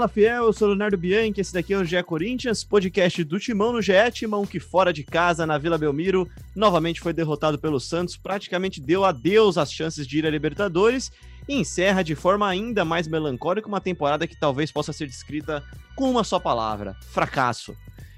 Fala 0.00 0.08
fiel, 0.08 0.46
eu 0.46 0.52
sou 0.54 0.68
Leonardo 0.68 0.96
Bianchi, 0.96 1.42
esse 1.42 1.52
daqui 1.52 1.74
é 1.74 1.76
o 1.76 1.84
GE 1.84 2.02
Corinthians, 2.04 2.64
podcast 2.64 3.22
do 3.22 3.38
Timão 3.38 3.70
no 3.70 3.82
GE, 3.82 3.92
Timão 4.10 4.46
que 4.46 4.58
fora 4.58 4.94
de 4.94 5.04
casa, 5.04 5.44
na 5.44 5.58
Vila 5.58 5.76
Belmiro, 5.76 6.26
novamente 6.56 7.02
foi 7.02 7.12
derrotado 7.12 7.58
pelo 7.58 7.78
Santos, 7.78 8.16
praticamente 8.16 8.80
deu 8.80 9.04
adeus 9.04 9.58
às 9.58 9.70
chances 9.70 10.06
de 10.06 10.18
ir 10.18 10.26
à 10.26 10.30
Libertadores 10.30 11.12
e 11.46 11.54
encerra 11.54 12.02
de 12.02 12.14
forma 12.14 12.48
ainda 12.48 12.82
mais 12.82 13.06
melancólica 13.06 13.68
uma 13.68 13.78
temporada 13.78 14.26
que 14.26 14.40
talvez 14.40 14.72
possa 14.72 14.90
ser 14.90 15.06
descrita 15.06 15.62
com 15.94 16.10
uma 16.10 16.24
só 16.24 16.40
palavra, 16.40 16.96
fracasso. 17.12 17.76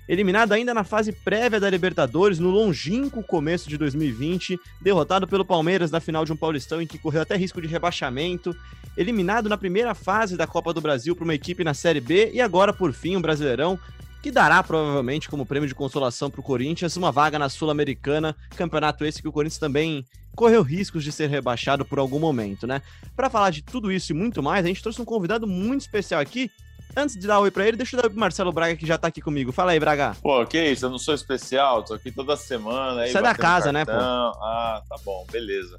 Eliminado 0.08 0.52
ainda 0.52 0.74
na 0.74 0.82
fase 0.82 1.12
prévia 1.12 1.60
da 1.60 1.70
Libertadores, 1.70 2.38
no 2.38 2.50
longínquo 2.50 3.22
começo 3.22 3.68
de 3.68 3.78
2020, 3.78 4.58
derrotado 4.80 5.28
pelo 5.28 5.44
Palmeiras 5.44 5.90
na 5.90 6.00
final 6.00 6.24
de 6.24 6.32
um 6.32 6.36
Paulistão 6.36 6.82
em 6.82 6.86
que 6.86 6.98
correu 6.98 7.22
até 7.22 7.36
risco 7.36 7.62
de 7.62 7.68
rebaixamento, 7.68 8.54
eliminado 8.96 9.48
na 9.48 9.56
primeira 9.56 9.94
fase 9.94 10.36
da 10.36 10.46
Copa 10.46 10.72
do 10.72 10.80
Brasil 10.80 11.14
para 11.14 11.24
uma 11.24 11.34
equipe 11.34 11.62
na 11.62 11.72
Série 11.72 12.00
B 12.00 12.30
e 12.34 12.40
agora, 12.40 12.72
por 12.72 12.92
fim, 12.92 13.16
um 13.16 13.22
Brasileirão 13.22 13.78
que 14.22 14.30
dará 14.30 14.62
provavelmente 14.62 15.28
como 15.28 15.44
prêmio 15.44 15.68
de 15.68 15.74
consolação 15.74 16.30
para 16.30 16.40
o 16.40 16.44
Corinthians 16.44 16.96
uma 16.96 17.10
vaga 17.10 17.40
na 17.40 17.48
Sul-Americana, 17.48 18.36
campeonato 18.56 19.04
esse 19.04 19.20
que 19.20 19.26
o 19.26 19.32
Corinthians 19.32 19.58
também 19.58 20.06
correu 20.36 20.62
riscos 20.62 21.02
de 21.02 21.10
ser 21.10 21.28
rebaixado 21.28 21.84
por 21.84 21.98
algum 21.98 22.20
momento, 22.20 22.64
né? 22.64 22.80
Para 23.16 23.28
falar 23.28 23.50
de 23.50 23.62
tudo 23.62 23.90
isso 23.90 24.12
e 24.12 24.14
muito 24.14 24.40
mais, 24.40 24.64
a 24.64 24.68
gente 24.68 24.82
trouxe 24.82 25.02
um 25.02 25.04
convidado 25.04 25.46
muito 25.46 25.82
especial 25.82 26.20
aqui. 26.20 26.50
Antes 26.94 27.18
de 27.18 27.26
dar 27.26 27.40
oi 27.40 27.50
para 27.50 27.66
ele, 27.66 27.76
deixa 27.76 27.96
eu 27.96 28.00
dar 28.00 28.06
oi 28.06 28.10
pro 28.10 28.20
Marcelo 28.20 28.52
Braga 28.52 28.76
que 28.76 28.86
já 28.86 28.98
tá 28.98 29.08
aqui 29.08 29.22
comigo. 29.22 29.50
Fala 29.50 29.72
aí, 29.72 29.80
Braga. 29.80 30.14
Pô, 30.22 30.44
que 30.44 30.62
isso, 30.62 30.84
eu 30.84 30.90
não 30.90 30.98
sou 30.98 31.14
especial, 31.14 31.82
tô 31.82 31.94
aqui 31.94 32.12
toda 32.12 32.36
semana. 32.36 33.02
Aí 33.02 33.10
Você 33.10 33.18
é 33.18 33.22
da 33.22 33.34
casa, 33.34 33.72
né, 33.72 33.84
pô? 33.84 33.92
Ah, 33.92 34.82
tá 34.86 34.96
bom, 35.02 35.26
beleza. 35.32 35.78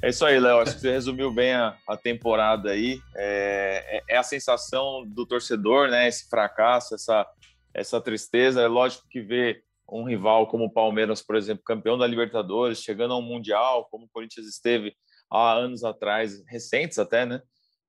É 0.00 0.10
isso 0.10 0.24
aí, 0.24 0.38
Léo. 0.38 0.58
Acho 0.58 0.74
que 0.74 0.80
você 0.80 0.92
resumiu 0.92 1.32
bem 1.32 1.52
a, 1.52 1.76
a 1.88 1.96
temporada 1.96 2.70
aí. 2.70 3.00
É, 3.16 4.02
é, 4.08 4.14
é, 4.14 4.16
a 4.16 4.22
sensação 4.22 5.04
do 5.06 5.26
torcedor, 5.26 5.88
né? 5.88 6.06
Esse 6.06 6.28
fracasso, 6.28 6.94
essa, 6.94 7.26
essa 7.74 8.00
tristeza. 8.00 8.60
É 8.60 8.68
lógico 8.68 9.06
que 9.08 9.20
ver 9.20 9.62
um 9.88 10.04
rival 10.04 10.46
como 10.46 10.64
o 10.64 10.72
Palmeiras, 10.72 11.22
por 11.22 11.36
exemplo, 11.36 11.62
campeão 11.64 11.98
da 11.98 12.06
Libertadores, 12.06 12.82
chegando 12.82 13.14
ao 13.14 13.22
Mundial, 13.22 13.88
como 13.90 14.06
o 14.06 14.08
Corinthians 14.08 14.46
esteve 14.46 14.94
há 15.30 15.52
anos 15.54 15.84
atrás, 15.84 16.42
recentes 16.48 16.98
até, 16.98 17.26
né? 17.26 17.40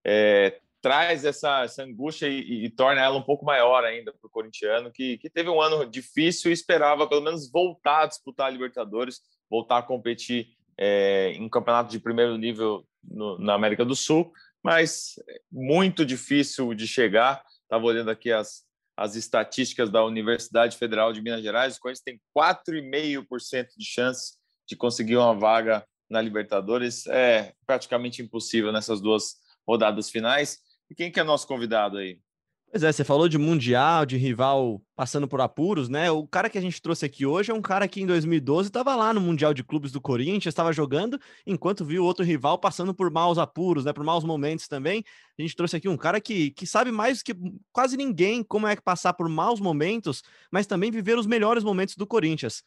É, 0.05 0.59
traz 0.83 1.23
essa, 1.23 1.63
essa 1.63 1.81
angústia 1.81 2.27
e, 2.27 2.65
e, 2.65 2.69
torna 2.69 3.01
ela 3.01 3.17
um 3.17 3.23
pouco 3.23 3.45
maior 3.45 3.85
ainda 3.85 4.11
para 4.11 4.27
o 4.27 4.29
corintiano, 4.29 4.91
que, 4.91 5.17
que 5.17 5.29
teve 5.29 5.49
um 5.49 5.61
ano 5.61 5.89
difícil 5.89 6.51
e 6.51 6.53
esperava 6.53 7.07
pelo 7.07 7.21
menos 7.21 7.49
voltar 7.49 8.03
a 8.03 8.05
disputar 8.05 8.47
a 8.47 8.49
Libertadores, 8.49 9.21
voltar 9.49 9.77
a 9.77 9.81
competir 9.81 10.49
é, 10.77 11.31
em 11.37 11.47
campeonato 11.47 11.89
de 11.89 12.01
primeiro 12.01 12.37
nível 12.37 12.85
no, 13.01 13.39
na 13.39 13.53
América 13.53 13.85
do 13.85 13.95
Sul, 13.95 14.33
mas 14.61 15.13
muito 15.49 16.05
difícil 16.05 16.73
de 16.73 16.85
chegar. 16.85 17.41
Estava 17.61 17.85
olhando 17.85 18.11
aqui 18.11 18.33
as, 18.33 18.63
as 18.97 19.15
estatísticas 19.15 19.89
da 19.89 20.03
Universidade 20.03 20.77
Federal 20.77 21.13
de 21.13 21.21
Minas 21.21 21.41
Gerais, 21.41 21.77
o 21.77 21.79
Corinthians 21.79 22.03
tem 22.03 22.21
4,5% 22.37 23.67
de 23.77 23.85
chance 23.85 24.33
de 24.67 24.75
conseguir 24.75 25.15
uma 25.15 25.33
vaga 25.33 25.85
na 26.09 26.21
Libertadores. 26.21 27.07
É 27.07 27.53
praticamente 27.65 28.21
impossível 28.21 28.73
nessas 28.73 28.99
duas 28.99 29.35
rodadas 29.65 30.09
finais. 30.09 30.59
E 30.93 30.95
quem 30.95 31.11
que 31.11 31.19
é 31.19 31.23
nosso 31.23 31.47
convidado 31.47 31.97
aí? 31.97 32.19
Pois 32.69 32.83
é, 32.83 32.91
você 32.91 33.03
falou 33.03 33.27
de 33.27 33.35
mundial, 33.35 34.05
de 34.05 34.15
rival 34.15 34.79
passando 34.95 35.27
por 35.27 35.41
apuros, 35.41 35.89
né? 35.89 36.11
O 36.11 36.27
cara 36.27 36.51
que 36.51 36.57
a 36.57 36.61
gente 36.61 36.79
trouxe 36.79 37.03
aqui 37.03 37.25
hoje 37.25 37.49
é 37.49 37.53
um 37.53 37.63
cara 37.63 37.87
que 37.87 37.99
em 37.99 38.05
2012 38.05 38.69
estava 38.69 38.95
lá 38.95 39.11
no 39.11 39.19
Mundial 39.19 39.55
de 39.55 39.63
Clubes 39.63 39.91
do 39.91 39.99
Corinthians, 39.99 40.51
estava 40.51 40.71
jogando, 40.71 41.19
enquanto 41.47 41.83
viu 41.83 42.05
outro 42.05 42.23
rival 42.23 42.59
passando 42.59 42.93
por 42.93 43.09
maus 43.09 43.39
apuros, 43.39 43.85
né? 43.85 43.91
Por 43.91 44.03
maus 44.03 44.23
momentos 44.23 44.67
também. 44.67 45.03
A 45.35 45.41
gente 45.41 45.55
trouxe 45.55 45.77
aqui 45.77 45.89
um 45.89 45.97
cara 45.97 46.21
que, 46.21 46.51
que 46.51 46.67
sabe 46.67 46.91
mais 46.91 47.23
que 47.23 47.33
quase 47.71 47.97
ninguém 47.97 48.43
como 48.43 48.67
é 48.67 48.75
que 48.75 48.83
passar 48.83 49.13
por 49.13 49.27
maus 49.27 49.59
momentos, 49.59 50.21
mas 50.51 50.67
também 50.67 50.91
viver 50.91 51.17
os 51.17 51.25
melhores 51.25 51.63
momentos 51.63 51.95
do 51.95 52.05
Corinthians. 52.05 52.63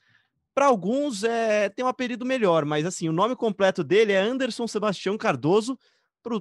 Para 0.53 0.67
alguns 0.67 1.23
é, 1.23 1.69
tem 1.69 1.85
um 1.85 1.89
apelido 1.89 2.27
melhor, 2.27 2.65
mas 2.65 2.87
assim, 2.87 3.09
o 3.09 3.13
nome 3.13 3.37
completo 3.37 3.85
dele 3.85 4.13
é 4.13 4.19
Anderson 4.19 4.67
Sebastião 4.67 5.17
Cardoso, 5.17 5.79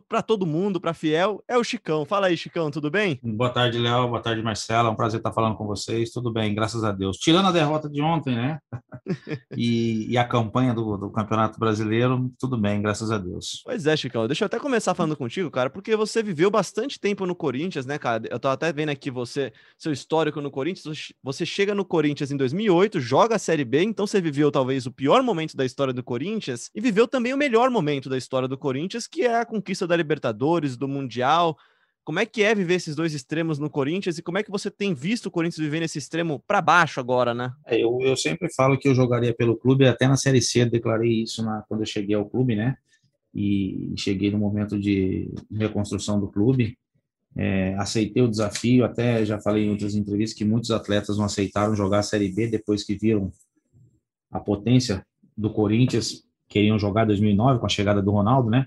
para 0.07 0.21
todo 0.21 0.45
mundo, 0.45 0.81
para 0.81 0.93
Fiel, 0.93 1.43
é 1.47 1.57
o 1.57 1.63
Chicão. 1.63 2.05
Fala 2.05 2.27
aí, 2.27 2.35
Chicão, 2.35 2.71
tudo 2.71 2.89
bem? 2.89 3.19
Boa 3.21 3.49
tarde, 3.51 3.77
Léo. 3.77 4.07
Boa 4.07 4.21
tarde, 4.21 4.41
Marcelo. 4.41 4.87
É 4.87 4.91
um 4.91 4.95
prazer 4.95 5.19
estar 5.19 5.31
falando 5.31 5.55
com 5.55 5.67
vocês. 5.67 6.11
Tudo 6.11 6.33
bem, 6.33 6.55
graças 6.55 6.83
a 6.83 6.91
Deus. 6.91 7.17
Tirando 7.17 7.47
a 7.47 7.51
derrota 7.51 7.87
de 7.87 8.01
ontem, 8.01 8.35
né? 8.35 8.59
e, 9.55 10.11
e, 10.11 10.17
a 10.17 10.25
campanha 10.27 10.73
do, 10.73 10.97
do, 10.97 11.11
Campeonato 11.11 11.59
Brasileiro, 11.59 12.31
tudo 12.39 12.57
bem, 12.57 12.81
graças 12.81 13.11
a 13.11 13.17
Deus. 13.17 13.61
Pois 13.63 13.85
é, 13.85 13.95
Chicão. 13.95 14.27
Deixa 14.27 14.43
eu 14.43 14.47
até 14.47 14.59
começar 14.59 14.95
falando 14.95 15.15
contigo, 15.15 15.51
cara, 15.51 15.69
porque 15.69 15.95
você 15.95 16.23
viveu 16.23 16.49
bastante 16.49 16.99
tempo 16.99 17.25
no 17.25 17.35
Corinthians, 17.35 17.85
né, 17.85 17.99
cara? 17.99 18.23
Eu 18.29 18.39
tô 18.39 18.47
até 18.47 18.73
vendo 18.73 18.89
aqui 18.89 19.11
você, 19.11 19.53
seu 19.77 19.91
histórico 19.91 20.41
no 20.41 20.49
Corinthians. 20.49 21.13
Você 21.23 21.45
chega 21.45 21.75
no 21.75 21.85
Corinthians 21.85 22.31
em 22.31 22.37
2008, 22.37 22.99
joga 22.99 23.35
a 23.35 23.39
Série 23.39 23.65
B, 23.65 23.83
então 23.83 24.07
você 24.07 24.19
viveu 24.19 24.51
talvez 24.51 24.87
o 24.87 24.91
pior 24.91 25.21
momento 25.21 25.55
da 25.55 25.63
história 25.65 25.93
do 25.93 26.03
Corinthians 26.03 26.71
e 26.73 26.81
viveu 26.81 27.07
também 27.07 27.33
o 27.33 27.37
melhor 27.37 27.69
momento 27.69 28.09
da 28.09 28.17
história 28.17 28.47
do 28.47 28.57
Corinthians, 28.57 29.05
que 29.05 29.21
é 29.21 29.39
a 29.39 29.45
conquista 29.45 29.74
da 29.81 29.95
Libertadores, 29.95 30.77
do 30.77 30.87
Mundial. 30.87 31.57
Como 32.03 32.19
é 32.19 32.25
que 32.25 32.43
é 32.43 32.53
viver 32.53 32.75
esses 32.75 32.95
dois 32.95 33.15
extremos 33.15 33.57
no 33.57 33.69
Corinthians 33.69 34.17
e 34.17 34.21
como 34.21 34.37
é 34.37 34.43
que 34.43 34.51
você 34.51 34.69
tem 34.69 34.93
visto 34.93 35.25
o 35.25 35.31
Corinthians 35.31 35.63
viver 35.63 35.79
nesse 35.79 35.97
extremo 35.97 36.41
para 36.45 36.61
baixo 36.61 36.99
agora, 36.99 37.33
né? 37.33 37.51
É, 37.65 37.83
eu, 37.83 37.97
eu 38.01 38.15
sempre 38.15 38.47
falo 38.53 38.77
que 38.77 38.87
eu 38.87 38.93
jogaria 38.93 39.33
pelo 39.33 39.57
clube, 39.57 39.87
até 39.87 40.07
na 40.07 40.15
Série 40.15 40.41
C 40.41 40.65
declarei 40.65 41.23
isso 41.23 41.43
na, 41.43 41.63
quando 41.67 41.81
eu 41.81 41.85
cheguei 41.85 42.15
ao 42.15 42.29
clube, 42.29 42.55
né? 42.55 42.77
E 43.33 43.91
cheguei 43.97 44.29
no 44.29 44.37
momento 44.37 44.79
de 44.79 45.33
reconstrução 45.51 46.19
do 46.19 46.27
clube. 46.27 46.77
É, 47.35 47.73
aceitei 47.75 48.21
o 48.21 48.29
desafio, 48.29 48.85
até 48.85 49.25
já 49.25 49.41
falei 49.41 49.65
em 49.65 49.71
outras 49.71 49.95
entrevistas 49.95 50.37
que 50.37 50.45
muitos 50.45 50.71
atletas 50.71 51.17
não 51.17 51.25
aceitaram 51.25 51.75
jogar 51.75 51.99
a 51.99 52.03
Série 52.03 52.29
B 52.29 52.47
depois 52.47 52.83
que 52.83 52.95
viram 52.95 53.31
a 54.31 54.39
potência 54.39 55.05
do 55.35 55.49
Corinthians, 55.51 56.23
queriam 56.47 56.77
jogar 56.77 57.05
2009 57.05 57.59
com 57.59 57.65
a 57.65 57.69
chegada 57.69 58.01
do 58.01 58.11
Ronaldo, 58.11 58.49
né? 58.49 58.65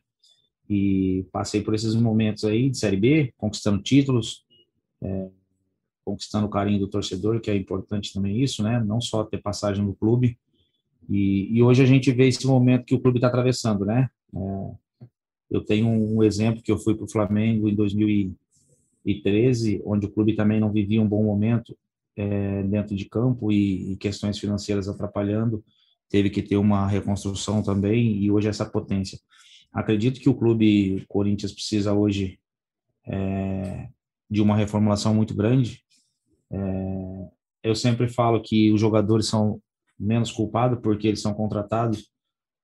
E 0.69 1.25
passei 1.33 1.63
por 1.63 1.75
esses 1.75 1.95
momentos 1.95 2.45
aí 2.45 2.69
de 2.69 2.79
Série 2.79 2.97
B, 2.97 3.33
conquistando 3.37 3.83
títulos, 3.83 4.45
é, 5.03 5.29
conquistando 6.05 6.47
o 6.47 6.51
carinho 6.51 6.81
do 6.81 6.89
torcedor, 6.89 7.41
que 7.41 7.51
é 7.51 7.57
importante 7.57 8.13
também 8.13 8.43
isso, 8.43 8.63
né? 8.63 8.83
Não 8.85 9.01
só 9.01 9.25
ter 9.25 9.39
passagem 9.39 9.85
no 9.85 9.95
clube. 9.95 10.39
E, 11.09 11.57
e 11.57 11.63
hoje 11.63 11.83
a 11.83 11.87
gente 11.87 12.13
vê 12.13 12.29
esse 12.29 12.47
momento 12.47 12.85
que 12.85 12.95
o 12.95 13.01
clube 13.01 13.19
está 13.19 13.29
atravessando, 13.29 13.87
né? 13.87 14.11
É, 14.35 14.71
eu 15.51 15.65
tenho 15.65 15.89
um 15.89 16.23
exemplo 16.23 16.63
que 16.63 16.71
eu 16.71 16.79
fui 16.79 16.95
para 16.95 17.05
o 17.05 17.11
Flamengo 17.11 17.69
em 17.69 17.75
2013, 17.75 19.83
onde 19.85 20.07
o 20.07 20.11
clube 20.11 20.35
também 20.35 20.61
não 20.61 20.71
vivia 20.71 21.01
um 21.01 21.09
bom 21.09 21.23
momento 21.23 21.77
é, 22.17 22.63
dentro 22.65 22.95
de 22.95 23.07
campo 23.07 23.51
e, 23.51 23.93
e 23.93 23.97
questões 23.97 24.39
financeiras 24.39 24.89
atrapalhando, 24.89 25.65
teve 26.11 26.31
que 26.31 26.43
ter 26.43 26.57
uma 26.57 26.87
reconstrução 26.87 27.63
também 27.63 28.17
e 28.17 28.31
hoje 28.31 28.49
essa 28.49 28.67
potência. 28.67 29.19
Acredito 29.73 30.21
que 30.21 30.29
o 30.29 30.35
clube 30.35 31.05
Corinthians 31.09 31.53
precisa 31.53 31.93
hoje 31.93 32.39
é, 33.07 33.89
de 34.31 34.41
uma 34.41 34.57
reformulação 34.57 35.15
muito 35.15 35.35
grande. 35.35 35.83
É, 36.51 37.29
eu 37.63 37.75
sempre 37.75 38.09
falo 38.09 38.43
que 38.43 38.73
os 38.73 38.81
jogadores 38.81 39.27
são 39.27 39.61
menos 39.99 40.31
culpados 40.31 40.79
porque 40.81 41.09
eles 41.09 41.21
são 41.21 41.35
contratados 41.35 42.11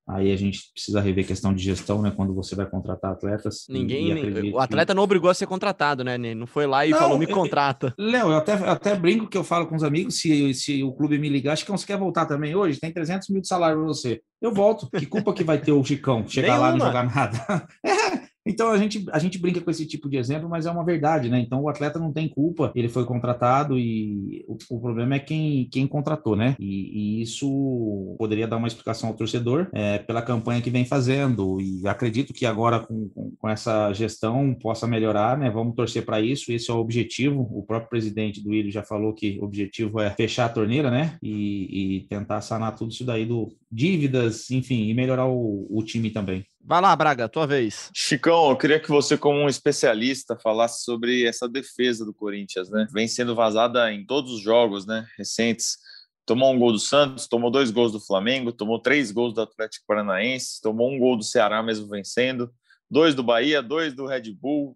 Aí 0.07 0.31
a 0.31 0.37
gente 0.37 0.71
precisa 0.73 1.01
rever 1.01 1.27
questão 1.27 1.55
de 1.55 1.63
gestão, 1.63 2.03
né? 2.03 2.13
Quando 2.15 2.35
você 2.35 2.55
vai 2.55 2.67
contratar 2.67 3.13
atletas. 3.13 3.65
Ninguém. 3.69 4.53
o 4.53 4.59
atleta 4.59 4.93
que... 4.93 4.97
não 4.97 5.03
obrigou 5.03 5.31
a 5.31 5.35
ser 5.35 5.47
contratado, 5.47 6.05
né? 6.05 6.19
Não 6.19 6.47
foi 6.47 6.67
lá 6.67 6.85
e 6.85 6.91
não, 6.91 6.99
falou, 6.99 7.19
me 7.19 7.27
contrata. 7.27 7.95
Léo, 7.99 8.29
eu 8.29 8.37
até, 8.37 8.53
até 8.53 8.95
brinco 8.95 9.29
que 9.29 9.37
eu 9.37 9.45
falo 9.45 9.67
com 9.67 9.77
os 9.77 9.83
amigos, 9.83 10.19
se, 10.19 10.53
se 10.53 10.83
o 10.83 10.93
clube 10.93 11.19
me 11.19 11.29
ligar, 11.29 11.53
acho 11.53 11.65
que 11.65 11.71
você 11.71 11.87
quer 11.87 11.99
voltar 11.99 12.27
também 12.27 12.55
hoje, 12.55 12.79
tem 12.79 12.93
300 12.93 13.31
mil 13.31 13.41
de 13.41 13.49
salário 13.49 13.79
para 13.79 13.87
você. 13.87 14.21
Eu 14.43 14.53
volto. 14.53 14.91
Que 14.91 15.07
culpa 15.07 15.33
que 15.33 15.43
vai 15.43 15.59
ter 15.59 15.73
o 15.73 15.83
Chicão 15.83 16.29
chegar 16.29 16.59
lá 16.59 16.75
e 16.75 16.79
não 16.79 16.87
jogar 16.87 17.05
nada? 17.05 17.67
é, 17.83 18.24
então 18.47 18.71
a 18.71 18.79
gente, 18.79 19.05
a 19.11 19.19
gente 19.19 19.39
brinca 19.39 19.61
com 19.61 19.71
esse 19.71 19.87
tipo 19.87 20.09
de 20.09 20.17
exemplo, 20.17 20.49
mas 20.49 20.67
é 20.67 20.71
uma 20.71 20.85
verdade, 20.85 21.29
né? 21.29 21.41
Então 21.41 21.63
o 21.63 21.69
atleta 21.69 21.99
não 21.99 22.13
tem 22.13 22.29
culpa, 22.29 22.73
ele 22.75 22.89
foi 22.89 23.05
contratado 23.05 23.79
e 23.79 24.45
o, 24.47 24.57
o 24.71 24.81
problema 24.81 25.15
é 25.15 25.19
quem, 25.19 25.69
quem 25.71 25.87
contratou, 25.87 26.37
né? 26.37 26.55
E, 26.59 27.21
e, 27.21 27.23
isso 27.23 28.17
poderia 28.19 28.47
dar 28.47 28.57
uma 28.57 28.69
explicação 28.69 29.09
ao 29.09 29.15
torcedor 29.15 29.69
é, 29.73 29.99
pela 29.99 30.23
campanha 30.23 30.61
que 30.61 30.71
vem 30.71 30.85
fazendo. 30.85 31.61
E 31.61 31.87
acredito 31.87 32.33
que 32.33 32.45
agora 32.45 32.81
com, 32.81 33.09
com, 33.09 33.33
com 33.39 33.49
essa 33.49 33.93
gestão 33.93 34.55
possa 34.55 34.87
melhorar, 34.87 35.39
né? 35.39 35.51
Vamos 35.51 35.75
torcer 35.75 36.05
para 36.05 36.21
isso, 36.21 36.53
esse 36.53 36.71
é 36.71 36.75
o 36.75 36.79
objetivo. 36.79 37.49
O 37.51 37.63
próprio 37.63 37.91
presidente 37.91 38.43
do 38.43 38.53
Ilho 38.53 38.71
já 38.71 38.83
falou 38.83 39.15
que 39.15 39.39
o 39.41 39.45
objetivo 39.45 40.01
é 40.01 40.11
fechar 40.11 40.47
a 40.47 40.51
torneira, 40.51 40.91
né? 40.91 41.17
E, 41.23 41.99
e 41.99 42.07
tentar 42.09 42.41
sanar 42.41 42.75
tudo 42.75 42.93
isso 42.93 43.05
daí 43.05 43.25
do 43.25 43.55
dívidas, 43.71 44.51
enfim, 44.51 44.89
e 44.89 44.95
melhorar 44.95 45.27
o, 45.27 45.67
o 45.71 45.83
time 45.83 46.11
também. 46.11 46.45
Vai 46.67 46.81
lá, 46.81 46.97
Braga, 46.97 47.29
tua 47.29 47.47
vez. 47.47 47.91
Chicão, 47.95 48.49
eu 48.49 48.57
queria 48.57 48.81
que 48.81 48.89
você, 48.89 49.19
como 49.19 49.39
um 49.39 49.51
especialista, 49.51 50.35
falasse 50.35 50.83
sobre 50.83 51.27
essa 51.27 51.47
defesa 51.47 52.07
do 52.07 52.15
Corinthians, 52.15 52.71
né? 52.71 52.87
Vem 52.91 53.07
sendo 53.07 53.35
vazada 53.35 53.93
em 53.93 54.07
todos 54.07 54.33
os 54.33 54.41
jogos, 54.41 54.87
né? 54.87 55.07
Recentes. 55.19 55.77
Tomou 56.25 56.55
um 56.55 56.59
gol 56.59 56.73
do 56.73 56.79
Santos, 56.79 57.29
tomou 57.29 57.51
dois 57.51 57.71
gols 57.71 57.93
do 57.93 58.01
Flamengo, 58.01 58.51
tomou 58.51 58.79
três 58.79 59.13
gols 59.13 59.35
do 59.35 59.43
Atlético 59.43 59.85
Paranaense, 59.87 60.59
tomou 60.63 60.91
um 60.91 60.99
gol 60.99 61.19
do 61.19 61.23
Ceará 61.23 61.63
mesmo 61.63 61.87
vencendo, 61.87 62.51
dois 62.91 63.15
do 63.15 63.23
Bahia, 63.23 63.63
dois 63.63 63.93
do 63.93 64.07
Red 64.07 64.33
Bull. 64.33 64.75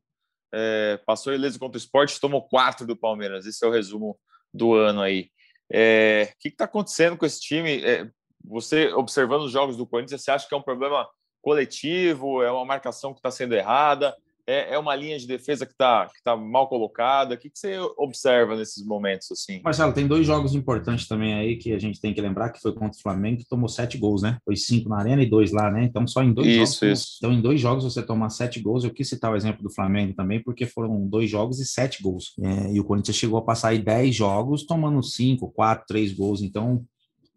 é, 0.52 1.00
passou 1.06 1.32
ileso 1.32 1.58
contra 1.58 1.78
o 1.78 1.80
esporte, 1.80 2.20
tomou 2.20 2.46
quatro 2.46 2.86
do 2.86 2.96
Palmeiras. 2.96 3.46
Esse 3.46 3.64
é 3.64 3.68
o 3.68 3.72
resumo 3.72 4.18
do 4.52 4.74
ano 4.74 5.00
aí. 5.00 5.30
É, 5.72 6.32
o 6.34 6.38
que 6.38 6.48
está 6.48 6.66
acontecendo 6.66 7.16
com 7.16 7.24
esse 7.24 7.40
time? 7.40 7.82
É, 7.82 8.06
você 8.44 8.92
observando 8.92 9.44
os 9.44 9.52
jogos 9.52 9.74
do 9.74 9.86
Corinthians, 9.86 10.22
você 10.22 10.30
acha 10.30 10.46
que 10.46 10.54
é 10.54 10.58
um 10.58 10.62
problema 10.62 11.08
coletivo? 11.40 12.42
É 12.42 12.50
uma 12.50 12.64
marcação 12.64 13.12
que 13.12 13.18
está 13.18 13.30
sendo 13.30 13.54
errada? 13.54 14.14
É, 14.48 14.76
é 14.76 14.78
uma 14.78 14.96
linha 14.96 15.18
de 15.18 15.26
defesa 15.26 15.66
que 15.66 15.72
está 15.72 16.06
que 16.06 16.22
tá 16.22 16.34
mal 16.34 16.68
colocada? 16.68 17.34
O 17.34 17.38
que, 17.38 17.50
que 17.50 17.58
você 17.58 17.78
observa 17.98 18.56
nesses 18.56 18.82
momentos 18.82 19.30
assim? 19.30 19.60
Marcelo, 19.62 19.92
tem 19.92 20.06
dois 20.06 20.26
jogos 20.26 20.54
importantes 20.54 21.06
também 21.06 21.34
aí 21.34 21.56
que 21.56 21.70
a 21.74 21.78
gente 21.78 22.00
tem 22.00 22.14
que 22.14 22.20
lembrar 22.22 22.48
que 22.48 22.58
foi 22.58 22.72
contra 22.72 22.98
o 22.98 23.02
Flamengo 23.02 23.36
que 23.36 23.46
tomou 23.46 23.68
sete 23.68 23.98
gols, 23.98 24.22
né? 24.22 24.38
Foi 24.42 24.56
cinco 24.56 24.88
na 24.88 24.96
arena 24.96 25.22
e 25.22 25.28
dois 25.28 25.52
lá, 25.52 25.70
né? 25.70 25.84
Então 25.84 26.06
só 26.06 26.22
em 26.22 26.32
dois 26.32 26.48
isso, 26.48 26.86
jogos. 26.86 27.00
Isso. 27.00 27.16
Então 27.18 27.30
em 27.30 27.42
dois 27.42 27.60
jogos 27.60 27.84
você 27.84 28.02
tomar 28.02 28.30
sete 28.30 28.58
gols. 28.58 28.84
Eu 28.84 28.90
quis 28.90 29.06
citar 29.06 29.30
o 29.30 29.36
exemplo 29.36 29.62
do 29.62 29.70
Flamengo 29.70 30.14
também 30.14 30.42
porque 30.42 30.64
foram 30.64 31.06
dois 31.06 31.28
jogos 31.28 31.60
e 31.60 31.66
sete 31.66 32.02
gols. 32.02 32.32
É, 32.40 32.72
e 32.72 32.80
o 32.80 32.84
Corinthians 32.84 33.18
chegou 33.18 33.38
a 33.38 33.42
passar 33.42 33.68
aí 33.68 33.78
dez 33.78 34.14
jogos 34.14 34.64
tomando 34.64 35.02
cinco, 35.02 35.52
quatro, 35.52 35.84
três 35.86 36.10
gols. 36.10 36.40
Então 36.40 36.82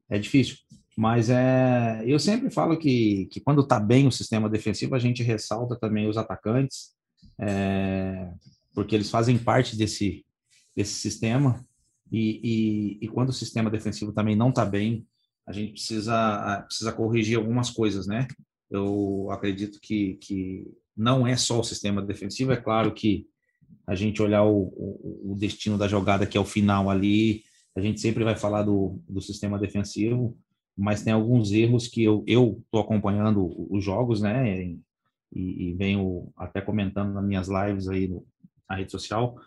é 0.10 0.18
difícil. 0.18 0.56
Mas 0.98 1.30
é, 1.30 2.04
eu 2.06 2.20
sempre 2.20 2.50
falo 2.50 2.78
que, 2.78 3.28
que 3.28 3.40
quando 3.40 3.62
está 3.62 3.80
bem 3.80 4.08
o 4.08 4.12
sistema 4.12 4.50
defensivo, 4.50 4.94
a 4.96 5.00
gente 5.00 5.24
ressalta 5.24 5.76
também 5.76 6.08
os 6.08 6.18
atacantes, 6.18 6.92
é, 7.40 8.32
porque 8.74 8.96
eles 8.96 9.10
fazem 9.10 9.38
parte 9.38 9.78
desse, 9.78 10.26
desse 10.76 10.94
sistema. 10.94 11.66
E, 12.12 13.00
e, 13.02 13.06
e 13.06 13.08
quando 13.08 13.30
o 13.30 13.34
sistema 13.34 13.70
defensivo 13.70 14.12
também 14.12 14.36
não 14.36 14.50
está 14.50 14.66
bem, 14.66 15.06
a 15.48 15.54
gente 15.54 15.74
precisa, 15.74 16.64
precisa 16.68 16.92
corrigir 16.92 17.38
algumas 17.38 17.70
coisas, 17.70 18.06
né? 18.06 18.28
Eu 18.70 19.28
acredito 19.32 19.80
que, 19.82 20.16
que 20.16 20.66
não 20.96 21.26
é 21.26 21.36
só 21.36 21.60
o 21.60 21.64
sistema 21.64 22.02
defensivo, 22.02 22.52
é 22.52 22.58
claro 22.58 22.94
que 22.94 23.28
a 23.88 23.96
gente 23.96 24.22
olhar 24.22 24.44
o, 24.44 24.64
o, 24.76 25.32
o 25.32 25.36
destino 25.36 25.78
da 25.78 25.88
jogada, 25.88 26.26
que 26.26 26.38
é 26.38 26.42
o 26.42 26.46
final 26.46 26.90
ali, 26.90 27.44
a 27.76 27.82
gente 27.82 28.00
sempre 28.00 28.24
vai 28.24 28.36
falar 28.36 28.64
do, 28.64 29.02
do 29.10 29.22
sistema 29.22 29.58
defensivo, 29.58 30.38
mas 30.78 31.04
tem 31.04 31.14
alguns 31.14 31.52
erros 31.52 31.88
que 31.88 32.04
eu 32.04 32.24
estou 32.28 32.82
acompanhando 32.82 33.68
os 33.70 33.84
jogos, 33.84 34.22
né? 34.22 34.64
E, 35.34 35.70
e, 35.70 35.74
venho 35.76 36.30
até 36.36 36.60
comentando 36.60 37.14
nas 37.14 37.24
minhas 37.24 37.48
lives 37.48 37.88
aí 37.88 38.08
no, 38.08 38.26
na 38.70 38.76
rede 38.76 38.92
social, 38.92 39.38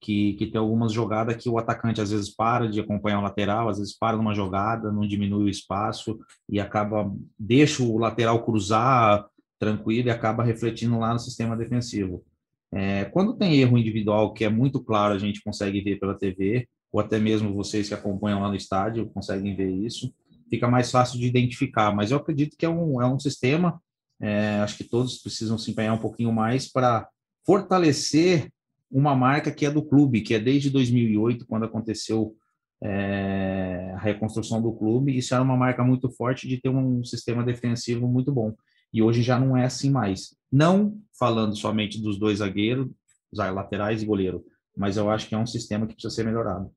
que, 0.00 0.34
que 0.34 0.46
tem 0.46 0.58
algumas 0.58 0.92
jogadas 0.92 1.36
que 1.36 1.48
o 1.48 1.58
atacante 1.58 2.00
às 2.00 2.10
vezes 2.10 2.34
para 2.34 2.68
de 2.68 2.80
acompanhar 2.80 3.18
o 3.18 3.22
lateral, 3.22 3.68
às 3.68 3.78
vezes 3.78 3.96
para 3.98 4.16
numa 4.16 4.34
jogada, 4.34 4.92
não 4.92 5.06
diminui 5.06 5.44
o 5.44 5.48
espaço 5.48 6.18
e 6.48 6.60
acaba, 6.60 7.12
deixa 7.38 7.82
o 7.82 7.98
lateral 7.98 8.44
cruzar 8.44 9.26
tranquilo 9.58 10.08
e 10.08 10.10
acaba 10.10 10.44
refletindo 10.44 10.98
lá 10.98 11.12
no 11.12 11.18
sistema 11.18 11.56
defensivo. 11.56 12.24
É, 12.72 13.04
quando 13.06 13.34
tem 13.34 13.56
erro 13.56 13.78
individual 13.78 14.32
que 14.32 14.44
é 14.44 14.48
muito 14.48 14.80
claro, 14.80 15.14
a 15.14 15.18
gente 15.18 15.42
consegue 15.42 15.80
ver 15.80 15.98
pela 15.98 16.16
TV, 16.16 16.68
ou 16.92 17.00
até 17.00 17.18
mesmo 17.18 17.54
vocês 17.54 17.88
que 17.88 17.94
acompanham 17.94 18.40
lá 18.40 18.48
no 18.48 18.54
estádio 18.54 19.10
conseguem 19.10 19.54
ver 19.56 19.70
isso 19.70 20.12
fica 20.48 20.68
mais 20.68 20.90
fácil 20.90 21.18
de 21.18 21.26
identificar. 21.26 21.94
Mas 21.94 22.10
eu 22.10 22.18
acredito 22.18 22.56
que 22.56 22.64
é 22.64 22.68
um, 22.68 23.00
é 23.00 23.06
um 23.06 23.18
sistema, 23.18 23.80
é, 24.20 24.60
acho 24.60 24.76
que 24.76 24.84
todos 24.84 25.18
precisam 25.18 25.58
se 25.58 25.70
empenhar 25.70 25.94
um 25.94 26.00
pouquinho 26.00 26.32
mais 26.32 26.70
para 26.70 27.08
fortalecer 27.44 28.50
uma 28.90 29.14
marca 29.14 29.50
que 29.50 29.66
é 29.66 29.70
do 29.70 29.84
clube, 29.84 30.20
que 30.20 30.34
é 30.34 30.38
desde 30.38 30.70
2008, 30.70 31.46
quando 31.46 31.64
aconteceu 31.64 32.36
é, 32.82 33.92
a 33.94 33.98
reconstrução 33.98 34.60
do 34.62 34.72
clube. 34.72 35.16
Isso 35.16 35.34
era 35.34 35.42
uma 35.42 35.56
marca 35.56 35.82
muito 35.84 36.10
forte 36.10 36.48
de 36.48 36.60
ter 36.60 36.68
um 36.68 37.04
sistema 37.04 37.42
defensivo 37.42 38.06
muito 38.06 38.32
bom. 38.32 38.54
E 38.92 39.02
hoje 39.02 39.22
já 39.22 39.38
não 39.38 39.56
é 39.56 39.64
assim 39.64 39.90
mais. 39.90 40.34
Não 40.50 40.98
falando 41.18 41.56
somente 41.56 42.00
dos 42.00 42.18
dois 42.18 42.38
zagueiros, 42.38 42.88
laterais 43.32 44.02
e 44.02 44.06
goleiro, 44.06 44.44
mas 44.76 44.96
eu 44.96 45.10
acho 45.10 45.28
que 45.28 45.34
é 45.34 45.38
um 45.38 45.46
sistema 45.46 45.86
que 45.86 45.94
precisa 45.94 46.14
ser 46.14 46.24
melhorado. 46.24 46.70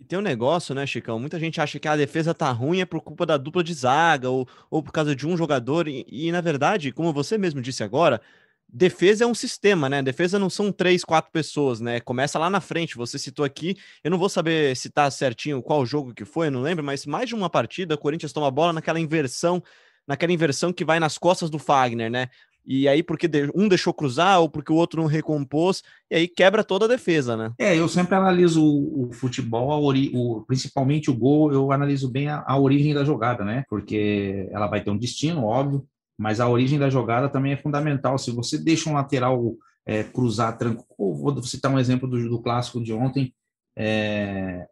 E 0.00 0.04
tem 0.04 0.18
um 0.18 0.22
negócio, 0.22 0.74
né, 0.74 0.86
Chicão? 0.86 1.18
Muita 1.18 1.38
gente 1.38 1.60
acha 1.60 1.78
que 1.78 1.88
a 1.88 1.96
defesa 1.96 2.34
tá 2.34 2.50
ruim 2.50 2.80
é 2.80 2.84
por 2.84 3.00
culpa 3.00 3.24
da 3.24 3.36
dupla 3.36 3.64
de 3.64 3.72
zaga 3.72 4.28
ou, 4.28 4.46
ou 4.70 4.82
por 4.82 4.92
causa 4.92 5.14
de 5.16 5.26
um 5.26 5.36
jogador. 5.36 5.88
E, 5.88 6.04
e, 6.08 6.30
na 6.30 6.40
verdade, 6.40 6.92
como 6.92 7.12
você 7.12 7.38
mesmo 7.38 7.62
disse 7.62 7.82
agora, 7.82 8.20
defesa 8.68 9.24
é 9.24 9.26
um 9.26 9.34
sistema, 9.34 9.88
né? 9.88 10.02
Defesa 10.02 10.38
não 10.38 10.50
são 10.50 10.70
três, 10.70 11.04
quatro 11.04 11.32
pessoas, 11.32 11.80
né? 11.80 12.00
Começa 12.00 12.38
lá 12.38 12.50
na 12.50 12.60
frente. 12.60 12.96
Você 12.96 13.18
citou 13.18 13.44
aqui, 13.44 13.76
eu 14.04 14.10
não 14.10 14.18
vou 14.18 14.28
saber 14.28 14.76
citar 14.76 15.10
certinho 15.10 15.62
qual 15.62 15.86
jogo 15.86 16.12
que 16.12 16.24
foi, 16.24 16.50
não 16.50 16.60
lembro, 16.60 16.84
mas 16.84 17.06
mais 17.06 17.28
de 17.28 17.34
uma 17.34 17.48
partida, 17.48 17.94
o 17.94 17.98
Corinthians 17.98 18.32
toma 18.32 18.50
bola 18.50 18.74
naquela 18.74 19.00
inversão 19.00 19.62
naquela 20.06 20.32
inversão 20.32 20.72
que 20.72 20.86
vai 20.86 20.98
nas 20.98 21.18
costas 21.18 21.50
do 21.50 21.58
Fagner, 21.58 22.10
né? 22.10 22.30
E 22.70 22.86
aí 22.86 23.02
porque 23.02 23.30
um 23.54 23.66
deixou 23.66 23.94
cruzar 23.94 24.40
ou 24.40 24.50
porque 24.50 24.70
o 24.70 24.76
outro 24.76 25.00
não 25.00 25.08
recompôs, 25.08 25.82
e 26.10 26.16
aí 26.16 26.28
quebra 26.28 26.62
toda 26.62 26.84
a 26.84 26.88
defesa, 26.88 27.34
né? 27.34 27.50
É, 27.58 27.74
eu 27.74 27.88
sempre 27.88 28.14
analiso 28.14 28.62
o, 28.62 29.08
o 29.08 29.12
futebol, 29.14 29.82
ori 29.82 30.10
o, 30.14 30.42
principalmente 30.42 31.10
o 31.10 31.16
gol, 31.16 31.50
eu 31.50 31.72
analiso 31.72 32.10
bem 32.10 32.28
a, 32.28 32.44
a, 32.46 32.58
origem 32.58 32.92
da 32.92 33.04
jogada, 33.04 33.42
né? 33.42 33.64
Porque 33.70 34.50
ela 34.52 34.66
vai 34.66 34.84
ter 34.84 34.90
um 34.90 34.98
destino, 34.98 35.44
óbvio, 35.44 35.82
mas 36.18 36.40
a 36.40 36.48
origem 36.48 36.78
da 36.78 36.90
jogada 36.90 37.30
também 37.30 37.52
é 37.52 37.56
fundamental. 37.56 38.18
Se 38.18 38.30
você 38.30 38.58
deixa 38.58 38.90
um 38.90 38.94
lateral 38.94 39.56
é, 39.86 40.04
cruzar 40.04 40.58
tranquilo, 40.58 40.84
vou 40.98 41.42
citar 41.42 41.72
um 41.72 41.78
exemplo 41.78 42.06
do, 42.06 42.28
do 42.28 42.42
clássico 42.42 42.84
de 42.84 42.92
ontem, 42.92 43.32
é, 43.74 44.66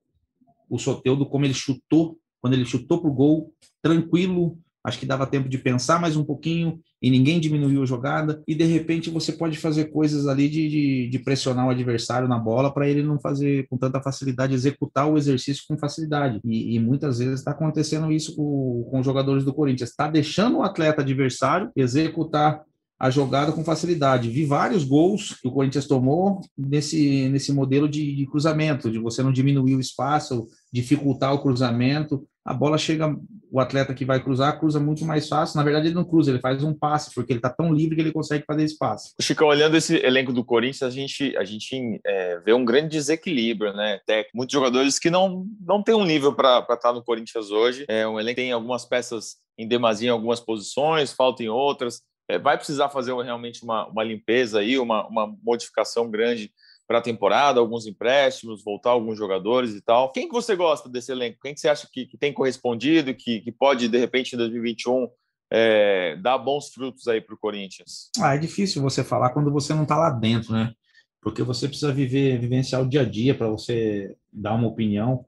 o 0.68 0.78
Soteudo, 0.78 1.24
como 1.24 1.46
ele 1.46 1.54
chutou, 1.54 2.18
quando 2.42 2.52
ele 2.52 2.66
chutou 2.66 3.00
pro 3.00 3.10
gol, 3.10 3.54
tranquilo, 3.80 4.58
acho 4.86 5.00
que 5.00 5.06
dava 5.06 5.26
tempo 5.26 5.48
de 5.48 5.58
pensar 5.58 6.00
mais 6.00 6.16
um 6.16 6.24
pouquinho 6.24 6.78
e 7.02 7.10
ninguém 7.10 7.40
diminuiu 7.40 7.82
a 7.82 7.86
jogada, 7.86 8.42
e 8.46 8.54
de 8.54 8.64
repente 8.64 9.10
você 9.10 9.32
pode 9.32 9.58
fazer 9.58 9.86
coisas 9.86 10.28
ali 10.28 10.48
de, 10.48 10.68
de, 10.68 11.08
de 11.08 11.18
pressionar 11.18 11.66
o 11.66 11.70
adversário 11.70 12.28
na 12.28 12.38
bola 12.38 12.72
para 12.72 12.88
ele 12.88 13.02
não 13.02 13.18
fazer 13.18 13.66
com 13.68 13.76
tanta 13.76 14.00
facilidade, 14.00 14.54
executar 14.54 15.10
o 15.10 15.18
exercício 15.18 15.64
com 15.68 15.76
facilidade. 15.76 16.40
E, 16.44 16.76
e 16.76 16.80
muitas 16.80 17.18
vezes 17.18 17.40
está 17.40 17.50
acontecendo 17.50 18.12
isso 18.12 18.34
com, 18.36 18.86
com 18.90 19.00
os 19.00 19.04
jogadores 19.04 19.44
do 19.44 19.52
Corinthians, 19.52 19.90
está 19.90 20.08
deixando 20.08 20.58
o 20.58 20.62
atleta 20.62 21.02
adversário 21.02 21.70
executar 21.74 22.62
a 22.98 23.10
jogada 23.10 23.52
com 23.52 23.64
facilidade. 23.64 24.30
Vi 24.30 24.44
vários 24.44 24.84
gols 24.84 25.38
que 25.40 25.48
o 25.48 25.52
Corinthians 25.52 25.86
tomou 25.86 26.40
nesse, 26.56 27.28
nesse 27.28 27.52
modelo 27.52 27.88
de, 27.88 28.14
de 28.14 28.26
cruzamento, 28.26 28.90
de 28.90 28.98
você 28.98 29.22
não 29.22 29.32
diminuir 29.32 29.74
o 29.74 29.80
espaço, 29.80 30.46
dificultar 30.72 31.34
o 31.34 31.42
cruzamento 31.42 32.26
a 32.46 32.54
bola 32.54 32.78
chega, 32.78 33.12
o 33.50 33.58
atleta 33.58 33.92
que 33.92 34.04
vai 34.04 34.22
cruzar, 34.22 34.58
cruza 34.60 34.78
muito 34.78 35.04
mais 35.04 35.28
fácil. 35.28 35.56
Na 35.56 35.64
verdade, 35.64 35.88
ele 35.88 35.96
não 35.96 36.04
cruza, 36.04 36.30
ele 36.30 36.38
faz 36.38 36.62
um 36.62 36.72
passe, 36.72 37.12
porque 37.12 37.32
ele 37.32 37.40
está 37.40 37.50
tão 37.50 37.74
livre 37.74 37.96
que 37.96 38.00
ele 38.00 38.12
consegue 38.12 38.44
fazer 38.46 38.66
passe. 38.78 39.12
Chico, 39.20 39.44
olhando 39.44 39.76
esse 39.76 39.96
elenco 39.96 40.32
do 40.32 40.44
Corinthians, 40.44 40.84
a 40.84 40.90
gente, 40.90 41.36
a 41.36 41.44
gente 41.44 42.00
é, 42.06 42.38
vê 42.38 42.52
um 42.52 42.64
grande 42.64 42.90
desequilíbrio, 42.90 43.72
né? 43.72 43.94
Até 43.94 44.28
muitos 44.32 44.52
jogadores 44.52 44.96
que 44.96 45.10
não, 45.10 45.44
não 45.60 45.82
têm 45.82 45.96
um 45.96 46.04
nível 46.04 46.32
para 46.32 46.60
estar 46.60 46.76
tá 46.76 46.92
no 46.92 47.02
Corinthians 47.02 47.50
hoje. 47.50 47.84
É 47.88 48.06
um 48.06 48.20
elenco 48.20 48.36
tem 48.36 48.52
algumas 48.52 48.84
peças 48.84 49.36
em 49.58 49.66
demasia 49.66 50.08
em 50.08 50.12
algumas 50.12 50.38
posições, 50.38 51.12
falta 51.12 51.42
em 51.42 51.48
outras. 51.48 52.02
É, 52.28 52.38
vai 52.38 52.56
precisar 52.56 52.88
fazer 52.88 53.14
realmente 53.14 53.62
uma, 53.62 53.86
uma 53.86 54.02
limpeza 54.02 54.60
aí, 54.60 54.78
uma, 54.78 55.06
uma 55.06 55.26
modificação 55.42 56.10
grande 56.10 56.52
para 56.86 56.98
a 56.98 57.02
temporada, 57.02 57.58
alguns 57.58 57.86
empréstimos, 57.86 58.62
voltar 58.62 58.90
alguns 58.90 59.18
jogadores 59.18 59.74
e 59.74 59.80
tal. 59.80 60.12
Quem 60.12 60.28
que 60.28 60.34
você 60.34 60.54
gosta 60.54 60.88
desse 60.88 61.10
elenco? 61.10 61.38
Quem 61.42 61.52
que 61.52 61.60
você 61.60 61.68
acha 61.68 61.88
que, 61.92 62.06
que 62.06 62.16
tem 62.16 62.32
correspondido, 62.32 63.14
que, 63.14 63.40
que 63.40 63.52
pode, 63.52 63.88
de 63.88 63.98
repente, 63.98 64.34
em 64.34 64.38
2021, 64.38 65.08
é, 65.50 66.16
dar 66.16 66.38
bons 66.38 66.68
frutos 66.68 67.08
aí 67.08 67.20
para 67.20 67.34
o 67.34 67.38
Corinthians? 67.38 68.10
Ah, 68.20 68.34
é 68.34 68.38
difícil 68.38 68.82
você 68.82 69.02
falar 69.02 69.30
quando 69.30 69.50
você 69.50 69.74
não 69.74 69.82
está 69.82 69.96
lá 69.96 70.10
dentro, 70.10 70.52
né? 70.52 70.72
Porque 71.20 71.42
você 71.42 71.66
precisa 71.66 71.92
viver, 71.92 72.38
vivenciar 72.38 72.82
o 72.82 72.88
dia 72.88 73.00
a 73.00 73.04
dia 73.04 73.34
para 73.34 73.48
você 73.48 74.16
dar 74.32 74.54
uma 74.54 74.68
opinião 74.68 75.24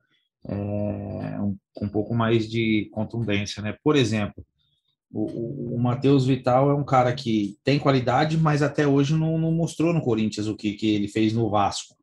é, 0.47 0.55
um, 1.41 1.57
um 1.83 1.89
pouco 1.89 2.15
mais 2.15 2.49
de 2.49 2.89
contundência, 2.93 3.61
né? 3.63 3.77
Por 3.83 3.97
exemplo, 3.97 4.45
o, 5.11 5.75
o 5.75 5.81
Matheus 5.81 6.27
Vital 6.27 6.71
é 6.71 6.75
um 6.75 6.85
cara 6.85 7.13
que 7.15 7.57
tem 7.65 7.79
qualidade, 7.79 8.37
mas 8.37 8.63
até 8.63 8.87
hoje 8.87 9.15
não, 9.15 9.39
não 9.39 9.53
mostrou 9.53 9.93
no 9.93 10.03
Corinthians 10.03 10.47
o 10.47 10.57
que, 10.57 10.73
que 10.73 10.95
ele 10.95 11.09
fez 11.09 11.33
no 11.33 11.49
Vasco. 11.49 11.97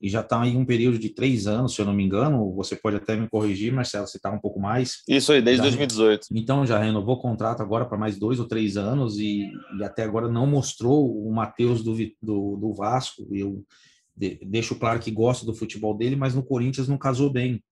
E 0.00 0.10
já 0.10 0.20
está 0.20 0.46
em 0.46 0.58
um 0.58 0.64
período 0.64 0.98
de 0.98 1.08
três 1.08 1.46
anos, 1.46 1.74
se 1.74 1.80
eu 1.80 1.86
não 1.86 1.94
me 1.94 2.04
engano. 2.04 2.54
Você 2.54 2.76
pode 2.76 2.96
até 2.96 3.16
me 3.16 3.28
corrigir, 3.28 3.72
Marcelo, 3.72 4.06
se 4.06 4.18
está 4.18 4.30
um 4.30 4.38
pouco 4.38 4.60
mais. 4.60 5.02
Isso 5.08 5.32
aí, 5.32 5.40
desde 5.40 5.62
já, 5.62 5.70
2018. 5.70 6.26
Então 6.32 6.66
já 6.66 6.78
renovou 6.78 7.14
o 7.14 7.20
contrato 7.20 7.62
agora 7.62 7.86
para 7.86 7.96
mais 7.96 8.18
dois 8.18 8.38
ou 8.38 8.46
três 8.46 8.76
anos 8.76 9.18
e, 9.18 9.50
e 9.78 9.82
até 9.82 10.04
agora 10.04 10.28
não 10.28 10.46
mostrou 10.46 11.10
o 11.26 11.32
Matheus 11.32 11.82
do, 11.82 11.96
do, 12.20 12.56
do 12.56 12.74
Vasco. 12.74 13.26
Eu 13.32 13.64
de, 14.14 14.38
deixo 14.46 14.74
claro 14.74 15.00
que 15.00 15.10
gosto 15.10 15.46
do 15.46 15.54
futebol 15.54 15.96
dele, 15.96 16.16
mas 16.16 16.34
no 16.34 16.42
Corinthians 16.42 16.88
não 16.88 16.98
casou 16.98 17.30
bem. 17.30 17.62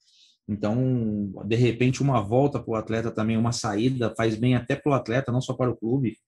Então, 0.47 1.33
de 1.47 1.57
repente, 1.57 2.03
uma 2.03 2.21
volta 2.21 2.61
para 2.61 2.71
o 2.71 2.77
atleta 2.77 3.11
também, 3.11 3.37
uma 3.37 3.53
saída, 3.53 4.15
faz 4.15 4.35
bem 4.37 4.55
até 4.55 4.77
para 4.77 4.93
o 4.93 4.95
atleta, 4.95 5.33
não 5.33 5.41
só 5.41 5.55
para 5.55 5.71
o 5.71 5.77
clube. 5.77 6.19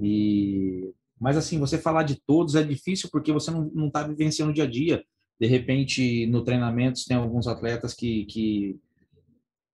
E 0.00 0.92
mas 1.20 1.36
assim, 1.36 1.58
você 1.58 1.78
falar 1.78 2.04
de 2.04 2.20
todos 2.26 2.54
é 2.54 2.62
difícil 2.62 3.08
porque 3.10 3.32
você 3.32 3.50
não 3.50 3.88
está 3.88 4.02
vivenciando 4.02 4.52
o 4.52 4.54
dia 4.54 4.64
a 4.64 4.70
dia. 4.70 5.04
De 5.40 5.46
repente, 5.46 6.26
no 6.26 6.44
treinamento, 6.44 7.04
tem 7.06 7.16
alguns 7.16 7.46
atletas 7.46 7.94
que, 7.94 8.24
que, 8.26 8.78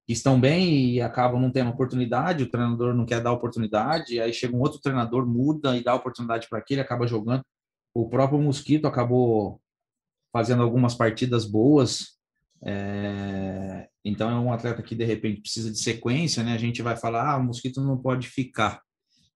que, 0.07 0.13
estão 0.13 0.41
bem 0.41 0.93
e 0.93 1.01
acabam 1.01 1.41
não 1.41 1.51
tendo 1.51 1.71
oportunidade, 1.71 2.45
o 2.45 2.51
treinador 2.51 2.95
não 2.95 3.07
quer 3.07 3.21
dar 3.21 3.33
oportunidade, 3.33 4.21
aí 4.21 4.33
chega 4.33 4.57
um 4.57 4.61
outro 4.61 4.81
treinador, 4.81 5.27
muda 5.27 5.77
e 5.77 5.83
dá 5.83 5.95
oportunidade 5.95 6.49
para 6.49 6.59
aquele, 6.59 6.81
acaba 6.81 7.07
jogando. 7.07 7.43
O 7.95 8.09
próprio 8.09 8.41
Mosquito 8.41 8.87
acabou 8.87 9.61
fazendo 10.33 10.63
algumas 10.63 10.95
partidas 10.95 11.45
boas. 11.45 12.14
É, 12.67 13.89
então 14.05 14.31
é 14.31 14.39
um 14.39 14.53
atleta 14.53 14.83
que 14.83 14.95
de 14.95 15.05
repente 15.05 15.43
precisa 15.43 15.71
de 15.71 15.79
sequência, 15.79 16.43
né? 16.43 16.55
A 16.55 16.59
gente 16.59 16.83
vai 16.83 16.97
falar, 16.97 17.31
ah, 17.31 17.37
o 17.37 17.45
Mosquito 17.45 17.83
não 17.83 17.99
pode 17.99 18.29
ficar, 18.29 18.81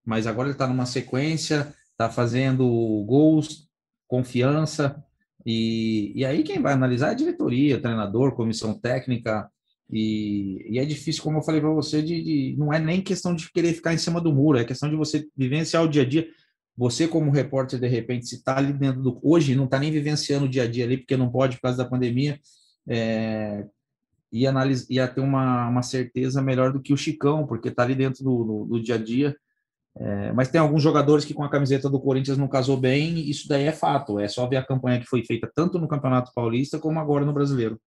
mas 0.05 0.27
agora 0.27 0.49
ele 0.49 0.55
está 0.55 0.67
numa 0.67 0.87
sequência, 0.87 1.75
está 1.91 2.09
fazendo 2.09 2.65
gols, 3.07 3.69
confiança, 4.07 5.03
e, 5.45 6.13
e 6.15 6.25
aí 6.25 6.43
quem 6.43 6.61
vai 6.61 6.73
analisar 6.73 7.09
é 7.09 7.11
a 7.11 7.15
diretoria, 7.15 7.81
treinador, 7.81 8.35
comissão 8.35 8.79
técnica, 8.79 9.51
e, 9.91 10.67
e 10.69 10.79
é 10.79 10.85
difícil, 10.85 11.23
como 11.23 11.39
eu 11.39 11.43
falei 11.43 11.61
para 11.61 11.71
você, 11.71 12.03
de, 12.03 12.23
de, 12.23 12.57
não 12.59 12.73
é 12.73 12.79
nem 12.79 13.01
questão 13.01 13.35
de 13.35 13.51
querer 13.51 13.73
ficar 13.73 13.95
em 13.95 13.99
cima 13.99 14.21
do 14.21 14.33
muro, 14.33 14.59
é 14.59 14.65
questão 14.65 14.89
de 14.89 14.97
você 14.97 15.27
vivenciar 15.37 15.83
o 15.83 15.89
dia 15.89 16.03
a 16.03 16.05
dia. 16.05 16.29
Você, 16.77 17.09
como 17.09 17.31
repórter, 17.31 17.81
de 17.81 17.89
repente, 17.89 18.27
se 18.29 18.37
está 18.37 18.57
ali 18.57 18.73
dentro 18.73 19.03
do. 19.03 19.19
Hoje, 19.23 19.55
não 19.57 19.65
está 19.65 19.81
nem 19.81 19.91
vivenciando 19.91 20.45
o 20.45 20.49
dia 20.49 20.63
a 20.63 20.67
dia 20.69 20.85
ali, 20.85 20.99
porque 20.99 21.17
não 21.17 21.31
pode 21.31 21.57
por 21.57 21.63
causa 21.63 21.79
da 21.79 21.89
pandemia, 21.89 22.39
é, 22.89 23.67
e 24.33 24.47
analisa, 24.47 24.87
ia 24.91 25.07
ter 25.09 25.21
uma, 25.21 25.69
uma 25.69 25.83
certeza 25.83 26.43
melhor 26.43 26.73
do 26.73 26.81
que 26.81 26.93
o 26.93 26.97
Chicão, 26.97 27.47
porque 27.47 27.69
está 27.69 27.83
ali 27.83 27.95
dentro 27.95 28.25
do, 28.25 28.45
do, 28.45 28.65
do, 28.65 28.83
dia 28.83 28.95
a 28.95 28.99
dia. 28.99 29.37
É, 29.97 30.33
mas 30.33 30.49
tem 30.49 30.61
alguns 30.61 30.83
jogadores 30.83 31.25
que 31.25 31.35
com 31.35 31.43
a 31.43 31.51
camiseta 31.51 31.91
do 31.91 32.01
Corinthians 32.01 32.39
não 32.39 32.47
casou 32.49 32.77
bem, 32.77 33.29
isso 33.29 33.49
daí 33.49 33.65
é 33.65 33.73
fato. 33.73 34.19
É 34.19 34.29
só 34.29 34.47
ver 34.47 34.57
a 34.57 34.67
campanha 34.67 35.01
que 35.01 35.07
foi 35.07 35.25
feita 35.25 35.51
tanto 35.55 35.79
no 35.79 35.89
Campeonato 35.89 36.33
Paulista 36.35 36.79
como 36.79 37.01
agora 37.01 37.25
no 37.25 37.33
Brasileiro. 37.33 37.81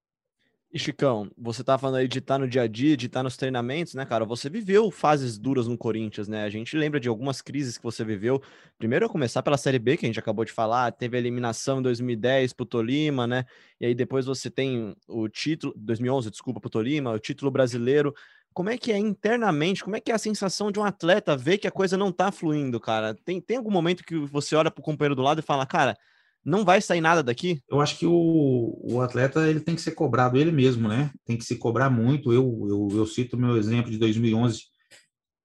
E 0.74 0.80
Chicão, 0.80 1.30
você 1.38 1.66
tá 1.66 1.78
falando 1.78 1.98
aí 1.98 2.08
de 2.08 2.20
estar 2.20 2.36
tá 2.36 2.40
no 2.40 2.48
dia 2.48 2.62
a 2.62 2.68
dia, 2.68 2.96
de 2.96 3.08
estar 3.08 3.20
tá 3.20 3.24
nos 3.24 3.36
treinamentos, 3.36 3.94
né, 3.94 4.06
cara? 4.06 4.24
Você 4.24 4.50
viveu 4.50 4.90
fases 4.90 5.38
duras 5.38 5.68
no 5.68 5.78
Corinthians, 5.78 6.30
né? 6.30 6.46
A 6.46 6.50
gente 6.50 6.78
lembra 6.78 6.98
de 6.98 7.10
algumas 7.10 7.42
crises 7.42 7.78
que 7.78 7.84
você 7.84 8.06
viveu. 8.06 8.42
Primeiro, 8.78 9.06
a 9.06 9.10
começar 9.10 9.44
pela 9.44 9.58
Série 9.58 9.80
B, 9.80 9.98
que 9.98 10.06
a 10.06 10.08
gente 10.08 10.20
acabou 10.20 10.46
de 10.46 10.52
falar, 10.54 10.94
teve 10.94 11.18
a 11.18 11.20
eliminação 11.20 11.80
em 11.80 11.82
2010 11.82 12.54
pro 12.54 12.66
Tolima, 12.66 13.28
né? 13.28 13.44
E 13.82 13.88
aí 13.88 13.94
depois 13.94 14.26
você 14.26 14.50
tem 14.50 14.96
o 15.10 15.28
título, 15.28 15.74
2011, 15.76 16.32
desculpa, 16.32 16.62
pro 16.62 16.70
Tolima, 16.70 17.12
o 17.12 17.20
título 17.20 17.52
brasileiro. 17.52 18.14
Como 18.54 18.70
é 18.70 18.78
que 18.78 18.94
é 18.94 18.98
internamente, 18.98 19.84
como 19.84 19.98
é 19.98 20.00
que 20.00 20.10
é 20.10 20.16
a 20.16 20.18
sensação 20.18 20.72
de 20.72 20.80
um 20.80 20.86
atleta 20.86 21.36
ver 21.36 21.58
que 21.58 21.68
a 21.68 21.72
coisa 21.72 21.98
não 21.98 22.14
tá 22.14 22.32
fluindo, 22.32 22.80
cara? 22.80 23.14
Tem, 23.26 23.42
tem 23.42 23.58
algum 23.58 23.72
momento 23.72 24.06
que 24.06 24.18
você 24.20 24.56
olha 24.56 24.72
pro 24.72 24.82
companheiro 24.82 25.16
do 25.16 25.22
lado 25.22 25.40
e 25.40 25.44
fala, 25.44 25.66
cara, 25.66 25.98
não 26.44 26.66
vai 26.66 26.82
sair 26.82 27.02
nada 27.02 27.22
daqui? 27.22 27.62
Eu 27.70 27.80
acho 27.80 27.98
que 27.98 28.06
o, 28.06 28.80
o 28.84 29.02
atleta 29.02 29.48
ele 29.48 29.60
tem 29.60 29.76
que 29.76 29.82
ser 29.82 29.92
cobrado 29.92 30.38
ele 30.38 30.52
mesmo, 30.52 30.88
né? 30.88 31.12
Tem 31.26 31.38
que 31.38 31.46
se 31.46 31.56
cobrar 31.56 31.90
muito. 31.90 32.34
Eu, 32.34 32.68
eu, 32.68 32.98
eu 32.98 33.06
cito 33.06 33.38
meu 33.38 33.58
exemplo 33.58 33.92
de 33.92 33.98
2011. 33.98 34.64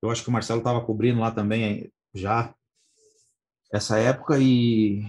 Eu 0.02 0.10
acho 0.10 0.22
que 0.22 0.28
o 0.28 0.32
Marcelo 0.32 0.60
estava 0.60 0.80
cobrindo 0.84 1.20
lá 1.20 1.30
também 1.30 1.90
já 2.14 2.54
essa 3.72 3.98
época 3.98 4.38
e, 4.38 5.02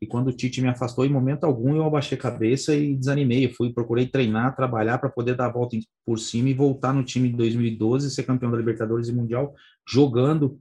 e 0.00 0.06
quando 0.06 0.28
o 0.28 0.32
Tite 0.32 0.60
me 0.60 0.68
afastou, 0.68 1.04
em 1.04 1.12
momento 1.12 1.44
algum 1.44 1.76
eu 1.76 1.84
abaixei 1.84 2.16
a 2.16 2.20
cabeça 2.20 2.74
e 2.74 2.96
desanimei. 2.96 3.46
Eu 3.46 3.52
fui, 3.52 3.72
procurei 3.72 4.06
treinar, 4.06 4.56
trabalhar 4.56 4.98
para 4.98 5.10
poder 5.10 5.36
dar 5.36 5.46
a 5.46 5.52
volta 5.52 5.76
por 6.04 6.18
cima 6.18 6.48
e 6.48 6.54
voltar 6.54 6.92
no 6.92 7.04
time 7.04 7.28
de 7.28 7.36
2012, 7.36 8.10
ser 8.10 8.24
campeão 8.24 8.50
da 8.50 8.56
Libertadores 8.56 9.08
e 9.08 9.12
Mundial, 9.12 9.54
jogando 9.86 10.58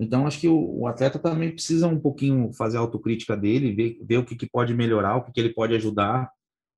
então, 0.00 0.26
acho 0.26 0.38
que 0.38 0.48
o, 0.48 0.80
o, 0.80 0.86
atleta 0.86 1.18
também 1.18 1.50
precisa 1.50 1.88
um 1.88 1.98
pouquinho 1.98 2.52
fazer 2.52 2.76
a 2.76 2.80
autocrítica 2.80 3.36
dele, 3.36 3.74
ver, 3.74 3.98
ver 4.02 4.18
o 4.18 4.24
que, 4.24 4.36
que 4.36 4.48
pode 4.48 4.72
melhorar, 4.72 5.16
o 5.16 5.24
que, 5.24 5.32
que 5.32 5.40
ele 5.40 5.52
pode 5.52 5.74
ajudar, 5.74 6.30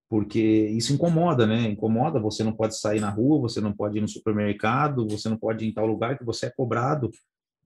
porque 0.09 0.41
isso 0.41 0.95
incomoda, 0.95 1.47
né? 1.47 1.69
Incomoda, 1.69 2.19
você 2.19 2.43
não 2.43 2.53
pode 2.53 2.77
sair 2.79 2.99
na 2.99 3.11
rua, 3.11 3.41
você 3.41 3.61
não 3.61 3.73
pode 3.73 3.99
ir 3.99 4.01
no 4.01 4.09
supermercado, 4.09 5.07
você 5.07 5.29
não 5.29 5.37
pode 5.37 5.65
ir 5.65 5.69
em 5.69 5.73
tal 5.73 5.87
lugar 5.87 6.19
que 6.19 6.25
você 6.25 6.47
é 6.47 6.51
cobrado. 6.51 7.11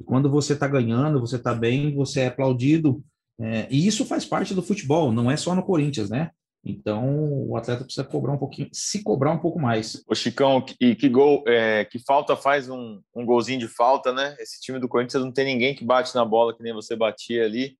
E 0.01 0.05
quando 0.05 0.29
você 0.29 0.55
está 0.55 0.67
ganhando, 0.67 1.21
você 1.21 1.37
está 1.37 1.55
bem, 1.55 1.95
você 1.95 2.21
é 2.21 2.27
aplaudido. 2.27 3.03
É, 3.41 3.67
e 3.71 3.87
isso 3.87 4.05
faz 4.05 4.25
parte 4.25 4.55
do 4.55 4.63
futebol, 4.63 5.13
não 5.13 5.31
é 5.31 5.37
só 5.37 5.55
no 5.55 5.63
Corinthians, 5.63 6.11
né? 6.11 6.31
Então, 6.65 7.47
o 7.47 7.57
atleta 7.59 7.85
precisa 7.85 8.07
cobrar 8.07 8.33
um 8.33 8.39
pouquinho, 8.39 8.71
se 8.73 9.03
cobrar 9.03 9.31
um 9.33 9.39
pouco 9.39 9.61
mais. 9.61 10.03
O 10.09 10.15
Chicão, 10.15 10.65
e 10.81 10.95
que 10.95 11.11
gol, 11.11 11.45
é, 11.47 11.85
que 11.85 11.99
falta 11.99 12.35
faz 12.37 12.71
um, 12.71 13.03
um 13.15 13.27
golzinho 13.27 13.61
de 13.61 13.69
falta, 13.69 14.15
né? 14.15 14.35
Esse 14.39 14.63
time 14.63 14.79
do 14.79 14.89
Corinthians 14.89 15.23
não 15.23 15.31
tem 15.31 15.45
ninguém 15.45 15.75
que 15.75 15.85
bate 15.85 16.15
na 16.15 16.25
bola 16.25 16.57
que 16.57 16.63
nem 16.63 16.73
você 16.73 16.97
batia 16.97 17.45
ali. 17.45 17.77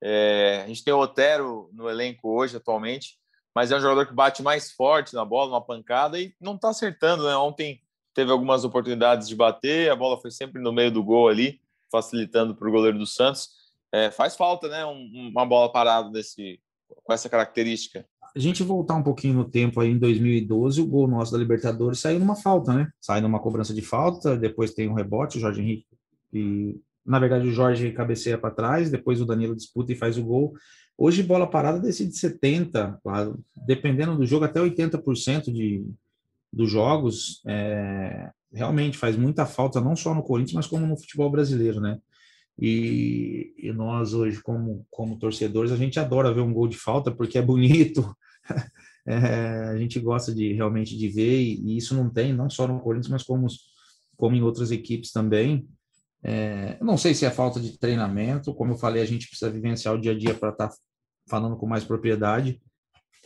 É, 0.00 0.62
a 0.64 0.68
gente 0.68 0.84
tem 0.84 0.94
o 0.94 1.00
Otero 1.00 1.68
no 1.72 1.90
elenco 1.90 2.30
hoje, 2.30 2.56
atualmente, 2.56 3.18
mas 3.52 3.72
é 3.72 3.76
um 3.76 3.80
jogador 3.80 4.06
que 4.06 4.14
bate 4.14 4.44
mais 4.44 4.70
forte 4.70 5.12
na 5.12 5.24
bola, 5.24 5.50
uma 5.50 5.60
pancada, 5.60 6.18
e 6.20 6.32
não 6.40 6.54
está 6.54 6.68
acertando, 6.68 7.26
né? 7.26 7.36
Ontem 7.36 7.82
teve 8.14 8.30
algumas 8.30 8.64
oportunidades 8.64 9.26
de 9.26 9.34
bater, 9.34 9.90
a 9.90 9.96
bola 9.96 10.20
foi 10.20 10.30
sempre 10.30 10.62
no 10.62 10.72
meio 10.72 10.92
do 10.92 11.02
gol 11.02 11.28
ali, 11.28 11.60
facilitando 11.90 12.54
para 12.54 12.68
o 12.68 12.72
goleiro 12.72 12.96
do 12.96 13.06
Santos. 13.06 13.50
É, 13.92 14.08
faz 14.08 14.36
falta, 14.36 14.68
né? 14.68 14.86
Um, 14.86 15.30
uma 15.32 15.44
bola 15.44 15.70
parada 15.72 16.08
desse, 16.10 16.60
com 17.02 17.12
essa 17.12 17.28
característica 17.28 18.06
a 18.34 18.38
gente 18.38 18.62
voltar 18.62 18.94
um 18.94 19.02
pouquinho 19.02 19.34
no 19.34 19.44
tempo 19.44 19.80
aí 19.80 19.90
em 19.90 19.98
2012, 19.98 20.80
o 20.80 20.86
gol 20.86 21.08
nosso 21.08 21.32
da 21.32 21.38
Libertadores 21.38 22.00
saiu 22.00 22.18
numa 22.18 22.36
falta, 22.36 22.72
né? 22.72 22.88
Sai 23.00 23.20
numa 23.20 23.40
cobrança 23.40 23.74
de 23.74 23.82
falta, 23.82 24.36
depois 24.36 24.72
tem 24.72 24.88
um 24.88 24.94
rebote, 24.94 25.38
o 25.38 25.40
Jorge 25.40 25.60
Henrique, 25.60 25.86
e 26.32 26.80
na 27.04 27.18
verdade 27.18 27.48
o 27.48 27.52
Jorge 27.52 27.90
cabeceia 27.92 28.38
para 28.38 28.50
trás, 28.50 28.90
depois 28.90 29.20
o 29.20 29.26
Danilo 29.26 29.56
disputa 29.56 29.92
e 29.92 29.96
faz 29.96 30.16
o 30.16 30.22
gol. 30.22 30.54
Hoje 30.96 31.22
bola 31.22 31.46
parada 31.46 31.78
decide 31.78 32.16
70, 32.16 33.00
dependendo 33.66 34.16
do 34.16 34.26
jogo 34.26 34.44
até 34.44 34.60
80% 34.60 35.52
de 35.52 35.84
dos 36.52 36.68
jogos, 36.70 37.40
é, 37.46 38.30
realmente 38.52 38.98
faz 38.98 39.16
muita 39.16 39.46
falta 39.46 39.80
não 39.80 39.94
só 39.94 40.14
no 40.14 40.22
Corinthians, 40.22 40.54
mas 40.54 40.66
como 40.66 40.86
no 40.86 40.96
futebol 40.96 41.30
brasileiro, 41.30 41.80
né? 41.80 41.98
E, 42.60 43.54
e, 43.56 43.72
nós 43.72 44.12
hoje, 44.12 44.42
como, 44.42 44.86
como 44.90 45.18
torcedores, 45.18 45.72
a 45.72 45.76
gente 45.76 45.98
adora 45.98 46.32
ver 46.32 46.42
um 46.42 46.52
gol 46.52 46.68
de 46.68 46.76
falta 46.76 47.10
porque 47.10 47.38
é 47.38 47.42
bonito. 47.42 48.14
é, 49.06 49.70
a 49.70 49.78
gente 49.78 49.98
gosta 49.98 50.34
de 50.34 50.52
realmente 50.52 50.96
de 50.96 51.08
ver 51.08 51.40
e, 51.40 51.60
e, 51.60 51.76
isso 51.78 51.94
não 51.94 52.10
tem 52.10 52.32
não 52.32 52.50
só 52.50 52.68
no 52.68 52.80
Corinthians, 52.80 53.10
mas 53.10 53.22
como, 53.22 53.46
como 54.16 54.36
em 54.36 54.42
outras 54.42 54.70
equipes 54.70 55.10
também. 55.10 55.66
É, 56.22 56.76
não 56.82 56.98
sei 56.98 57.14
se 57.14 57.24
é 57.24 57.30
falta 57.30 57.58
de 57.58 57.78
treinamento, 57.78 58.54
como 58.54 58.72
eu 58.72 58.78
falei, 58.78 59.02
a 59.02 59.06
gente 59.06 59.26
precisa 59.26 59.50
vivenciar 59.50 59.94
o 59.94 60.00
dia 60.00 60.12
a 60.12 60.18
dia 60.18 60.34
para 60.34 60.50
estar 60.50 60.68
tá 60.68 60.74
falando 61.28 61.56
com 61.56 61.66
mais 61.66 61.84
propriedade 61.84 62.60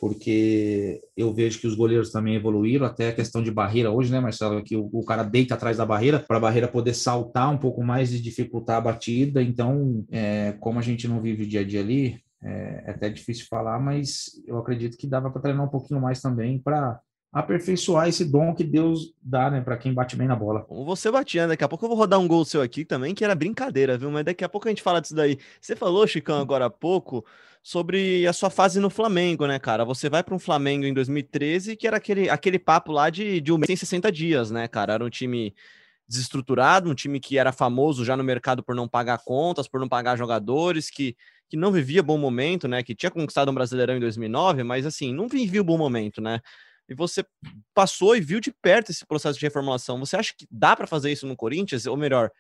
porque 0.05 1.01
eu 1.17 1.33
vejo 1.33 1.59
que 1.59 1.67
os 1.67 1.75
goleiros 1.75 2.11
também 2.11 2.35
evoluíram, 2.35 2.85
até 2.85 3.09
a 3.09 3.15
questão 3.15 3.43
de 3.43 3.51
barreira 3.51 3.91
hoje, 3.91 4.13
né, 4.13 4.21
Marcelo, 4.21 4.63
que 4.63 4.77
o, 4.77 4.91
o 4.93 5.03
cara 5.03 5.23
deita 5.23 5.55
atrás 5.55 5.79
da 5.79 5.87
barreira 5.87 6.19
para 6.19 6.37
a 6.37 6.41
barreira 6.41 6.69
poder 6.69 6.93
saltar 6.93 7.51
um 7.51 7.57
pouco 7.57 7.83
mais 7.83 8.13
e 8.13 8.21
dificultar 8.21 8.77
a 8.77 8.81
batida. 8.83 9.43
Então, 9.43 10.05
é, 10.13 10.53
como 10.61 10.79
a 10.79 10.83
gente 10.83 11.09
não 11.09 11.23
vive 11.23 11.45
o 11.45 11.49
dia 11.49 11.61
a 11.61 11.65
dia 11.65 11.81
ali, 11.81 12.21
é, 12.43 12.85
é 12.85 12.91
até 12.91 13.09
difícil 13.09 13.47
falar, 13.49 13.81
mas 13.81 14.27
eu 14.47 14.59
acredito 14.59 14.99
que 14.99 15.07
dava 15.07 15.31
para 15.31 15.41
treinar 15.41 15.65
um 15.65 15.71
pouquinho 15.71 16.03
mais 16.03 16.21
também 16.21 16.59
para 16.59 17.01
aperfeiçoar 17.33 18.07
esse 18.07 18.27
dom 18.27 18.55
que 18.55 18.63
Deus 18.63 19.15
dá, 19.23 19.51
né, 19.51 19.63
para 19.63 19.79
quem 19.79 19.95
bate 19.95 20.17
bem 20.17 20.29
na 20.29 20.37
bola. 20.37 20.67
Você 20.69 21.11
batia, 21.11 21.49
daqui 21.49 21.65
a 21.65 21.69
pouco 21.69 21.87
eu 21.87 21.89
vou 21.89 21.97
rodar 21.97 22.21
um 22.21 22.29
gol 22.29 22.45
seu 22.45 22.61
aqui 22.61 22.85
também, 22.85 23.15
que 23.15 23.25
era 23.25 23.35
brincadeira, 23.35 23.97
viu? 23.97 24.11
Mas 24.11 24.27
daqui 24.27 24.45
a 24.45 24.51
pouco 24.51 24.69
a 24.69 24.71
gente 24.71 24.83
fala 24.83 25.01
disso 25.01 25.15
daí. 25.15 25.39
Você 25.63 25.75
falou, 25.75 26.07
Chicão, 26.07 26.39
agora 26.39 26.67
há 26.67 26.71
pouco, 26.71 27.25
sobre 27.65 28.27
a 28.27 28.33
sua 28.35 28.51
fase 28.51 28.79
no 28.79 28.91
Flamengo, 28.91 29.47
né, 29.47 29.59
cara? 29.59 29.87
Você 29.87 30.11
vai 30.11 30.23
para 30.23 30.35
um 30.35 30.39
Flamengo 30.39 30.85
em 30.85 30.93
2013, 30.93 31.77
que 31.77 31.87
era 31.87 31.97
aquele, 31.97 32.29
aquele 32.29 32.59
papo 32.59 32.93
lá 32.93 33.09
de, 33.09 33.41
de 33.41 33.51
um 33.51 33.57
mês 33.57 33.71
em 33.71 33.77
60 33.77 34.13
dias, 34.13 34.51
né, 34.51 34.69
cara? 34.69 34.93
Era 34.93 35.03
um 35.03 35.09
time 35.09 35.55
desestruturado, 36.07 36.91
um 36.91 36.95
time 36.95 37.19
que 37.19 37.39
era 37.39 37.53
famoso 37.53 38.05
já 38.05 38.19
no 38.19 38.23
mercado 38.23 38.63
por 38.63 38.75
não 38.75 38.87
pagar 38.87 39.17
contas, 39.25 39.67
por 39.67 39.81
não 39.81 39.89
pagar 39.89 40.19
jogadores, 40.19 40.91
que, 40.91 41.17
que 41.49 41.57
não 41.57 41.73
vivia 41.73 42.03
bom 42.03 42.19
momento, 42.19 42.69
né? 42.69 42.83
Que 42.83 42.95
tinha 42.95 43.11
conquistado 43.11 43.51
um 43.51 43.55
Brasileirão 43.55 43.97
em 43.97 44.01
2009, 44.01 44.63
mas 44.63 44.85
assim, 44.85 45.15
não 45.15 45.27
vivia 45.27 45.63
o 45.63 45.65
bom 45.65 45.79
momento, 45.79 46.21
né? 46.21 46.41
e 46.87 46.95
você 46.95 47.25
passou 47.73 48.15
e 48.15 48.21
viu 48.21 48.41
de 48.41 48.53
perto 48.53 48.91
esse 48.91 49.07
processo 49.07 49.39
de 49.39 49.47
reformulação. 49.47 49.99
Você 50.01 50.17
acha 50.17 50.35
que 50.37 50.47
dá 50.51 50.77
para 50.77 50.87
fazer 50.87 51.11
isso 51.11 51.27
no 51.27 51.35
Corinthians? 51.35 51.87
Ou 51.87 51.97
melhor, 51.97 52.31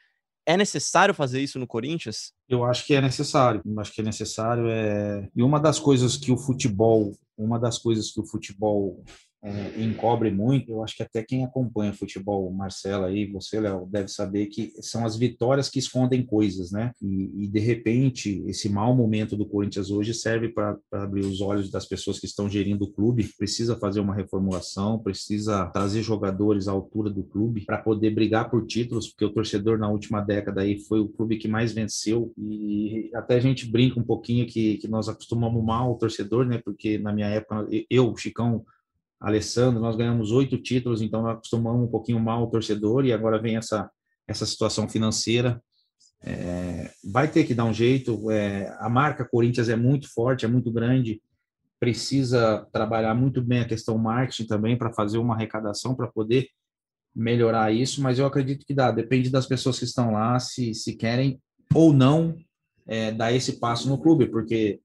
é 0.46 0.56
necessário 0.56 1.14
fazer 1.14 1.40
isso 1.40 1.58
no 1.58 1.66
Corinthians? 1.66 2.32
Eu 2.48 2.64
acho 2.64 2.86
que 2.86 2.94
é 2.94 3.00
necessário. 3.00 3.62
Eu 3.64 3.80
acho 3.80 3.92
que 3.92 4.00
é 4.00 4.04
necessário. 4.04 4.68
É... 4.68 5.28
E 5.34 5.42
uma 5.42 5.58
das 5.58 5.78
coisas 5.78 6.16
que 6.16 6.30
o 6.30 6.36
futebol, 6.36 7.12
uma 7.36 7.58
das 7.58 7.78
coisas 7.78 8.10
que 8.10 8.20
o 8.20 8.26
futebol 8.26 9.02
é, 9.44 9.82
encobre 9.82 10.30
muito. 10.30 10.72
Eu 10.72 10.82
acho 10.82 10.96
que 10.96 11.02
até 11.02 11.22
quem 11.22 11.44
acompanha 11.44 11.92
futebol, 11.92 12.50
Marcela 12.50 13.08
aí, 13.08 13.26
você, 13.30 13.60
Léo, 13.60 13.86
deve 13.90 14.08
saber 14.08 14.46
que 14.46 14.72
são 14.80 15.04
as 15.04 15.18
vitórias 15.18 15.68
que 15.68 15.78
escondem 15.78 16.24
coisas, 16.24 16.72
né? 16.72 16.92
E, 17.02 17.44
e 17.44 17.46
de 17.46 17.60
repente, 17.60 18.42
esse 18.46 18.70
mau 18.70 18.96
momento 18.96 19.36
do 19.36 19.44
Corinthians 19.44 19.90
hoje 19.90 20.14
serve 20.14 20.48
para 20.48 20.78
abrir 20.90 21.26
os 21.26 21.42
olhos 21.42 21.70
das 21.70 21.84
pessoas 21.84 22.18
que 22.18 22.24
estão 22.24 22.48
gerindo 22.48 22.86
o 22.86 22.90
clube. 22.90 23.28
Precisa 23.36 23.76
fazer 23.76 24.00
uma 24.00 24.14
reformulação, 24.14 24.98
precisa 24.98 25.66
trazer 25.66 26.02
jogadores 26.02 26.66
à 26.66 26.72
altura 26.72 27.10
do 27.10 27.22
clube 27.22 27.66
para 27.66 27.76
poder 27.76 28.14
brigar 28.14 28.50
por 28.50 28.66
títulos, 28.66 29.08
porque 29.08 29.26
o 29.26 29.32
torcedor 29.32 29.78
na 29.78 29.90
última 29.90 30.22
década 30.22 30.62
aí 30.62 30.78
foi 30.78 31.00
o 31.00 31.08
clube 31.08 31.36
que 31.36 31.48
mais 31.48 31.70
venceu. 31.70 32.32
E 32.38 33.10
até 33.14 33.34
a 33.34 33.40
gente 33.40 33.70
brinca 33.70 34.00
um 34.00 34.04
pouquinho 34.04 34.46
que, 34.46 34.78
que 34.78 34.88
nós 34.88 35.06
acostumamos 35.06 35.62
mal 35.62 35.92
o 35.92 35.98
torcedor, 35.98 36.46
né? 36.46 36.62
Porque 36.64 36.96
na 36.96 37.12
minha 37.12 37.28
época, 37.28 37.68
eu, 37.90 38.16
Chicão, 38.16 38.64
Alessandro, 39.20 39.80
nós 39.80 39.96
ganhamos 39.96 40.30
oito 40.30 40.58
títulos, 40.58 41.00
então 41.00 41.22
nós 41.22 41.36
acostumamos 41.36 41.82
um 41.82 41.90
pouquinho 41.90 42.20
mal 42.20 42.42
o 42.42 42.50
torcedor 42.50 43.04
e 43.04 43.12
agora 43.12 43.40
vem 43.40 43.56
essa, 43.56 43.90
essa 44.28 44.44
situação 44.44 44.88
financeira. 44.88 45.62
É, 46.22 46.90
vai 47.04 47.28
ter 47.28 47.44
que 47.44 47.54
dar 47.54 47.64
um 47.64 47.72
jeito. 47.72 48.30
É, 48.30 48.74
a 48.78 48.88
marca 48.88 49.28
Corinthians 49.28 49.68
é 49.68 49.76
muito 49.76 50.12
forte, 50.12 50.44
é 50.44 50.48
muito 50.48 50.70
grande. 50.70 51.20
Precisa 51.78 52.66
trabalhar 52.72 53.14
muito 53.14 53.42
bem 53.42 53.60
a 53.60 53.68
questão 53.68 53.98
marketing 53.98 54.46
também 54.46 54.76
para 54.76 54.92
fazer 54.92 55.18
uma 55.18 55.34
arrecadação 55.34 55.94
para 55.94 56.06
poder 56.06 56.48
melhorar 57.14 57.72
isso. 57.72 58.02
Mas 58.02 58.18
eu 58.18 58.26
acredito 58.26 58.64
que 58.64 58.74
dá. 58.74 58.90
Depende 58.90 59.28
das 59.28 59.46
pessoas 59.46 59.78
que 59.78 59.84
estão 59.84 60.12
lá 60.12 60.38
se, 60.38 60.74
se 60.74 60.96
querem 60.96 61.40
ou 61.74 61.92
não 61.92 62.36
é, 62.86 63.12
dar 63.12 63.32
esse 63.32 63.58
passo 63.58 63.88
no 63.88 63.98
clube, 63.98 64.26
porque 64.26 64.80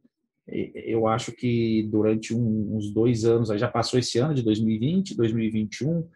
eu 0.51 1.08
acho 1.08 1.32
que 1.32 1.88
durante 1.91 2.34
um, 2.34 2.75
uns 2.75 2.91
dois 2.91 3.25
anos, 3.25 3.50
já 3.50 3.68
passou 3.68 4.00
esse 4.00 4.18
ano 4.20 4.34
de 4.34 4.41
2020, 4.41 5.15
2021, 5.15 6.08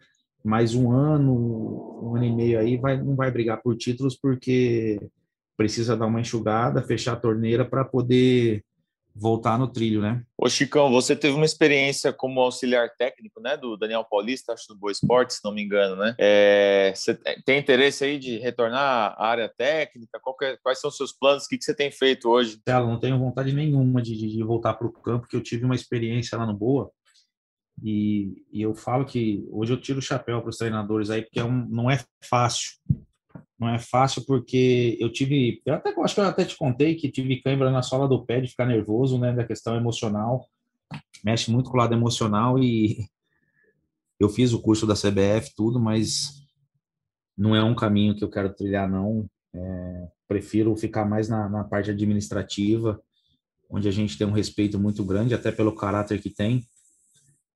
mais 0.44 0.74
um 0.74 0.90
ano, 0.90 2.02
um 2.02 2.16
ano 2.16 2.24
e 2.24 2.32
meio 2.32 2.58
aí, 2.58 2.76
vai, 2.76 3.02
não 3.02 3.16
vai 3.16 3.30
brigar 3.30 3.62
por 3.62 3.76
títulos 3.76 4.16
porque 4.16 5.00
precisa 5.56 5.96
dar 5.96 6.06
uma 6.06 6.20
enxugada, 6.20 6.82
fechar 6.82 7.12
a 7.12 7.20
torneira 7.20 7.64
para 7.64 7.84
poder 7.84 8.62
voltar 9.14 9.58
no 9.58 9.68
trilho, 9.68 10.02
né? 10.02 10.22
Ô 10.36 10.48
Chicão, 10.48 10.90
você 10.90 11.14
teve 11.14 11.34
uma 11.34 11.44
experiência 11.44 12.12
como 12.12 12.40
auxiliar 12.40 12.90
técnico, 12.96 13.40
né, 13.40 13.56
do 13.56 13.76
Daniel 13.76 14.04
Paulista, 14.04 14.52
acho 14.52 14.66
do 14.68 14.76
Boa 14.76 14.90
Esporte, 14.90 15.34
se 15.34 15.40
não 15.44 15.52
me 15.52 15.62
engano, 15.62 15.96
né? 15.96 16.14
É, 16.18 16.92
você 16.94 17.14
tem 17.44 17.58
interesse 17.58 18.04
aí 18.04 18.18
de 18.18 18.38
retornar 18.38 19.14
à 19.16 19.26
área 19.26 19.48
técnica? 19.48 20.20
É, 20.42 20.56
quais 20.62 20.80
são 20.80 20.90
os 20.90 20.96
seus 20.96 21.12
planos? 21.12 21.44
O 21.44 21.48
que, 21.48 21.58
que 21.58 21.64
você 21.64 21.74
tem 21.74 21.90
feito 21.90 22.28
hoje? 22.28 22.60
Eu 22.66 22.86
não 22.86 22.98
tenho 22.98 23.18
vontade 23.18 23.52
nenhuma 23.52 24.02
de, 24.02 24.16
de 24.16 24.42
voltar 24.42 24.74
para 24.74 24.86
o 24.86 24.92
campo, 24.92 25.20
porque 25.20 25.36
eu 25.36 25.42
tive 25.42 25.64
uma 25.64 25.74
experiência 25.74 26.36
lá 26.36 26.44
no 26.44 26.54
Boa, 26.54 26.90
e, 27.82 28.44
e, 28.52 28.62
eu 28.62 28.74
falo 28.74 29.04
que 29.04 29.46
hoje 29.50 29.72
eu 29.72 29.80
tiro 29.80 29.98
o 29.98 30.02
chapéu 30.02 30.40
para 30.40 30.50
os 30.50 30.56
treinadores 30.56 31.10
aí, 31.10 31.22
porque 31.22 31.40
é 31.40 31.44
um, 31.44 31.66
não 31.68 31.90
é 31.90 31.98
fácil 32.22 32.72
não 33.64 33.74
é 33.74 33.78
fácil 33.78 34.24
porque 34.26 34.96
eu 35.00 35.10
tive, 35.10 35.62
eu 35.64 35.74
até 35.74 35.94
acho 35.98 36.14
que 36.14 36.20
eu 36.20 36.24
até 36.24 36.44
te 36.44 36.56
contei 36.56 36.94
que 36.94 37.10
tive 37.10 37.40
câimbra 37.40 37.70
na 37.70 37.82
sola 37.82 38.06
do 38.06 38.24
pé 38.24 38.40
de 38.40 38.48
ficar 38.48 38.66
nervoso, 38.66 39.18
né, 39.18 39.32
da 39.32 39.44
questão 39.44 39.74
emocional. 39.74 40.46
Mexe 41.24 41.50
muito 41.50 41.70
com 41.70 41.76
o 41.76 41.80
lado 41.80 41.94
emocional 41.94 42.58
e 42.58 42.98
eu 44.20 44.28
fiz 44.28 44.52
o 44.52 44.60
curso 44.60 44.86
da 44.86 44.94
CBF 44.94 45.54
tudo, 45.56 45.80
mas 45.80 46.44
não 47.36 47.56
é 47.56 47.64
um 47.64 47.74
caminho 47.74 48.14
que 48.14 48.22
eu 48.22 48.30
quero 48.30 48.54
trilhar 48.54 48.88
não. 48.88 49.26
É, 49.54 50.08
prefiro 50.28 50.76
ficar 50.76 51.06
mais 51.06 51.28
na, 51.28 51.48
na 51.48 51.64
parte 51.64 51.90
administrativa, 51.90 53.00
onde 53.70 53.88
a 53.88 53.92
gente 53.92 54.18
tem 54.18 54.26
um 54.26 54.32
respeito 54.32 54.78
muito 54.78 55.02
grande, 55.04 55.34
até 55.34 55.50
pelo 55.50 55.74
caráter 55.74 56.20
que 56.20 56.28
tem 56.28 56.66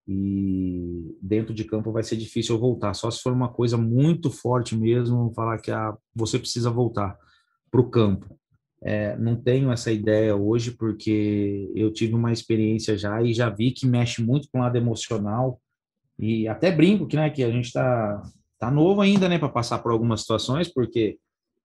e 0.09 1.15
dentro 1.21 1.53
de 1.53 1.65
campo 1.65 1.93
vai 1.93 2.03
ser 2.03 2.17
difícil 2.17 2.55
eu 2.55 2.61
voltar. 2.61 2.95
Só 2.95 3.11
se 3.11 3.21
for 3.21 3.33
uma 3.33 3.51
coisa 3.51 3.77
muito 3.77 4.31
forte 4.31 4.75
mesmo, 4.75 5.31
falar 5.35 5.59
que 5.59 5.71
ah, 5.71 5.95
você 6.15 6.39
precisa 6.39 6.71
voltar 6.71 7.15
para 7.71 7.81
o 7.81 7.91
campo. 7.91 8.39
É, 8.81 9.19
não 9.19 9.37
tenho 9.37 9.71
essa 9.71 9.93
ideia 9.93 10.35
hoje 10.35 10.71
porque 10.71 11.71
eu 11.75 11.93
tive 11.93 12.15
uma 12.15 12.33
experiência 12.33 12.97
já 12.97 13.23
e 13.23 13.35
já 13.35 13.51
vi 13.51 13.71
que 13.71 13.87
mexe 13.87 14.23
muito 14.23 14.49
com 14.51 14.59
o 14.59 14.63
lado 14.63 14.79
emocional 14.79 15.61
e 16.19 16.49
até 16.49 16.71
brinco 16.71 17.07
que, 17.07 17.17
né, 17.17 17.29
que 17.29 17.45
a 17.45 17.51
gente 17.51 17.67
está 17.67 18.23
tá 18.59 18.71
novo 18.71 19.03
ainda, 19.03 19.29
né, 19.29 19.39
para 19.39 19.49
passar 19.49 19.81
por 19.81 19.93
algumas 19.93 20.23
situações, 20.23 20.73
porque 20.73 21.19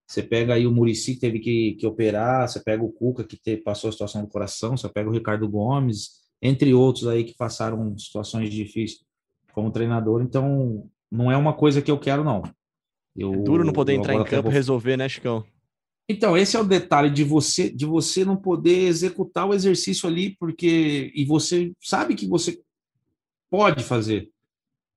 você 0.06 0.21
pega 0.21 0.56
aí 0.56 0.67
o 0.67 0.71
Murici 0.71 1.13
que 1.13 1.21
teve 1.21 1.39
que, 1.39 1.75
que 1.75 1.88
operar, 1.88 2.49
você 2.49 2.60
pega 2.60 2.84
o 2.84 2.91
Cuca 2.91 3.23
que 3.23 3.38
te, 3.38 3.56
passou 3.58 3.89
a 3.89 3.91
situação 3.91 4.21
do 4.21 4.27
coração, 4.27 4.75
você 4.75 4.89
pega 4.89 5.10
o 5.10 5.13
Ricardo 5.13 5.47
Gomes, 5.47 6.22
entre 6.45 6.73
outros 6.73 7.08
aí 7.08 7.23
que 7.23 7.34
passaram 7.34 7.97
situações 7.97 8.49
difíceis 8.49 9.06
como 9.53 9.71
treinador. 9.71 10.21
Então, 10.21 10.89
não 11.10 11.32
é 11.32 11.38
uma 11.38 11.53
coisa 11.53 11.82
que 11.82 11.89
eu 11.89 11.97
quero, 11.97 12.21
não. 12.21 12.43
Eu, 13.15 13.34
é 13.34 13.38
duro 13.38 13.63
não 13.63 13.71
poder 13.71 13.93
entrar 13.93 14.13
em 14.13 14.23
campo 14.25 14.36
e 14.36 14.41
vou... 14.41 14.51
resolver, 14.51 14.97
né, 14.97 15.08
Chicão? 15.08 15.45
Então, 16.10 16.36
esse 16.36 16.58
é 16.58 16.60
o 16.60 16.65
detalhe 16.65 17.10
de 17.10 17.23
você 17.23 17.69
de 17.69 17.86
você 17.86 18.25
não 18.25 18.36
poder 18.36 18.88
executar 18.88 19.47
o 19.47 19.53
exercício 19.53 20.08
ali, 20.10 20.36
porque 20.38 21.13
e 21.15 21.23
você 21.23 21.71
sabe 21.79 22.13
que 22.13 22.27
você 22.27 22.60
pode 23.49 23.86
fazer, 23.86 24.29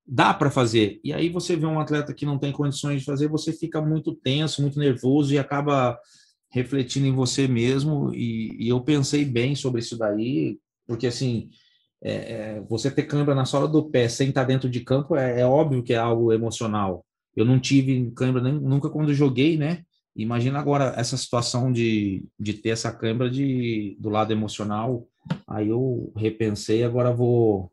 dá 0.04 0.34
para 0.34 0.50
fazer. 0.50 0.98
E 1.04 1.12
aí 1.12 1.28
você 1.28 1.54
vê 1.54 1.64
um 1.64 1.78
atleta 1.78 2.12
que 2.12 2.26
não 2.26 2.38
tem 2.38 2.50
condições 2.50 3.00
de 3.00 3.04
fazer, 3.04 3.28
você 3.28 3.52
fica 3.52 3.80
muito 3.80 4.16
tenso, 4.16 4.62
muito 4.62 4.80
nervoso 4.80 5.32
e 5.32 5.38
acaba 5.38 5.96
refletindo 6.50 7.06
em 7.06 7.14
você 7.14 7.46
mesmo. 7.46 8.12
E, 8.12 8.64
e 8.64 8.68
eu 8.68 8.80
pensei 8.80 9.24
bem 9.24 9.54
sobre 9.54 9.80
isso 9.80 9.96
daí, 9.96 10.58
porque 10.86 11.06
assim, 11.06 11.50
é, 12.02 12.12
é, 12.12 12.60
você 12.68 12.90
ter 12.90 13.02
câimbra 13.02 13.34
na 13.34 13.44
sola 13.44 13.66
do 13.66 13.90
pé 13.90 14.08
sem 14.08 14.28
estar 14.28 14.44
dentro 14.44 14.68
de 14.68 14.80
campo 14.80 15.16
é, 15.16 15.40
é 15.40 15.46
óbvio 15.46 15.82
que 15.82 15.92
é 15.92 15.96
algo 15.96 16.32
emocional. 16.32 17.04
Eu 17.34 17.44
não 17.44 17.58
tive 17.58 18.10
câimbra 18.12 18.42
nem, 18.42 18.54
nunca 18.54 18.88
quando 18.88 19.12
joguei, 19.12 19.56
né? 19.56 19.82
Imagina 20.14 20.58
agora 20.58 20.94
essa 20.96 21.16
situação 21.16 21.70
de, 21.70 22.24
de 22.38 22.54
ter 22.54 22.70
essa 22.70 22.90
câimbra 22.90 23.28
de, 23.28 23.96
do 24.00 24.08
lado 24.08 24.32
emocional. 24.32 25.06
Aí 25.46 25.68
eu 25.68 26.12
repensei, 26.16 26.82
agora 26.84 27.12
vou. 27.12 27.70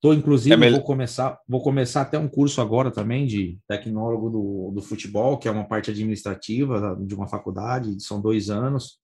Tô, 0.00 0.14
inclusive, 0.14 0.54
é 0.54 0.70
vou 0.70 0.82
começar, 0.82 1.38
vou 1.46 1.60
começar 1.60 2.02
até 2.02 2.18
um 2.18 2.28
curso 2.28 2.60
agora 2.60 2.90
também 2.90 3.26
de 3.26 3.58
tecnólogo 3.66 4.30
do, 4.30 4.70
do 4.72 4.80
futebol, 4.80 5.36
que 5.36 5.48
é 5.48 5.50
uma 5.50 5.64
parte 5.64 5.90
administrativa 5.90 6.96
de 7.04 7.14
uma 7.14 7.26
faculdade, 7.26 8.00
são 8.00 8.20
dois 8.20 8.48
anos 8.48 8.98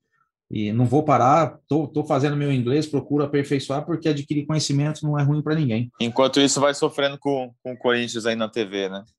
e 0.55 0.73
não 0.73 0.87
vou 0.87 1.03
parar, 1.03 1.59
tô, 1.67 1.89
tô 1.89 2.05
fazendo 2.05 2.37
meu 2.37 2.53
inglês, 2.53 2.87
procuro 2.87 3.25
aperfeiçoar, 3.25 3.85
porque 3.85 4.09
adquirir 4.09 4.47
conhecimento 4.47 5.03
não 5.03 5.19
é 5.19 5.23
ruim 5.25 5.43
para 5.43 5.57
ninguém. 5.57 5.91
Enquanto 5.99 6.41
isso, 6.41 6.61
vai 6.61 6.73
sofrendo 6.73 7.19
com, 7.19 7.53
com 7.61 7.73
o 7.73 7.77
Corinthians 7.77 8.25
aí 8.25 8.37
na 8.37 8.49
TV, 8.49 8.89
né? 8.89 9.03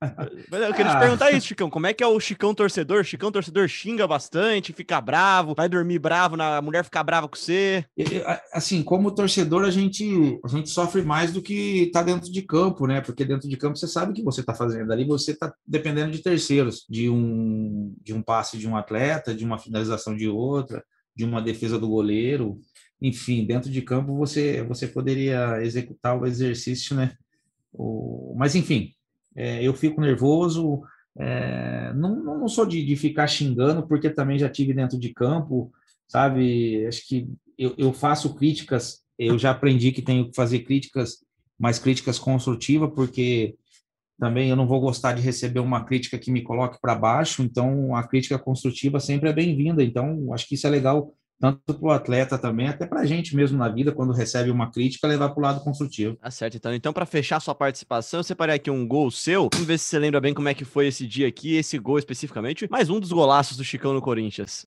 eu 0.50 0.72
queria 0.72 0.92
te 0.92 0.98
perguntar 0.98 1.30
isso, 1.32 1.48
Chicão, 1.48 1.68
como 1.68 1.86
é 1.86 1.92
que 1.92 2.02
é 2.02 2.06
o 2.06 2.18
Chicão 2.18 2.54
torcedor? 2.54 3.04
Chicão 3.04 3.30
torcedor 3.30 3.68
xinga 3.68 4.06
bastante, 4.06 4.72
fica 4.72 4.98
bravo, 4.98 5.54
vai 5.54 5.68
dormir 5.68 5.98
bravo, 5.98 6.38
na, 6.38 6.56
a 6.56 6.62
mulher 6.62 6.82
fica 6.82 7.04
brava 7.04 7.28
com 7.28 7.36
você? 7.36 7.84
Assim, 8.50 8.82
como 8.82 9.10
torcedor, 9.10 9.66
a 9.66 9.70
gente, 9.70 10.40
a 10.42 10.48
gente 10.48 10.70
sofre 10.70 11.02
mais 11.02 11.34
do 11.34 11.42
que 11.42 11.90
tá 11.92 12.02
dentro 12.02 12.32
de 12.32 12.40
campo, 12.40 12.86
né? 12.86 13.02
Porque 13.02 13.26
dentro 13.26 13.46
de 13.46 13.58
campo 13.58 13.76
você 13.76 13.86
sabe 13.86 14.12
o 14.12 14.14
que 14.14 14.22
você 14.22 14.42
tá 14.42 14.54
fazendo, 14.54 14.90
ali 14.90 15.04
você 15.04 15.36
tá 15.36 15.52
dependendo 15.66 16.12
de 16.12 16.22
terceiros, 16.22 16.86
de 16.88 17.10
um, 17.10 17.94
de 18.02 18.14
um 18.14 18.22
passe 18.22 18.56
de 18.56 18.66
um 18.66 18.74
atleta, 18.74 19.34
de 19.34 19.44
uma 19.44 19.58
finalização 19.58 20.16
de 20.16 20.28
outra, 20.28 20.82
de 21.16 21.24
uma 21.24 21.40
defesa 21.40 21.78
do 21.78 21.88
goleiro, 21.88 22.60
enfim, 23.00 23.44
dentro 23.46 23.70
de 23.70 23.82
campo 23.82 24.16
você 24.16 24.62
você 24.62 24.86
poderia 24.86 25.62
executar 25.62 26.18
o 26.18 26.26
exercício, 26.26 26.94
né? 26.94 27.16
O, 27.72 28.34
mas 28.36 28.54
enfim, 28.54 28.92
é, 29.34 29.62
eu 29.62 29.74
fico 29.74 30.00
nervoso, 30.00 30.82
é, 31.18 31.92
não, 31.94 32.22
não 32.22 32.48
sou 32.48 32.66
de, 32.66 32.84
de 32.84 32.96
ficar 32.96 33.26
xingando, 33.26 33.86
porque 33.86 34.10
também 34.10 34.38
já 34.38 34.48
tive 34.48 34.72
dentro 34.72 34.98
de 34.98 35.12
campo, 35.12 35.72
sabe? 36.06 36.86
Acho 36.86 37.06
que 37.06 37.28
eu, 37.58 37.74
eu 37.78 37.92
faço 37.92 38.34
críticas, 38.34 39.02
eu 39.18 39.38
já 39.38 39.50
aprendi 39.50 39.92
que 39.92 40.02
tenho 40.02 40.28
que 40.28 40.36
fazer 40.36 40.60
críticas, 40.60 41.24
mas 41.58 41.78
críticas 41.78 42.18
construtivas, 42.18 42.90
porque 42.94 43.56
também 44.18 44.48
eu 44.48 44.56
não 44.56 44.66
vou 44.66 44.80
gostar 44.80 45.12
de 45.12 45.22
receber 45.22 45.60
uma 45.60 45.84
crítica 45.84 46.18
que 46.18 46.30
me 46.30 46.42
coloque 46.42 46.80
para 46.80 46.94
baixo, 46.94 47.42
então 47.42 47.94
a 47.94 48.02
crítica 48.02 48.38
construtiva 48.38 48.98
sempre 48.98 49.28
é 49.28 49.32
bem-vinda. 49.32 49.82
Então, 49.82 50.32
acho 50.32 50.48
que 50.48 50.54
isso 50.54 50.66
é 50.66 50.70
legal 50.70 51.14
tanto 51.38 51.74
para 51.74 51.86
o 51.86 51.90
atleta 51.90 52.38
também, 52.38 52.68
até 52.68 52.86
para 52.86 53.00
a 53.00 53.06
gente 53.06 53.36
mesmo 53.36 53.58
na 53.58 53.68
vida, 53.68 53.92
quando 53.92 54.12
recebe 54.12 54.50
uma 54.50 54.70
crítica, 54.70 55.06
levar 55.06 55.28
para 55.28 55.38
o 55.38 55.42
lado 55.42 55.60
construtivo. 55.60 56.16
Tá 56.16 56.30
certo, 56.30 56.56
então. 56.56 56.74
Então, 56.74 56.92
para 56.92 57.04
fechar 57.04 57.40
sua 57.40 57.54
participação, 57.54 58.20
eu 58.20 58.24
separei 58.24 58.54
aqui 58.54 58.70
um 58.70 58.86
gol 58.86 59.10
seu. 59.10 59.50
Vamos 59.52 59.66
ver 59.66 59.78
se 59.78 59.84
você 59.84 59.98
lembra 59.98 60.20
bem 60.20 60.32
como 60.32 60.48
é 60.48 60.54
que 60.54 60.64
foi 60.64 60.86
esse 60.86 61.06
dia 61.06 61.28
aqui, 61.28 61.54
esse 61.54 61.78
gol 61.78 61.98
especificamente. 61.98 62.66
Mais 62.70 62.88
um 62.88 62.98
dos 62.98 63.12
golaços 63.12 63.56
do 63.56 63.64
Chicão 63.64 63.92
no 63.92 64.00
Corinthians. 64.00 64.66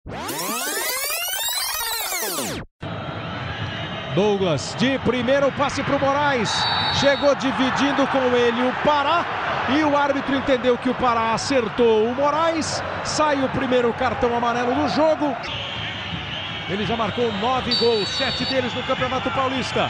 Douglas, 4.20 4.76
de 4.78 5.00
primeiro 5.00 5.50
passe 5.54 5.82
para 5.82 5.96
o 5.96 6.00
Moraes. 6.00 6.52
Chegou 7.00 7.34
dividindo 7.36 8.06
com 8.08 8.36
ele 8.36 8.68
o 8.68 8.74
Pará. 8.84 9.26
E 9.70 9.82
o 9.82 9.96
árbitro 9.96 10.36
entendeu 10.36 10.78
que 10.78 10.90
o 10.90 10.94
Pará 10.94 11.32
acertou 11.34 12.04
o 12.04 12.14
Moraes. 12.14 12.84
Sai 13.06 13.42
o 13.42 13.48
primeiro 13.48 13.94
cartão 13.94 14.36
amarelo 14.36 14.76
do 14.76 14.90
jogo. 14.90 15.34
Ele 16.68 16.86
já 16.86 16.98
marcou 16.98 17.32
nove 17.32 17.74
gols, 17.76 18.10
sete 18.10 18.44
deles 18.44 18.74
no 18.74 18.84
Campeonato 18.84 19.32
Paulista. 19.32 19.90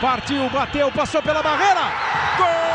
Partiu, 0.00 0.48
bateu, 0.48 0.90
passou 0.90 1.20
pela 1.20 1.42
barreira. 1.42 1.82
Gol! 2.38 2.69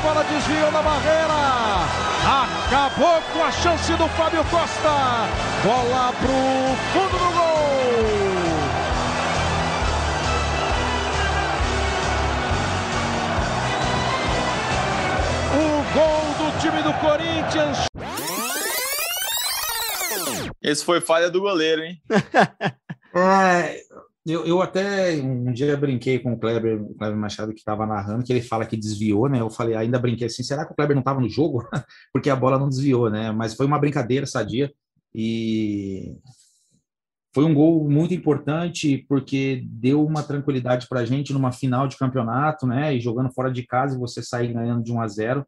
A 0.00 0.02
bola 0.02 0.24
desviou 0.24 0.72
na 0.72 0.82
barreira. 0.82 1.34
Acabou 2.24 3.20
com 3.32 3.44
a 3.44 3.52
chance 3.52 3.92
do 3.92 4.08
Fábio 4.08 4.42
Costa. 4.44 5.28
Bola 5.62 6.12
pro 6.14 6.32
fundo 6.92 7.18
do 7.18 7.32
gol. 7.34 7.50
O 16.40 16.60
time 16.60 16.82
do 16.82 16.92
Corinthians. 16.94 17.78
Esse 20.62 20.84
foi 20.84 21.00
falha 21.00 21.30
do 21.30 21.40
goleiro, 21.40 21.82
hein? 21.82 22.00
é, 23.14 23.82
eu, 24.26 24.44
eu 24.44 24.60
até 24.60 25.14
um 25.16 25.52
dia 25.52 25.76
brinquei 25.76 26.18
com 26.18 26.32
o 26.32 26.38
Kleber, 26.38 26.82
o 26.82 26.94
Kleber 26.94 27.16
Machado, 27.16 27.52
que 27.52 27.58
estava 27.58 27.86
narrando, 27.86 28.24
que 28.24 28.32
ele 28.32 28.42
fala 28.42 28.66
que 28.66 28.76
desviou, 28.76 29.28
né? 29.28 29.40
Eu 29.40 29.50
falei, 29.50 29.74
ainda 29.74 29.98
brinquei 29.98 30.26
assim, 30.26 30.42
será 30.42 30.66
que 30.66 30.72
o 30.72 30.76
Kleber 30.76 30.94
não 30.94 31.00
estava 31.00 31.20
no 31.20 31.28
jogo? 31.28 31.66
Porque 32.12 32.28
a 32.28 32.36
bola 32.36 32.58
não 32.58 32.68
desviou, 32.68 33.08
né? 33.08 33.32
Mas 33.32 33.54
foi 33.54 33.66
uma 33.66 33.78
brincadeira 33.78 34.26
sadia 34.26 34.70
e 35.14 36.16
foi 37.32 37.44
um 37.44 37.54
gol 37.54 37.88
muito 37.88 38.12
importante 38.12 39.04
porque 39.08 39.62
deu 39.66 40.04
uma 40.04 40.22
tranquilidade 40.22 40.88
para 40.88 41.00
a 41.00 41.04
gente 41.04 41.32
numa 41.32 41.52
final 41.52 41.86
de 41.86 41.96
campeonato, 41.96 42.66
né? 42.66 42.94
E 42.94 43.00
jogando 43.00 43.32
fora 43.32 43.50
de 43.52 43.64
casa 43.64 43.94
e 43.94 43.98
você 43.98 44.22
sair 44.22 44.52
ganhando 44.52 44.82
de 44.82 44.92
1 44.92 45.00
a 45.00 45.08
0. 45.08 45.46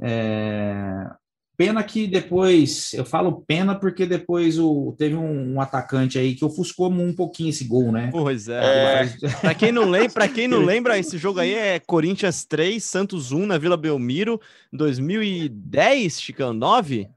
É... 0.00 1.10
Pena 1.56 1.82
que 1.82 2.06
depois, 2.06 2.94
eu 2.94 3.04
falo 3.04 3.42
pena 3.46 3.74
porque 3.74 4.06
depois 4.06 4.58
o, 4.58 4.94
teve 4.96 5.14
um, 5.14 5.54
um 5.54 5.60
atacante 5.60 6.18
aí 6.18 6.34
que 6.34 6.44
ofuscou 6.44 6.90
um 6.90 7.14
pouquinho 7.14 7.50
esse 7.50 7.64
gol, 7.64 7.92
né? 7.92 8.08
Pois 8.10 8.48
é. 8.48 9.02
é. 9.02 9.06
Para 9.40 9.54
quem 9.54 9.70
não 9.70 9.88
lembra, 9.88 10.10
para 10.10 10.28
quem 10.28 10.48
não 10.48 10.60
lembra, 10.64 10.98
esse 10.98 11.18
jogo 11.18 11.40
aí 11.40 11.54
é 11.54 11.78
Corinthians 11.78 12.44
3, 12.44 12.82
Santos 12.82 13.32
1 13.32 13.46
na 13.46 13.58
Vila 13.58 13.76
Belmiro, 13.76 14.40
2010, 14.72 16.20
Chicão, 16.20 16.54
9? 16.54 17.08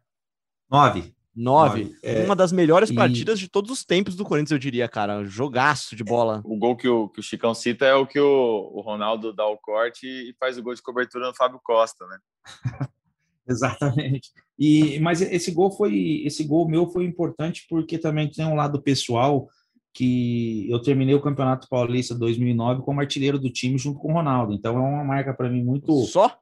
9. 0.69 1.15
Nove. 1.36 1.93
É, 2.02 2.24
Uma 2.24 2.36
das 2.36 2.54
melhores 2.54 2.89
e... 2.89 2.95
partidas 2.95 3.38
de 3.38 3.50
todos 3.50 3.69
os 3.69 3.84
tempos 3.84 4.15
do 4.15 4.24
Corinthians, 4.24 4.52
eu 4.52 4.58
diria, 4.58 4.88
cara. 4.88 5.17
Um 5.17 5.26
jogaço 5.26 5.95
de 5.95 6.04
bola. 6.04 6.41
O 6.45 6.58
gol 6.58 6.78
que 6.78 6.88
o, 6.88 7.10
que 7.10 7.19
o 7.19 7.24
Chicão 7.24 7.54
cita 7.54 7.86
é 7.86 7.93
o 7.93 8.08
que 8.08 8.19
o, 8.19 8.71
o 8.74 8.80
Ronaldo 8.80 9.34
dá 9.34 9.45
o 9.45 9.58
corte 9.58 10.08
e 10.08 10.34
faz 10.39 10.58
o 10.58 10.63
gol 10.63 10.74
de 10.74 10.82
cobertura 10.82 11.28
no 11.28 11.36
Fábio 11.36 11.60
Costa, 11.62 12.06
né? 12.08 12.17
Exatamente. 13.47 14.31
E, 14.58 14.99
mas 14.99 15.21
esse 15.21 15.51
gol 15.51 15.71
foi, 15.71 16.23
esse 16.25 16.43
gol 16.43 16.67
meu 16.67 16.88
foi 16.88 17.05
importante 17.05 17.65
porque 17.69 17.97
também 17.97 18.29
tem 18.29 18.45
um 18.45 18.55
lado 18.55 18.81
pessoal 18.81 19.47
que 19.93 20.69
eu 20.69 20.81
terminei 20.81 21.15
o 21.15 21.21
Campeonato 21.21 21.67
Paulista 21.69 22.13
2009 22.15 22.81
como 22.81 22.99
artilheiro 22.99 23.39
do 23.39 23.49
time 23.49 23.77
junto 23.77 23.99
com 23.99 24.12
o 24.12 24.13
Ronaldo. 24.13 24.53
Então 24.53 24.77
é 24.77 24.79
uma 24.79 25.03
marca 25.03 25.34
para 25.34 25.49
mim 25.49 25.63
muito. 25.63 25.93
Só? 26.03 26.38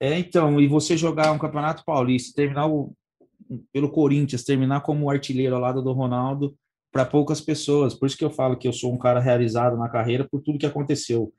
É, 0.00 0.18
então, 0.18 0.60
e 0.60 0.66
você 0.66 0.96
jogar 0.96 1.32
um 1.32 1.38
Campeonato 1.38 1.82
Paulista, 1.84 2.34
terminar 2.34 2.66
o, 2.66 2.92
pelo 3.72 3.90
Corinthians, 3.90 4.44
terminar 4.44 4.82
como 4.82 5.10
artilheiro 5.10 5.54
ao 5.54 5.60
lado 5.60 5.82
do 5.82 5.92
Ronaldo, 5.92 6.54
para 6.92 7.04
poucas 7.04 7.40
pessoas. 7.40 7.94
Por 7.94 8.06
isso 8.06 8.16
que 8.16 8.24
eu 8.24 8.30
falo 8.30 8.56
que 8.56 8.68
eu 8.68 8.72
sou 8.72 8.92
um 8.92 8.98
cara 8.98 9.20
realizado 9.20 9.76
na 9.76 9.88
carreira 9.88 10.26
por 10.30 10.42
tudo 10.42 10.58
que 10.58 10.66
aconteceu. 10.66 11.32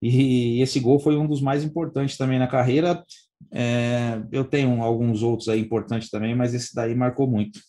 E 0.00 0.60
esse 0.60 0.80
gol 0.80 0.98
foi 0.98 1.16
um 1.16 1.26
dos 1.26 1.40
mais 1.40 1.62
importantes 1.62 2.16
também 2.16 2.38
na 2.38 2.48
carreira. 2.48 3.02
É, 3.50 4.20
eu 4.30 4.44
tenho 4.44 4.82
alguns 4.82 5.22
outros 5.22 5.48
aí 5.48 5.60
importantes 5.60 6.10
também, 6.10 6.34
mas 6.34 6.54
esse 6.54 6.74
daí 6.74 6.94
marcou 6.94 7.26
muito. 7.26 7.60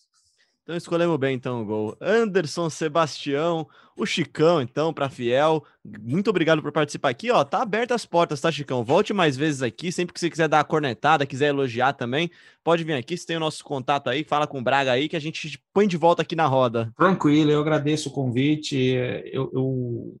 Então 0.64 0.74
escolhemos 0.74 1.18
bem 1.18 1.36
então 1.36 1.60
o 1.60 1.64
gol. 1.66 1.96
Anderson 2.00 2.70
Sebastião, 2.70 3.68
o 3.94 4.06
Chicão 4.06 4.62
então 4.62 4.94
para 4.94 5.10
Fiel. 5.10 5.62
Muito 6.02 6.30
obrigado 6.30 6.62
por 6.62 6.72
participar 6.72 7.10
aqui, 7.10 7.30
ó. 7.30 7.44
Tá 7.44 7.60
aberta 7.60 7.94
as 7.94 8.06
portas, 8.06 8.40
tá, 8.40 8.50
Chicão? 8.50 8.82
Volte 8.82 9.12
mais 9.12 9.36
vezes 9.36 9.60
aqui, 9.60 9.92
sempre 9.92 10.14
que 10.14 10.20
você 10.20 10.30
quiser 10.30 10.48
dar 10.48 10.60
a 10.60 10.64
cornetada, 10.64 11.26
quiser 11.26 11.48
elogiar 11.48 11.92
também, 11.92 12.30
pode 12.64 12.82
vir 12.82 12.94
aqui, 12.94 13.14
você 13.14 13.26
tem 13.26 13.36
o 13.36 13.40
nosso 13.40 13.62
contato 13.62 14.08
aí, 14.08 14.24
fala 14.24 14.46
com 14.46 14.58
o 14.58 14.62
Braga 14.62 14.92
aí 14.92 15.06
que 15.06 15.16
a 15.16 15.20
gente 15.20 15.62
põe 15.70 15.86
de 15.86 15.98
volta 15.98 16.22
aqui 16.22 16.34
na 16.34 16.46
roda. 16.46 16.90
Tranquilo, 16.96 17.50
eu 17.50 17.60
agradeço 17.60 18.08
o 18.08 18.12
convite. 18.12 18.74
Eu, 18.74 19.50
eu 19.52 20.16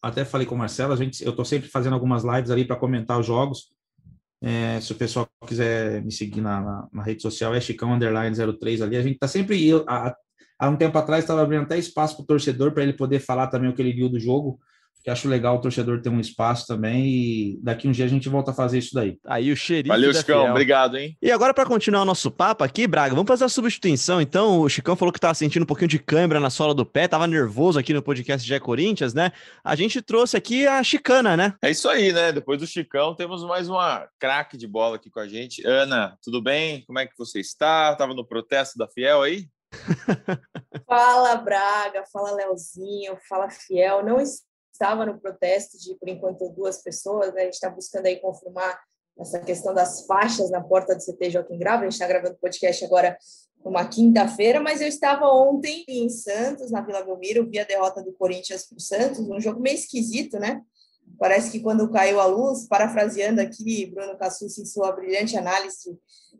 até 0.00 0.24
falei 0.24 0.46
com 0.46 0.54
o 0.54 0.58
Marcelo, 0.58 0.94
a 0.94 0.96
gente, 0.96 1.22
eu 1.22 1.36
tô 1.36 1.44
sempre 1.44 1.68
fazendo 1.68 1.92
algumas 1.92 2.24
lives 2.24 2.50
ali 2.50 2.64
para 2.64 2.76
comentar 2.76 3.20
os 3.20 3.26
jogos. 3.26 3.71
É, 4.42 4.80
se 4.80 4.90
o 4.90 4.96
pessoal 4.96 5.28
quiser 5.46 6.02
me 6.02 6.10
seguir 6.10 6.40
na, 6.40 6.60
na, 6.60 6.88
na 6.92 7.02
rede 7.02 7.22
social, 7.22 7.54
é 7.54 7.60
Chicão 7.60 7.94
Underline 7.94 8.36
03 8.36 8.82
ali. 8.82 8.96
A 8.96 9.02
gente 9.02 9.18
tá 9.18 9.28
sempre. 9.28 9.66
Eu, 9.66 9.84
há, 9.88 10.14
há 10.58 10.68
um 10.68 10.76
tempo 10.76 10.98
atrás 10.98 11.22
estava 11.22 11.42
abrindo 11.42 11.62
até 11.62 11.78
espaço 11.78 12.16
para 12.16 12.24
o 12.24 12.26
torcedor 12.26 12.72
para 12.72 12.82
ele 12.82 12.92
poder 12.92 13.20
falar 13.20 13.46
também 13.46 13.70
o 13.70 13.74
que 13.74 13.80
ele 13.80 13.92
viu 13.92 14.08
do 14.08 14.18
jogo 14.18 14.58
que 15.02 15.10
acho 15.10 15.28
legal 15.28 15.56
o 15.56 15.60
torcedor 15.60 16.00
ter 16.00 16.08
um 16.08 16.20
espaço 16.20 16.66
também 16.66 17.06
e 17.06 17.60
daqui 17.62 17.88
um 17.88 17.92
dia 17.92 18.04
a 18.04 18.08
gente 18.08 18.28
volta 18.28 18.52
a 18.52 18.54
fazer 18.54 18.78
isso 18.78 18.94
daí. 18.94 19.18
Aí 19.26 19.52
o 19.52 19.56
xerife 19.56 19.88
Valeu, 19.88 20.14
Chicão, 20.14 20.50
obrigado, 20.50 20.96
hein? 20.96 21.16
E 21.20 21.30
agora 21.30 21.52
para 21.52 21.66
continuar 21.66 22.02
o 22.02 22.06
nosso 22.06 22.30
papo 22.30 22.64
aqui, 22.64 22.86
Braga, 22.86 23.14
vamos 23.14 23.28
fazer 23.28 23.44
a 23.44 23.48
substituição, 23.48 24.20
então, 24.20 24.60
o 24.60 24.68
Chicão 24.68 24.96
falou 24.96 25.12
que 25.12 25.20
tava 25.20 25.34
sentindo 25.34 25.64
um 25.64 25.66
pouquinho 25.66 25.88
de 25.88 25.98
câimbra 25.98 26.40
na 26.40 26.50
sola 26.50 26.74
do 26.74 26.86
pé, 26.86 27.08
tava 27.08 27.26
nervoso 27.26 27.78
aqui 27.78 27.92
no 27.92 28.02
podcast 28.02 28.46
de 28.46 28.60
Corinthians, 28.60 29.12
né? 29.12 29.32
A 29.62 29.74
gente 29.74 30.00
trouxe 30.00 30.36
aqui 30.36 30.66
a 30.66 30.82
Chicana, 30.82 31.36
né? 31.36 31.54
É 31.60 31.70
isso 31.70 31.88
aí, 31.88 32.12
né? 32.12 32.32
Depois 32.32 32.60
do 32.60 32.66
Chicão, 32.66 33.14
temos 33.14 33.44
mais 33.44 33.68
uma 33.68 34.08
craque 34.18 34.56
de 34.56 34.66
bola 34.66 34.96
aqui 34.96 35.10
com 35.10 35.20
a 35.20 35.28
gente. 35.28 35.66
Ana, 35.66 36.16
tudo 36.22 36.40
bem? 36.40 36.84
Como 36.86 36.98
é 36.98 37.06
que 37.06 37.16
você 37.18 37.40
está? 37.40 37.94
Tava 37.96 38.14
no 38.14 38.24
protesto 38.24 38.78
da 38.78 38.88
Fiel 38.88 39.22
aí? 39.22 39.48
fala 40.86 41.36
Braga, 41.36 42.04
fala 42.12 42.32
Leozinho, 42.32 43.16
fala 43.28 43.50
Fiel. 43.50 44.04
Não 44.04 44.20
estava 44.72 45.06
no 45.06 45.20
protesto 45.20 45.78
de, 45.78 45.94
por 45.94 46.08
enquanto, 46.08 46.48
duas 46.50 46.82
pessoas, 46.82 47.32
né? 47.34 47.42
a 47.42 47.44
gente 47.44 47.54
está 47.54 47.70
buscando 47.70 48.06
aí 48.06 48.16
confirmar 48.16 48.78
essa 49.18 49.38
questão 49.38 49.74
das 49.74 50.06
faixas 50.06 50.50
na 50.50 50.62
porta 50.62 50.94
do 50.94 51.04
CT 51.04 51.30
Joaquim 51.30 51.58
Grava, 51.58 51.82
a 51.82 51.84
gente 51.84 51.92
está 51.92 52.06
gravando 52.06 52.38
podcast 52.40 52.84
agora 52.84 53.16
numa 53.64 53.86
quinta-feira, 53.86 54.60
mas 54.60 54.80
eu 54.80 54.88
estava 54.88 55.26
ontem 55.26 55.84
em 55.86 56.08
Santos, 56.08 56.70
na 56.70 56.80
Vila 56.80 57.04
Belmiro, 57.04 57.48
vi 57.48 57.58
a 57.58 57.64
derrota 57.64 58.02
do 58.02 58.12
Corinthians 58.12 58.66
para 58.66 58.76
o 58.76 58.80
Santos, 58.80 59.20
um 59.20 59.40
jogo 59.40 59.60
meio 59.60 59.76
esquisito, 59.76 60.38
né? 60.38 60.60
Parece 61.18 61.50
que 61.50 61.60
quando 61.60 61.90
caiu 61.90 62.18
a 62.18 62.26
luz, 62.26 62.66
parafraseando 62.66 63.40
aqui 63.40 63.86
Bruno 63.86 64.16
Cassucci 64.16 64.62
em 64.62 64.66
sua 64.66 64.90
brilhante 64.92 65.36
análise 65.36 65.96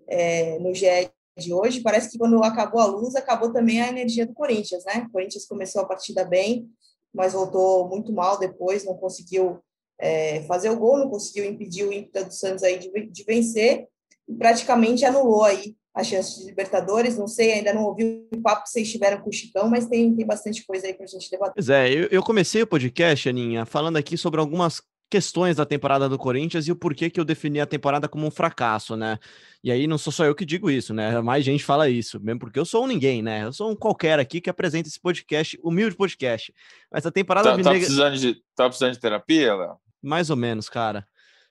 é, 0.09 0.59
no 0.59 0.75
GE 0.75 1.11
de 1.39 1.53
hoje, 1.53 1.81
parece 1.81 2.11
que 2.11 2.19
quando 2.19 2.43
acabou 2.43 2.81
a 2.81 2.87
luz, 2.87 3.15
acabou 3.15 3.53
também 3.53 3.81
a 3.81 3.89
energia 3.89 4.27
do 4.27 4.35
Corinthians, 4.35 4.85
né? 4.85 5.05
O 5.07 5.13
Corinthians 5.13 5.47
começou 5.47 5.83
a 5.83 5.87
partida 5.87 6.25
bem, 6.25 6.69
mas 7.15 7.33
voltou 7.33 7.89
muito 7.89 8.13
mal 8.13 8.39
depois, 8.39 8.85
não 8.85 8.95
conseguiu 8.95 9.61
é, 9.99 10.43
fazer 10.43 10.71
o 10.71 10.77
gol, 10.77 10.99
não 10.99 11.09
conseguiu 11.09 11.45
impedir 11.45 11.85
o 11.85 11.93
ímpeto 11.93 12.27
do 12.27 12.35
Santos 12.35 12.63
aí 12.65 12.79
de, 12.79 12.91
de 13.07 13.25
vencer 13.25 13.87
e 14.29 14.35
praticamente 14.35 15.05
anulou 15.05 15.45
aí 15.45 15.77
a 15.95 16.03
chance 16.03 16.41
de 16.41 16.47
Libertadores. 16.47 17.19
Não 17.19 17.29
sei, 17.29 17.53
ainda 17.53 17.73
não 17.73 17.85
ouvi 17.85 18.27
o 18.35 18.41
papo 18.41 18.65
que 18.65 18.71
vocês 18.71 18.91
tiveram 18.91 19.21
com 19.21 19.29
o 19.29 19.33
Chicão, 19.33 19.69
mas 19.69 19.87
tem, 19.87 20.15
tem 20.15 20.27
bastante 20.27 20.65
coisa 20.65 20.87
aí 20.87 20.95
para 20.95 21.05
a 21.05 21.09
gente 21.09 21.31
debater. 21.31 21.55
Pois 21.55 21.69
é, 21.69 21.91
eu, 21.91 22.09
eu 22.11 22.23
comecei 22.23 22.63
o 22.63 22.67
podcast, 22.67 23.29
Aninha, 23.29 23.67
falando 23.67 23.97
aqui 23.97 24.17
sobre 24.17 24.41
algumas 24.41 24.83
questões 25.13 25.57
da 25.57 25.67
temporada 25.67 26.09
do 26.09 26.17
Corinthians 26.17 26.67
e 26.67 26.73
o 26.73 26.77
porquê 26.77 27.11
que 27.11 27.21
eu 27.21 27.25
defini 27.25 27.61
a 27.61 27.67
temporada 27.67 28.09
como 28.09 28.27
um 28.27 28.31
fracasso, 28.31 28.97
né? 28.97 29.19
E 29.63 29.71
aí 29.71 29.87
não 29.87 29.99
sou 29.99 30.11
só 30.11 30.25
eu 30.25 30.35
que 30.35 30.43
digo 30.43 30.71
isso, 30.71 30.95
né? 30.95 31.21
Mais 31.21 31.45
gente 31.45 31.63
fala 31.63 31.87
isso, 31.87 32.19
mesmo 32.19 32.41
porque 32.41 32.59
eu 32.59 32.65
sou 32.65 32.85
um 32.85 32.87
ninguém, 32.87 33.21
né? 33.21 33.45
Eu 33.45 33.53
sou 33.53 33.71
um 33.71 33.77
qualquer 33.77 34.19
aqui 34.19 34.41
que 34.41 34.49
apresenta 34.49 34.89
esse 34.89 34.99
podcast, 34.99 35.61
humilde 35.63 35.95
podcast. 35.95 36.55
Mas 36.91 37.05
a 37.05 37.11
temporada 37.11 37.55
tá, 37.55 37.63
tá 37.63 37.71
precisando 37.73 38.17
de 38.17 38.43
tá 38.57 38.65
precisando 38.65 38.95
de 38.95 39.01
terapia, 39.01 39.55
Léo? 39.55 39.77
Mais 40.03 40.31
ou 40.31 40.37
menos, 40.37 40.71
cara. 40.71 41.07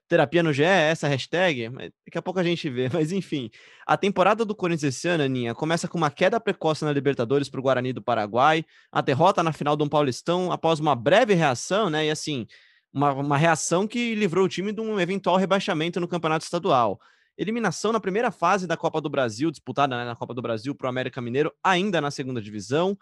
Terapia 0.08 0.42
no 0.42 0.52
GE, 0.52 0.64
essa 0.64 1.08
hashtag, 1.08 1.70
daqui 1.70 2.18
a 2.18 2.22
pouco 2.22 2.40
a 2.40 2.44
gente 2.44 2.68
vê, 2.68 2.90
mas 2.92 3.12
enfim. 3.12 3.52
A 3.86 3.96
temporada 3.96 4.44
do 4.44 4.56
Corinthians 4.56 4.96
esse 4.96 5.08
ano, 5.08 5.24
Aninha, 5.24 5.54
começa 5.54 5.88
com 5.88 6.00
uma 6.00 6.10
queda 6.10 6.40
precoce 6.40 6.84
na 6.84 6.92
Libertadores 6.92 7.48
para 7.48 7.60
o 7.60 7.64
Guarani 7.64 7.94
do 7.94 8.02
Paraguai, 8.02 8.66
a 8.92 9.02
derrota 9.02 9.44
na 9.44 9.54
final 9.54 9.76
do 9.76 9.86
um 9.86 9.90
Paulistão 9.90 10.52
após 10.52 10.80
uma 10.80 10.96
breve 10.96 11.36
reação, 11.36 11.92
né? 11.92 12.08
E 12.08 12.10
assim, 12.10 12.48
uma, 12.94 13.14
uma 13.14 13.38
reação 13.38 13.88
que 13.88 14.16
livrou 14.16 14.46
o 14.46 14.50
time 14.50 14.72
de 14.72 14.82
um 14.82 15.00
eventual 15.00 15.38
rebaixamento 15.38 16.00
no 16.00 16.08
campeonato 16.08 16.44
estadual. 16.44 17.00
Eliminação 17.38 17.92
na 17.92 18.00
primeira 18.00 18.30
fase 18.32 18.68
da 18.68 18.76
Copa 18.76 19.00
do 19.00 19.10
Brasil, 19.10 19.50
disputada 19.50 19.98
né, 19.98 20.06
na 20.06 20.16
Copa 20.16 20.34
do 20.34 20.42
Brasil 20.42 20.76
para 20.76 20.86
o 20.86 20.90
América 20.90 21.22
Mineiro, 21.22 21.52
ainda 21.64 22.02
na 22.02 22.12
segunda 22.12 22.42
divisão. 22.42 22.98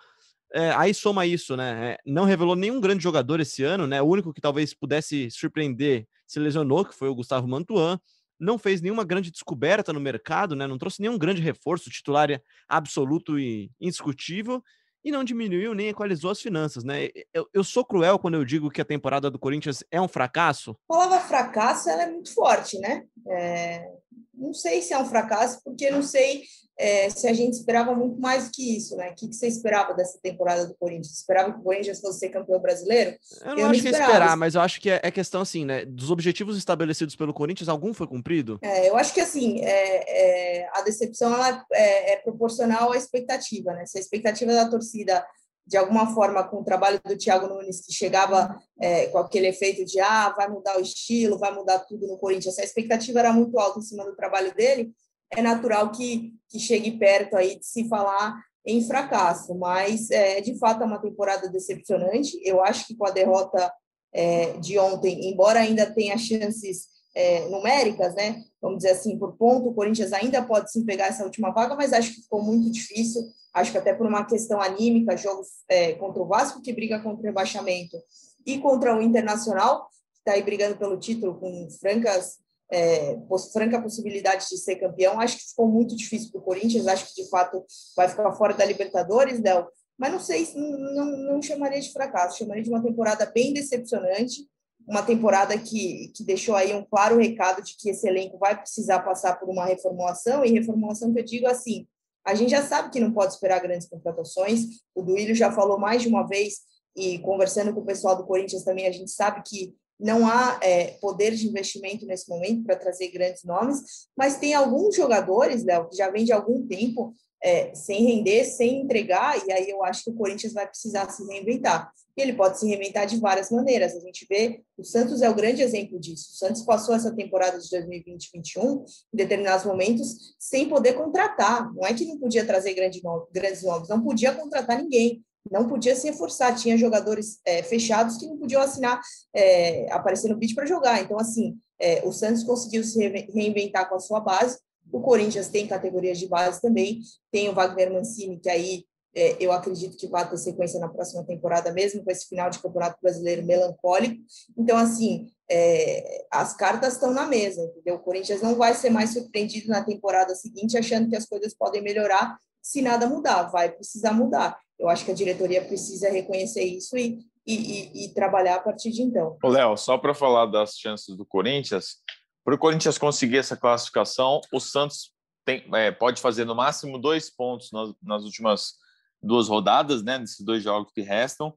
É, 0.54 0.72
aí 0.72 0.94
soma 0.94 1.26
isso, 1.26 1.56
né? 1.56 1.92
É, 1.92 1.98
não 2.06 2.26
revelou 2.26 2.56
nenhum 2.56 2.80
grande 2.80 3.04
jogador 3.04 3.40
esse 3.40 3.64
ano, 3.64 3.86
né? 3.86 4.02
O 4.02 4.06
único 4.06 4.34
que 4.34 4.42
talvez 4.42 4.74
pudesse 4.74 5.30
surpreender 5.30 6.08
se 6.26 6.40
lesionou, 6.40 6.86
que 6.86 6.96
foi 6.96 7.10
o 7.10 7.16
Gustavo 7.16 7.48
Mantuan. 7.48 8.00
Não 8.40 8.58
fez 8.58 8.82
nenhuma 8.82 9.04
grande 9.04 9.30
descoberta 9.30 9.92
no 9.92 10.00
mercado, 10.00 10.56
né? 10.56 10.66
Não 10.66 10.78
trouxe 10.78 11.02
nenhum 11.02 11.18
grande 11.18 11.42
reforço, 11.42 11.90
titular 11.90 12.30
absoluto 12.68 13.38
e 13.38 13.70
indiscutível 13.80 14.64
e 15.04 15.12
não 15.12 15.24
diminuiu 15.24 15.74
nem 15.74 15.90
equalizou 15.90 16.32
as 16.32 16.42
finanças, 16.42 16.84
né? 16.84 17.10
Eu, 17.34 17.48
eu, 17.54 17.64
sou 17.64 17.86
cruel 17.86 18.20
quando 18.20 18.36
eu 18.36 18.46
digo 18.46 18.70
que 18.70 18.82
a 18.82 18.86
temporada 18.86 19.30
do 19.30 19.40
Corinthians 19.40 19.84
é 19.92 20.02
um 20.02 20.08
fracasso? 20.08 20.72
A 20.90 20.94
palavra 20.94 21.20
fracasso 21.22 21.90
ela 21.90 22.04
é 22.04 22.12
muito 22.12 22.34
forte, 22.34 22.78
né? 22.80 23.04
É, 23.28 23.86
não 24.34 24.54
sei 24.54 24.82
se 24.82 24.94
é 24.94 25.00
um 25.00 25.06
fracasso, 25.06 25.62
porque 25.64 25.90
não 25.90 26.02
sei 26.02 26.44
é, 26.80 27.10
se 27.10 27.28
a 27.28 27.34
gente 27.34 27.56
esperava 27.56 27.94
muito 27.94 28.22
mais 28.22 28.46
do 28.46 28.52
que 28.52 28.78
isso, 28.78 28.96
né? 28.96 29.10
O 29.10 29.16
que, 29.16 29.28
que 29.28 29.36
você 29.36 29.48
esperava 29.48 29.94
dessa 29.94 30.18
temporada 30.24 30.66
do 30.66 30.74
Corinthians? 30.76 31.18
Esperava 31.18 31.52
que 31.52 31.60
o 31.60 31.62
Corinthians 31.64 32.00
fosse 32.00 32.20
ser 32.20 32.30
campeão 32.30 32.58
brasileiro? 32.62 33.18
Eu 33.42 33.48
não 33.48 33.58
eu 33.58 33.66
acho 33.66 33.84
não 33.84 33.92
que 33.92 33.98
esperar, 33.98 34.38
mas 34.38 34.56
eu 34.56 34.62
acho 34.62 34.80
que 34.80 34.90
é, 34.90 35.02
é, 35.04 35.12
questão 35.12 35.42
assim, 35.42 35.66
né? 35.66 35.84
Dos 35.84 36.10
objetivos 36.10 36.58
estabelecidos 36.58 37.18
pelo 37.18 37.34
Corinthians, 37.34 37.68
algum 37.68 37.94
foi 37.94 38.08
cumprido? 38.08 38.58
É, 38.62 38.90
eu 38.90 38.96
acho 38.96 39.14
que 39.14 39.20
assim, 39.20 39.60
é, 39.60 40.62
é 40.62 40.70
a 40.74 40.82
decepção 40.82 41.34
ela 41.34 41.66
é, 41.74 42.14
é, 42.14 42.16
proporcional 42.18 42.94
à 42.94 42.98
expectativa, 42.98 43.74
né? 43.74 43.86
Se 43.86 43.98
a 43.98 44.02
expectativa 44.02 44.54
da 44.54 44.70
torcida 44.70 45.26
de 45.70 45.78
alguma 45.78 46.12
forma, 46.16 46.44
com 46.44 46.62
o 46.62 46.64
trabalho 46.64 47.00
do 47.06 47.16
Thiago 47.16 47.48
Nunes, 47.48 47.86
que 47.86 47.94
chegava 47.94 48.60
é, 48.82 49.06
com 49.06 49.20
aquele 49.20 49.48
efeito 49.48 49.86
de 49.86 50.00
ah, 50.00 50.34
vai 50.36 50.50
mudar 50.50 50.76
o 50.78 50.82
estilo, 50.82 51.38
vai 51.38 51.54
mudar 51.54 51.78
tudo 51.80 52.08
no 52.08 52.18
Corinthians. 52.18 52.58
A 52.58 52.64
expectativa 52.64 53.20
era 53.20 53.32
muito 53.32 53.60
alta 53.60 53.78
em 53.78 53.84
cima 53.84 54.04
do 54.04 54.16
trabalho 54.16 54.52
dele. 54.56 54.92
É 55.32 55.44
natural 55.44 55.92
que, 55.92 56.34
que 56.50 56.58
chegue 56.58 56.98
perto 56.98 57.38
aí 57.38 57.60
de 57.60 57.68
se 57.68 57.88
falar 57.88 58.36
em 58.66 58.84
fracasso, 58.84 59.54
mas 59.54 60.10
é, 60.10 60.42
de 60.42 60.58
fato 60.58 60.82
é 60.82 60.88
uma 60.88 61.00
temporada 61.00 61.48
decepcionante. 61.48 62.36
Eu 62.44 62.64
acho 62.64 62.88
que 62.88 62.96
com 62.96 63.06
a 63.06 63.12
derrota 63.12 63.72
é, 64.12 64.54
de 64.54 64.80
ontem, 64.80 65.30
embora 65.30 65.60
ainda 65.60 65.86
tenha 65.86 66.18
chances 66.18 66.88
é, 67.20 67.50
numéricas, 67.50 68.16
né? 68.16 68.42
Vamos 68.62 68.78
dizer 68.78 68.92
assim, 68.92 69.20
por 69.20 69.36
ponto, 69.36 69.68
o 69.68 69.74
Corinthians 69.74 70.14
ainda 70.14 70.42
pode 70.42 70.72
sim 70.72 70.86
pegar 70.86 71.08
essa 71.08 71.26
última 71.26 71.52
vaga, 71.52 71.76
mas 71.76 71.92
acho 71.92 72.16
que 72.16 72.22
ficou 72.22 72.42
muito 72.42 72.72
difícil. 72.72 73.22
Acho 73.54 73.74
que 73.74 73.78
até 73.78 73.94
por 73.94 74.08
uma 74.08 74.24
questão 74.24 74.62
anímica, 74.62 75.18
jogos 75.18 75.48
é, 75.68 75.94
contra 75.94 76.22
o 76.22 76.26
Vasco, 76.26 76.62
que 76.62 76.72
briga 76.72 76.98
contra 77.02 77.20
o 77.20 77.24
rebaixamento, 77.24 77.98
e 78.46 78.58
contra 78.60 78.98
o 78.98 79.02
Internacional, 79.02 79.90
que 80.14 80.20
está 80.20 80.32
aí 80.32 80.42
brigando 80.42 80.78
pelo 80.78 80.98
título 80.98 81.38
com 81.38 81.68
francas, 81.82 82.38
é, 82.72 83.18
franca 83.52 83.82
possibilidade 83.82 84.48
de 84.48 84.58
ser 84.58 84.78
campeão. 84.78 85.20
Acho 85.20 85.38
que 85.38 85.50
ficou 85.50 85.68
muito 85.68 85.98
difícil 85.98 86.32
para 86.32 86.40
o 86.40 86.44
Corinthians. 86.44 86.88
Acho 86.88 87.06
que, 87.14 87.22
de 87.22 87.30
fato, 87.30 87.66
vai 87.98 88.08
ficar 88.08 88.32
fora 88.34 88.54
da 88.54 88.64
Libertadores, 88.64 89.42
Léo. 89.42 89.68
Mas 89.98 90.12
não 90.14 90.20
sei, 90.22 90.48
não, 90.56 91.06
não 91.34 91.42
chamaria 91.42 91.82
de 91.82 91.92
fracasso, 91.92 92.38
chamaria 92.38 92.64
de 92.64 92.70
uma 92.70 92.82
temporada 92.82 93.26
bem 93.26 93.52
decepcionante 93.52 94.48
uma 94.90 95.04
temporada 95.04 95.56
que, 95.56 96.12
que 96.16 96.24
deixou 96.24 96.56
aí 96.56 96.74
um 96.74 96.84
claro 96.84 97.20
recado 97.20 97.62
de 97.62 97.78
que 97.78 97.92
esse 97.92 98.08
elenco 98.08 98.40
vai 98.40 98.58
precisar 98.58 99.00
passar 99.02 99.40
por 99.40 99.48
uma 99.48 99.66
reformulação, 99.66 100.44
e 100.44 100.50
reformulação 100.50 101.14
que 101.14 101.20
eu 101.20 101.24
digo 101.24 101.46
assim, 101.46 101.88
a 102.26 102.34
gente 102.34 102.50
já 102.50 102.64
sabe 102.64 102.90
que 102.90 103.00
não 103.00 103.14
pode 103.14 103.34
esperar 103.34 103.62
grandes 103.62 103.88
contratações, 103.88 104.62
o 104.96 105.04
Duílio 105.04 105.36
já 105.36 105.52
falou 105.52 105.80
mais 105.80 106.02
de 106.02 106.08
uma 106.08 106.28
vez, 106.28 106.62
e 106.96 107.20
conversando 107.20 107.72
com 107.72 107.82
o 107.82 107.86
pessoal 107.86 108.16
do 108.16 108.26
Corinthians 108.26 108.64
também, 108.64 108.88
a 108.88 108.92
gente 108.92 109.12
sabe 109.12 109.44
que 109.46 109.76
não 110.00 110.28
há 110.28 110.60
é, 110.64 110.88
poder 111.00 111.36
de 111.36 111.48
investimento 111.48 112.08
nesse 112.08 112.28
momento 112.28 112.64
para 112.64 112.76
trazer 112.76 113.12
grandes 113.12 113.44
nomes, 113.44 114.08
mas 114.18 114.38
tem 114.38 114.56
alguns 114.56 114.96
jogadores, 114.96 115.64
Léo, 115.64 115.88
que 115.88 115.98
já 115.98 116.10
vem 116.10 116.26
de 116.26 116.32
algum 116.32 116.66
tempo 116.66 117.14
é, 117.44 117.76
sem 117.76 118.06
render, 118.06 118.44
sem 118.46 118.82
entregar, 118.82 119.38
e 119.46 119.52
aí 119.52 119.70
eu 119.70 119.84
acho 119.84 120.06
que 120.06 120.10
o 120.10 120.16
Corinthians 120.16 120.54
vai 120.54 120.68
precisar 120.68 121.08
se 121.12 121.24
reinventar. 121.28 121.92
Ele 122.22 122.34
pode 122.34 122.60
se 122.60 122.68
reinventar 122.68 123.06
de 123.06 123.18
várias 123.18 123.50
maneiras. 123.50 123.96
A 123.96 124.00
gente 124.00 124.26
vê, 124.30 124.62
o 124.78 124.84
Santos 124.84 125.22
é 125.22 125.30
o 125.30 125.36
grande 125.36 125.62
exemplo 125.62 126.00
disso. 126.00 126.30
O 126.32 126.36
Santos 126.36 126.62
passou 126.64 126.96
essa 126.96 127.16
temporada 127.16 127.60
de 127.60 127.68
2020-21, 127.70 128.84
em 129.14 129.18
determinados 129.18 129.66
momentos, 129.66 130.36
sem 130.38 130.68
poder 130.68 130.94
contratar. 130.94 131.74
Não 131.74 131.86
é 131.86 131.94
que 131.94 132.06
não 132.06 132.18
podia 132.18 132.46
trazer 132.46 132.74
grandes 132.74 133.02
nomes, 133.02 133.90
não 133.90 134.02
podia 134.02 134.34
contratar 134.34 134.82
ninguém 134.82 135.24
não 135.50 135.68
podia 135.68 135.96
se 135.96 136.08
reforçar, 136.08 136.56
tinha 136.56 136.78
jogadores 136.78 137.40
é, 137.46 137.64
fechados 137.64 138.18
que 138.18 138.28
não 138.28 138.38
podiam 138.38 138.62
assinar, 138.62 139.02
é, 139.34 139.92
aparecer 139.92 140.30
no 140.30 140.38
pitch 140.38 140.54
para 140.54 140.66
jogar. 140.66 141.02
Então, 141.02 141.20
assim, 141.20 141.58
é, 141.80 142.06
o 142.06 142.12
Santos 142.12 142.44
conseguiu 142.44 142.84
se 142.84 143.00
reinventar 143.34 143.90
com 143.90 143.96
a 143.96 144.00
sua 144.00 144.20
base, 144.20 144.60
o 144.92 145.02
Corinthians 145.02 145.50
tem 145.50 145.68
categorias 145.68 146.18
de 146.18 146.28
base 146.28 146.62
também, 146.62 147.02
tem 147.32 147.48
o 147.48 147.54
Wagner 147.54 147.94
Mancini, 147.94 148.40
que 148.40 148.50
aí 148.50 148.86
eu 149.14 149.52
acredito 149.52 149.98
que 149.98 150.08
vai 150.08 150.28
ter 150.30 150.38
sequência 150.38 150.80
na 150.80 150.88
próxima 150.88 151.24
temporada, 151.24 151.72
mesmo 151.72 152.04
com 152.04 152.12
esse 152.12 152.28
final 152.28 152.50
de 152.50 152.60
campeonato 152.60 152.98
brasileiro 153.02 153.44
melancólico. 153.44 154.22
Então, 154.58 154.78
assim, 154.78 155.32
é, 155.50 156.26
as 156.32 156.56
cartas 156.56 156.94
estão 156.94 157.12
na 157.12 157.26
mesa, 157.26 157.64
entendeu? 157.64 157.96
O 157.96 158.00
Corinthians 158.00 158.42
não 158.42 158.56
vai 158.56 158.74
ser 158.74 158.90
mais 158.90 159.12
surpreendido 159.14 159.68
na 159.68 159.84
temporada 159.84 160.36
seguinte 160.36 160.78
achando 160.78 161.10
que 161.10 161.16
as 161.16 161.26
coisas 161.26 161.54
podem 161.54 161.82
melhorar 161.82 162.38
se 162.62 162.82
nada 162.82 163.08
mudar, 163.08 163.44
vai 163.44 163.72
precisar 163.72 164.14
mudar. 164.14 164.60
Eu 164.78 164.88
acho 164.90 165.04
que 165.04 165.12
a 165.12 165.16
diretoria 165.16 165.64
precisa 165.64 166.10
reconhecer 166.10 166.64
isso 166.64 166.98
e, 166.98 167.20
e, 167.46 167.56
e, 167.56 168.06
e 168.06 168.14
trabalhar 168.14 168.56
a 168.56 168.60
partir 168.60 168.92
de 168.92 169.02
então. 169.02 169.38
Léo, 169.44 169.76
só 169.76 169.98
para 169.98 170.14
falar 170.14 170.46
das 170.46 170.78
chances 170.78 171.16
do 171.18 171.26
Corinthians, 171.26 171.98
para 172.44 172.56
o 172.56 172.58
Corinthians 172.58 172.98
conseguir 172.98 173.38
essa 173.38 173.58
classificação, 173.58 174.40
o 174.54 174.60
Santos 174.60 175.12
tem, 175.46 175.64
é, 175.74 175.92
pode 175.92 176.22
fazer 176.22 176.46
no 176.46 176.56
máximo 176.56 176.98
dois 176.98 177.30
pontos 177.30 177.72
nas, 177.72 177.92
nas, 178.02 178.24
últimas 178.24 178.74
duas 179.22 179.48
rodadas, 179.48 180.04
né? 180.04 180.18
Nesses 180.18 180.46
dois 180.46 180.64
jogos 180.64 180.92
que 180.94 181.02
restam. 181.02 181.50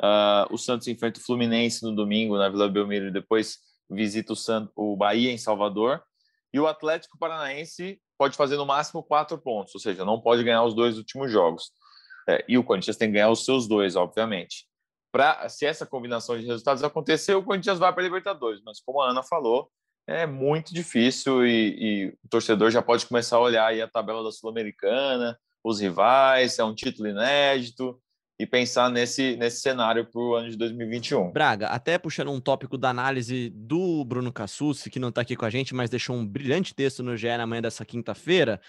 Uh, 0.00 0.48
o 0.50 0.56
Santos 0.56 0.88
enfrenta 0.88 1.20
o 1.20 1.22
Fluminense 1.22 1.82
no 1.82 1.94
domingo 1.94 2.38
na 2.38 2.48
Vila 2.48 2.68
Belmiro 2.68 3.08
e 3.08 3.12
depois 3.12 3.58
visita 3.90 4.32
o, 4.32 4.36
Santos, 4.36 4.72
o 4.74 4.96
Bahia 4.96 5.30
em 5.30 5.38
Salvador. 5.38 6.02
E 6.52 6.58
o 6.58 6.66
Atlético 6.66 7.18
Paranaense 7.18 8.00
pode 8.18 8.36
fazer 8.36 8.56
no 8.56 8.66
máximo 8.66 9.02
quatro 9.02 9.38
pontos, 9.38 9.74
ou 9.74 9.80
seja, 9.80 10.04
não 10.04 10.20
pode 10.20 10.42
ganhar 10.42 10.64
os 10.64 10.74
dois 10.74 10.98
últimos 10.98 11.30
jogos. 11.30 11.70
É, 12.28 12.44
e 12.48 12.58
o 12.58 12.64
Corinthians 12.64 12.96
tem 12.96 13.08
que 13.08 13.14
ganhar 13.14 13.30
os 13.30 13.44
seus 13.44 13.68
dois, 13.68 13.96
obviamente. 13.96 14.66
Pra, 15.12 15.48
se 15.48 15.66
essa 15.66 15.86
combinação 15.86 16.38
de 16.38 16.46
resultados 16.46 16.82
acontecer, 16.84 17.34
o 17.34 17.42
Corinthians 17.42 17.78
vai 17.78 17.92
para 17.92 18.02
a 18.02 18.04
Libertadores. 18.04 18.60
Mas 18.64 18.80
como 18.80 19.00
a 19.00 19.10
Ana 19.10 19.22
falou, 19.22 19.70
é 20.06 20.26
muito 20.26 20.74
difícil 20.74 21.46
e, 21.46 21.76
e, 21.78 22.08
o 22.24 22.28
torcedor 22.28 22.70
já 22.70 22.82
pode 22.82 23.06
começar 23.06 23.36
a 23.36 23.40
olhar 23.40 23.66
aí 23.66 23.80
a 23.80 23.88
tabela 23.88 24.22
da 24.22 24.30
Sul-Americana, 24.30 25.38
os 25.62 25.80
rivais, 25.80 26.58
é 26.58 26.64
um 26.64 26.74
título 26.74 27.08
inédito 27.08 28.00
e 28.38 28.46
pensar 28.46 28.90
nesse, 28.90 29.36
nesse 29.36 29.60
cenário 29.60 30.06
para 30.06 30.20
o 30.20 30.34
ano 30.34 30.50
de 30.50 30.56
2021. 30.56 31.30
Braga, 31.30 31.66
até 31.66 31.98
puxando 31.98 32.30
um 32.30 32.40
tópico 32.40 32.78
da 32.78 32.88
análise 32.88 33.50
do 33.50 34.02
Bruno 34.04 34.32
Cassucci, 34.32 34.88
que 34.88 34.98
não 34.98 35.10
está 35.10 35.20
aqui 35.20 35.36
com 35.36 35.44
a 35.44 35.50
gente, 35.50 35.74
mas 35.74 35.90
deixou 35.90 36.16
um 36.16 36.26
brilhante 36.26 36.74
texto 36.74 37.02
no 37.02 37.16
GE 37.16 37.28
na 37.36 37.46
manhã 37.46 37.60
dessa 37.60 37.84
quinta-feira, 37.84 38.60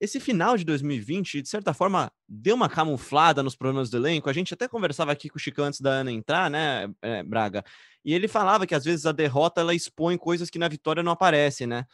esse 0.00 0.20
final 0.20 0.56
de 0.56 0.64
2020, 0.64 1.42
de 1.42 1.48
certa 1.48 1.74
forma, 1.74 2.12
deu 2.28 2.54
uma 2.54 2.68
camuflada 2.68 3.42
nos 3.42 3.56
problemas 3.56 3.90
do 3.90 3.96
elenco. 3.96 4.30
A 4.30 4.32
gente 4.32 4.54
até 4.54 4.68
conversava 4.68 5.10
aqui 5.10 5.28
com 5.28 5.36
o 5.36 5.40
Chico 5.40 5.60
antes 5.60 5.80
da 5.80 5.90
Ana 5.90 6.12
entrar, 6.12 6.48
né, 6.48 6.88
é, 7.02 7.22
Braga? 7.22 7.64
E 8.04 8.14
ele 8.14 8.28
falava 8.28 8.66
que 8.66 8.74
às 8.74 8.84
vezes 8.84 9.06
a 9.06 9.12
derrota 9.12 9.60
ela 9.60 9.74
expõe 9.74 10.16
coisas 10.16 10.48
que 10.48 10.58
na 10.58 10.68
vitória 10.68 11.02
não 11.02 11.12
aparecem, 11.12 11.66
né? 11.66 11.84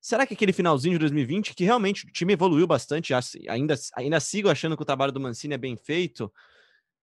Será 0.00 0.26
que 0.26 0.34
aquele 0.34 0.52
finalzinho 0.52 0.94
de 0.94 1.00
2020, 1.00 1.54
que 1.54 1.64
realmente 1.64 2.06
o 2.06 2.10
time 2.10 2.32
evoluiu 2.32 2.66
bastante, 2.66 3.12
ainda, 3.48 3.74
ainda 3.94 4.20
sigo 4.20 4.48
achando 4.48 4.76
que 4.76 4.82
o 4.82 4.86
trabalho 4.86 5.12
do 5.12 5.20
Mancini 5.20 5.54
é 5.54 5.58
bem 5.58 5.76
feito, 5.76 6.32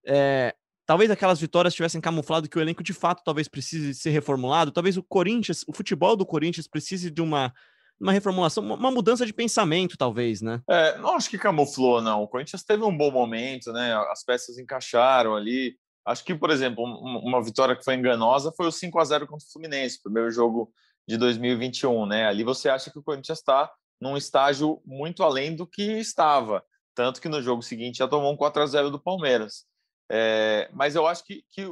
é, 0.06 0.56
talvez 0.86 1.12
aquelas 1.12 1.40
vitórias 1.40 1.76
tivessem 1.76 2.02
camuflado 2.02 2.50
que 2.50 2.58
o 2.58 2.62
elenco 2.62 2.82
de 2.82 2.94
fato 2.94 3.22
talvez 3.24 3.48
precise 3.48 3.94
ser 3.94 4.10
reformulado, 4.10 4.72
talvez 4.72 4.98
o 4.98 5.04
Corinthians, 5.04 5.64
o 5.68 5.74
futebol 5.74 6.16
do 6.16 6.26
Corinthians 6.26 6.68
precise 6.68 7.12
de 7.12 7.22
uma 7.22 7.54
uma 8.00 8.12
reformulação, 8.12 8.64
uma 8.64 8.92
mudança 8.92 9.26
de 9.26 9.34
pensamento, 9.34 9.98
talvez, 9.98 10.40
né? 10.40 10.62
É, 10.70 10.98
não 11.00 11.16
acho 11.16 11.30
que 11.30 11.38
camuflou, 11.38 12.00
não. 12.00 12.22
O 12.22 12.28
Corinthians 12.28 12.64
teve 12.64 12.84
um 12.84 12.96
bom 12.96 13.12
momento, 13.12 13.74
né? 13.74 13.96
As 14.12 14.24
peças 14.24 14.58
encaixaram 14.60 15.36
ali. 15.36 15.76
Acho 16.06 16.24
que, 16.24 16.36
por 16.36 16.52
exemplo, 16.52 16.84
uma 16.86 17.44
vitória 17.44 17.76
que 17.76 17.84
foi 17.84 17.96
enganosa 17.96 18.54
foi 18.56 18.68
o 18.68 18.72
5 18.72 19.00
a 19.00 19.04
0 19.04 19.28
contra 19.28 19.46
o 19.46 19.52
Fluminense, 19.52 20.02
primeiro 20.02 20.30
jogo 20.30 20.72
de 21.08 21.18
2021, 21.18 22.06
né? 22.06 22.26
Ali 22.26 22.44
você 22.44 22.70
acha 22.70 22.92
que 22.92 23.00
o 23.00 23.04
Corinthians 23.04 23.40
está 23.40 23.72
num 24.00 24.18
estágio 24.18 24.82
muito 24.86 25.24
além 25.24 25.56
do 25.56 25.66
que 25.66 25.84
estava, 26.00 26.64
tanto 26.94 27.22
que 27.22 27.30
no 27.30 27.42
jogo 27.42 27.62
seguinte 27.62 28.00
já 28.00 28.08
tomou 28.08 28.32
um 28.32 28.38
4 28.38 28.62
a 28.62 28.66
0 28.66 28.92
do 28.92 29.00
Palmeiras. 29.00 29.66
É, 30.12 30.70
mas 30.74 30.96
eu 30.96 31.08
acho 31.08 31.24
que, 31.24 31.44
que 31.52 31.66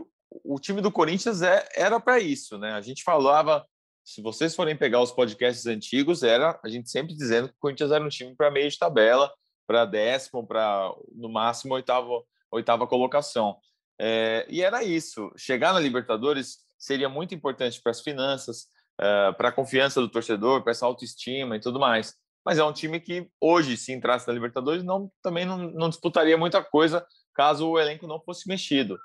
o 0.43 0.59
time 0.59 0.81
do 0.81 0.91
Corinthians 0.91 1.41
é, 1.41 1.67
era 1.75 1.99
para 1.99 2.19
isso, 2.19 2.57
né? 2.57 2.71
A 2.71 2.81
gente 2.81 3.03
falava 3.03 3.65
se 4.05 4.21
vocês 4.21 4.55
forem 4.55 4.77
pegar 4.77 5.01
os 5.01 5.11
podcasts 5.11 5.65
antigos, 5.65 6.21
era 6.21 6.59
a 6.63 6.69
gente 6.69 6.91
sempre 6.91 7.15
dizendo 7.15 7.49
que 7.49 7.55
o 7.55 7.59
Corinthians 7.59 7.91
era 7.91 8.03
um 8.03 8.09
time 8.09 8.35
para 8.35 8.51
meio 8.51 8.69
de 8.69 8.77
tabela, 8.77 9.33
para 9.65 9.83
décimo, 9.83 10.45
para 10.45 10.93
no 11.11 11.27
máximo 11.27 11.73
oitavo, 11.73 12.23
oitava 12.51 12.85
colocação. 12.85 13.57
É, 13.99 14.45
e 14.47 14.61
era 14.61 14.83
isso. 14.83 15.31
Chegar 15.35 15.73
na 15.73 15.79
Libertadores 15.79 16.59
seria 16.77 17.09
muito 17.09 17.33
importante 17.33 17.81
para 17.81 17.91
as 17.91 18.01
finanças, 18.01 18.67
é, 18.99 19.31
para 19.33 19.49
a 19.49 19.51
confiança 19.51 20.01
do 20.01 20.09
torcedor, 20.09 20.61
para 20.63 20.71
essa 20.71 20.85
autoestima 20.85 21.55
e 21.55 21.59
tudo 21.59 21.79
mais. 21.79 22.15
Mas 22.45 22.57
é 22.59 22.63
um 22.63 22.73
time 22.73 22.99
que 22.99 23.27
hoje, 23.41 23.75
se 23.75 23.91
entrasse 23.91 24.27
na 24.27 24.33
Libertadores, 24.33 24.83
não, 24.83 25.11
também 25.21 25.45
não, 25.45 25.57
não 25.57 25.89
disputaria 25.89 26.37
muita 26.37 26.63
coisa 26.63 27.05
caso 27.33 27.69
o 27.69 27.79
elenco 27.79 28.07
não 28.07 28.21
fosse 28.21 28.47
mexido. 28.47 28.97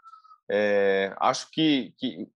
É, 0.48 1.14
acho 1.18 1.50
que, 1.50 1.92
que 1.98 2.28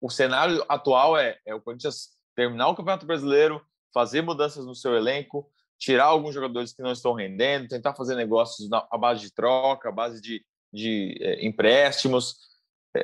o 0.00 0.08
cenário 0.08 0.64
atual 0.68 1.18
é, 1.18 1.38
é 1.44 1.54
o 1.54 1.60
Corinthians 1.60 2.10
terminar 2.34 2.68
o 2.68 2.74
Campeonato 2.74 3.06
Brasileiro, 3.06 3.64
fazer 3.92 4.22
mudanças 4.22 4.64
no 4.64 4.74
seu 4.74 4.94
elenco, 4.94 5.50
tirar 5.78 6.04
alguns 6.04 6.34
jogadores 6.34 6.72
que 6.72 6.82
não 6.82 6.92
estão 6.92 7.12
rendendo, 7.12 7.68
tentar 7.68 7.94
fazer 7.94 8.14
negócios 8.14 8.68
na, 8.68 8.86
à 8.90 8.96
base 8.96 9.22
de 9.22 9.34
troca, 9.34 9.88
à 9.88 9.92
base 9.92 10.20
de, 10.20 10.44
de 10.72 11.16
é, 11.20 11.44
empréstimos. 11.46 12.36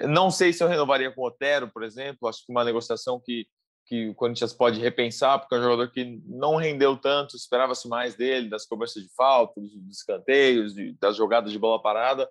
Não 0.03 0.31
sei 0.31 0.53
se 0.53 0.62
eu 0.62 0.68
renovaria 0.68 1.11
com 1.11 1.23
o 1.23 1.27
Otero, 1.27 1.71
por 1.71 1.83
exemplo. 1.83 2.29
Acho 2.29 2.45
que 2.45 2.53
uma 2.53 2.64
negociação 2.64 3.21
que, 3.21 3.47
que 3.93 4.09
o 4.09 4.15
Corinthians 4.15 4.55
pode 4.55 4.81
repensar, 4.81 5.39
porque 5.39 5.55
é 5.55 5.59
um 5.59 5.63
jogador 5.63 5.91
que 5.91 6.23
não 6.27 6.57
rendeu 6.57 6.97
tanto, 6.97 7.37
esperava-se 7.37 7.87
mais 7.89 8.15
dele, 8.15 8.49
das 8.49 8.65
cobranças 8.65 9.03
de 9.03 9.09
falta, 9.15 9.61
dos 9.61 9.97
escanteios, 9.99 10.73
de, 10.75 10.95
das 11.01 11.17
jogadas 11.17 11.53
de 11.53 11.59
bola 11.59 11.83
parada 11.83 12.27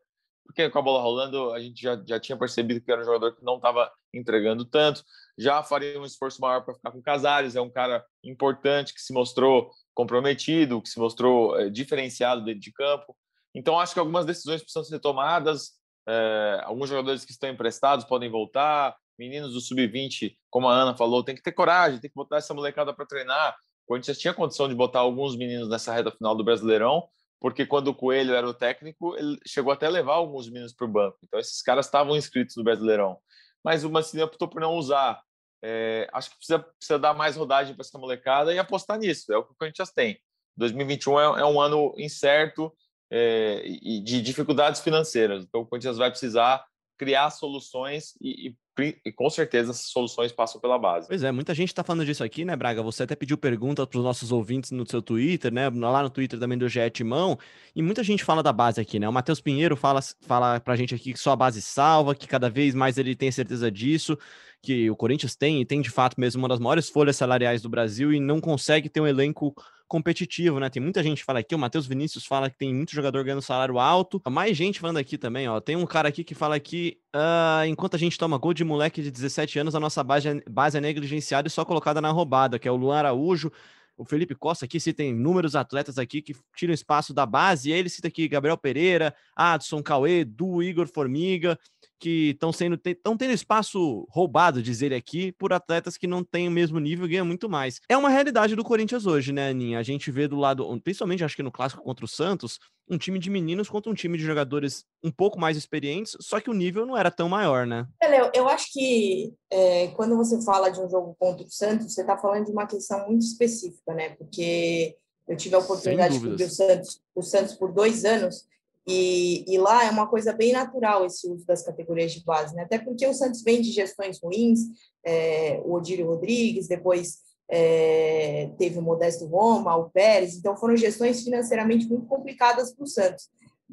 porque 0.51 0.69
com 0.69 0.79
a 0.79 0.81
bola 0.81 1.01
rolando 1.01 1.51
a 1.53 1.59
gente 1.59 1.81
já, 1.81 2.01
já 2.05 2.19
tinha 2.19 2.37
percebido 2.37 2.81
que 2.81 2.91
era 2.91 3.01
um 3.01 3.05
jogador 3.05 3.35
que 3.35 3.43
não 3.43 3.55
estava 3.55 3.91
entregando 4.13 4.65
tanto. 4.65 5.03
Já 5.37 5.63
faria 5.63 5.99
um 5.99 6.05
esforço 6.05 6.41
maior 6.41 6.63
para 6.63 6.75
ficar 6.75 6.91
com 6.91 6.99
o 6.99 7.03
Casares, 7.03 7.55
é 7.55 7.61
um 7.61 7.69
cara 7.69 8.05
importante 8.23 8.93
que 8.93 9.01
se 9.01 9.13
mostrou 9.13 9.71
comprometido, 9.93 10.81
que 10.81 10.89
se 10.89 10.99
mostrou 10.99 11.57
é, 11.57 11.69
diferenciado 11.69 12.43
dentro 12.43 12.59
de 12.59 12.71
campo. 12.71 13.15
Então, 13.55 13.79
acho 13.79 13.93
que 13.93 13.99
algumas 13.99 14.25
decisões 14.25 14.61
precisam 14.61 14.83
ser 14.83 14.99
tomadas. 14.99 15.71
É, 16.07 16.61
alguns 16.63 16.89
jogadores 16.89 17.23
que 17.23 17.31
estão 17.31 17.49
emprestados 17.49 18.05
podem 18.05 18.29
voltar. 18.29 18.95
Meninos 19.21 19.53
do 19.53 19.61
sub-20, 19.61 20.35
como 20.49 20.67
a 20.67 20.73
Ana 20.73 20.97
falou, 20.97 21.23
tem 21.23 21.35
que 21.35 21.43
ter 21.43 21.51
coragem, 21.51 21.99
tem 21.99 22.09
que 22.09 22.15
botar 22.15 22.37
essa 22.37 22.55
molecada 22.55 22.91
para 22.91 23.05
treinar. 23.05 23.55
O 23.85 23.89
Corinthians 23.89 24.17
tinha 24.17 24.33
condição 24.33 24.67
de 24.67 24.73
botar 24.73 25.01
alguns 25.01 25.37
meninos 25.37 25.69
nessa 25.69 25.93
reta 25.93 26.09
final 26.09 26.35
do 26.35 26.43
Brasileirão, 26.43 27.07
porque 27.39 27.63
quando 27.63 27.89
o 27.89 27.93
Coelho 27.93 28.33
era 28.33 28.49
o 28.49 28.53
técnico, 28.53 29.15
ele 29.15 29.37
chegou 29.45 29.71
até 29.71 29.85
a 29.85 29.89
levar 29.89 30.13
alguns 30.13 30.49
meninos 30.49 30.73
para 30.73 30.85
o 30.85 30.91
banco. 30.91 31.19
Então, 31.23 31.39
esses 31.39 31.61
caras 31.61 31.85
estavam 31.85 32.15
inscritos 32.17 32.55
no 32.55 32.63
Brasileirão. 32.63 33.19
Mas 33.63 33.83
o 33.83 33.91
Mancini 33.91 34.23
optou 34.23 34.47
por 34.47 34.59
não 34.59 34.73
usar. 34.75 35.21
É, 35.63 36.09
acho 36.11 36.31
que 36.31 36.37
precisa, 36.37 36.57
precisa 36.57 36.97
dar 36.97 37.13
mais 37.13 37.35
rodagem 37.35 37.75
para 37.75 37.83
essa 37.83 37.99
molecada 37.99 38.51
e 38.51 38.57
apostar 38.57 38.97
nisso. 38.97 39.31
É 39.31 39.37
o 39.37 39.43
que 39.43 39.51
o 39.51 39.55
Corinthians 39.55 39.91
tem. 39.91 40.19
2021 40.57 41.19
é, 41.19 41.41
é 41.41 41.45
um 41.45 41.61
ano 41.61 41.93
incerto 41.95 42.73
é, 43.11 43.61
e 43.65 44.01
de 44.01 44.19
dificuldades 44.19 44.81
financeiras. 44.81 45.43
Então, 45.43 45.61
o 45.61 45.65
Corinthians 45.67 45.97
vai 45.97 46.09
precisar 46.09 46.65
criar 47.01 47.31
soluções 47.31 48.13
e, 48.21 48.49
e 48.49 48.55
e 48.79 49.11
com 49.11 49.29
certeza 49.29 49.71
essas 49.71 49.87
soluções 49.87 50.31
passam 50.31 50.59
pela 50.61 50.79
base. 50.79 51.07
Pois 51.07 51.23
é, 51.23 51.31
muita 51.31 51.53
gente 51.53 51.69
está 51.69 51.83
falando 51.83 52.05
disso 52.05 52.23
aqui, 52.23 52.45
né, 52.45 52.55
Braga? 52.55 52.81
Você 52.81 53.03
até 53.03 53.15
pediu 53.15 53.37
perguntas 53.37 53.85
para 53.85 53.97
os 53.97 54.03
nossos 54.03 54.31
ouvintes 54.31 54.71
no 54.71 54.87
seu 54.87 55.01
Twitter, 55.01 55.53
né? 55.53 55.69
Lá 55.69 56.03
no 56.03 56.09
Twitter 56.09 56.39
também 56.39 56.57
do 56.57 56.69
GE 56.69 56.89
Timão, 56.91 57.37
e 57.75 57.81
muita 57.81 58.03
gente 58.03 58.23
fala 58.23 58.41
da 58.41 58.53
base 58.53 58.79
aqui, 58.79 58.99
né? 58.99 59.07
O 59.07 59.13
Matheus 59.13 59.41
Pinheiro 59.41 59.75
fala, 59.75 59.99
fala 60.21 60.59
para 60.59 60.73
a 60.73 60.77
gente 60.77 60.95
aqui 60.95 61.13
que 61.13 61.19
só 61.19 61.31
a 61.31 61.35
base 61.35 61.61
salva, 61.61 62.15
que 62.15 62.27
cada 62.27 62.49
vez 62.49 62.73
mais 62.73 62.97
ele 62.97 63.15
tem 63.15 63.31
certeza 63.31 63.69
disso, 63.69 64.17
que 64.61 64.89
o 64.89 64.95
Corinthians 64.95 65.35
tem, 65.35 65.61
e 65.61 65.65
tem 65.65 65.81
de 65.81 65.89
fato 65.89 66.19
mesmo 66.19 66.41
uma 66.41 66.47
das 66.47 66.59
maiores 66.59 66.89
folhas 66.89 67.17
salariais 67.17 67.61
do 67.61 67.69
Brasil 67.69 68.13
e 68.13 68.19
não 68.19 68.39
consegue 68.39 68.89
ter 68.89 69.01
um 69.01 69.07
elenco 69.07 69.53
competitivo, 69.91 70.57
né? 70.57 70.69
Tem 70.69 70.81
muita 70.81 71.03
gente 71.03 71.21
fala 71.21 71.39
aqui, 71.39 71.53
o 71.53 71.59
Matheus 71.59 71.85
Vinícius 71.85 72.25
fala 72.25 72.49
que 72.49 72.57
tem 72.57 72.73
muito 72.73 72.93
jogador 72.93 73.25
ganhando 73.25 73.41
salário 73.41 73.77
alto. 73.77 74.21
Mais 74.29 74.55
gente 74.55 74.79
falando 74.79 74.95
aqui 74.95 75.17
também, 75.17 75.49
ó. 75.49 75.59
Tem 75.59 75.75
um 75.75 75.85
cara 75.85 76.07
aqui 76.07 76.23
que 76.23 76.33
fala 76.33 76.57
que 76.61 76.97
uh, 77.13 77.65
enquanto 77.67 77.95
a 77.95 77.99
gente 77.99 78.17
toma 78.17 78.37
gol 78.37 78.53
de 78.53 78.63
moleque 78.63 79.01
de 79.01 79.11
17 79.11 79.59
anos, 79.59 79.75
a 79.75 79.81
nossa 79.81 80.01
base 80.01 80.29
é, 80.29 80.41
base 80.49 80.77
é 80.77 80.81
negligenciada 80.81 81.49
e 81.49 81.51
só 81.51 81.65
colocada 81.65 81.99
na 81.99 82.09
roubada, 82.09 82.57
que 82.57 82.69
é 82.69 82.71
o 82.71 82.77
Luan 82.77 82.99
Araújo. 82.99 83.51
O 83.97 84.05
Felipe 84.05 84.33
Costa 84.33 84.63
aqui 84.63 84.79
citem 84.79 85.09
inúmeros 85.09 85.57
atletas 85.57 85.97
aqui 85.97 86.21
que 86.21 86.33
tiram 86.55 86.73
espaço 86.73 87.13
da 87.13 87.25
base, 87.25 87.69
e 87.69 87.73
ele 87.73 87.89
cita 87.89 88.07
aqui 88.07 88.29
Gabriel 88.29 88.57
Pereira, 88.57 89.13
Adson, 89.35 89.83
Cauê, 89.83 90.23
Du, 90.23 90.63
Igor 90.63 90.87
Formiga 90.87 91.59
que 92.01 92.31
estão 92.31 92.51
sendo 92.51 92.79
estão 92.83 93.15
tendo 93.15 93.31
espaço 93.31 94.07
roubado, 94.09 94.61
diz 94.61 94.81
ele 94.81 94.95
aqui, 94.95 95.31
por 95.33 95.53
atletas 95.53 95.97
que 95.97 96.07
não 96.07 96.23
têm 96.23 96.47
o 96.47 96.51
mesmo 96.51 96.79
nível 96.79 97.05
e 97.05 97.09
ganham 97.09 97.25
muito 97.25 97.47
mais. 97.47 97.79
É 97.87 97.95
uma 97.95 98.09
realidade 98.09 98.55
do 98.55 98.63
Corinthians 98.63 99.05
hoje, 99.05 99.31
né, 99.31 99.49
Aninha? 99.49 99.77
A 99.77 99.83
gente 99.83 100.09
vê 100.09 100.27
do 100.27 100.35
lado, 100.35 100.65
principalmente 100.81 101.23
acho 101.23 101.35
que 101.35 101.43
no 101.43 101.51
clássico 101.51 101.83
contra 101.83 102.03
o 102.03 102.07
Santos, 102.07 102.57
um 102.89 102.97
time 102.97 103.19
de 103.19 103.29
meninos 103.29 103.69
contra 103.69 103.91
um 103.91 103.93
time 103.93 104.17
de 104.17 104.23
jogadores 104.23 104.83
um 105.03 105.11
pouco 105.11 105.39
mais 105.39 105.55
experientes, 105.55 106.17
só 106.19 106.39
que 106.39 106.49
o 106.49 106.53
nível 106.53 106.85
não 106.85 106.97
era 106.97 107.11
tão 107.11 107.29
maior, 107.29 107.67
né? 107.67 107.85
Eu, 108.01 108.31
eu 108.33 108.49
acho 108.49 108.71
que 108.71 109.31
é, 109.51 109.89
quando 109.89 110.17
você 110.17 110.43
fala 110.43 110.69
de 110.69 110.81
um 110.81 110.89
jogo 110.89 111.15
contra 111.19 111.45
o 111.45 111.49
Santos, 111.49 111.93
você 111.93 112.01
está 112.01 112.17
falando 112.17 112.45
de 112.45 112.51
uma 112.51 112.65
questão 112.65 113.07
muito 113.07 113.21
específica, 113.21 113.93
né? 113.93 114.09
Porque 114.09 114.95
eu 115.27 115.37
tive 115.37 115.53
a 115.55 115.59
oportunidade 115.59 116.15
de 116.15 116.19
cobrir 116.19 116.43
o 116.43 116.49
Santos, 116.49 116.99
o 117.15 117.21
Santos 117.21 117.53
por 117.53 117.71
dois 117.71 118.03
anos 118.03 118.49
e, 118.91 119.45
e, 119.47 119.57
lá 119.57 119.85
é 119.85 119.89
uma 119.89 120.07
coisa 120.07 120.33
bem 120.33 120.51
natural 120.51 121.05
esse 121.05 121.27
uso 121.27 121.45
das 121.45 121.63
categorias 121.63 122.11
de 122.11 122.23
base, 122.23 122.55
né? 122.55 122.63
até 122.63 122.77
porque 122.77 123.05
o 123.07 123.13
Santos 123.13 123.41
vem 123.43 123.61
de 123.61 123.71
gestões 123.71 124.19
ruins, 124.21 124.59
é, 125.05 125.61
o 125.63 125.73
Odílio 125.73 126.07
Rodrigues, 126.07 126.67
depois 126.67 127.19
é, 127.49 128.49
teve 128.57 128.79
o 128.79 128.81
Modesto 128.81 129.25
Roma, 129.25 129.75
o 129.75 129.89
Pérez, 129.89 130.35
então 130.35 130.57
foram 130.57 130.75
gestões 130.75 131.23
financeiramente 131.23 131.87
muito 131.87 132.07
complicadas 132.07 132.73
para 132.73 132.83
o 132.83 132.87
Santos. 132.87 133.29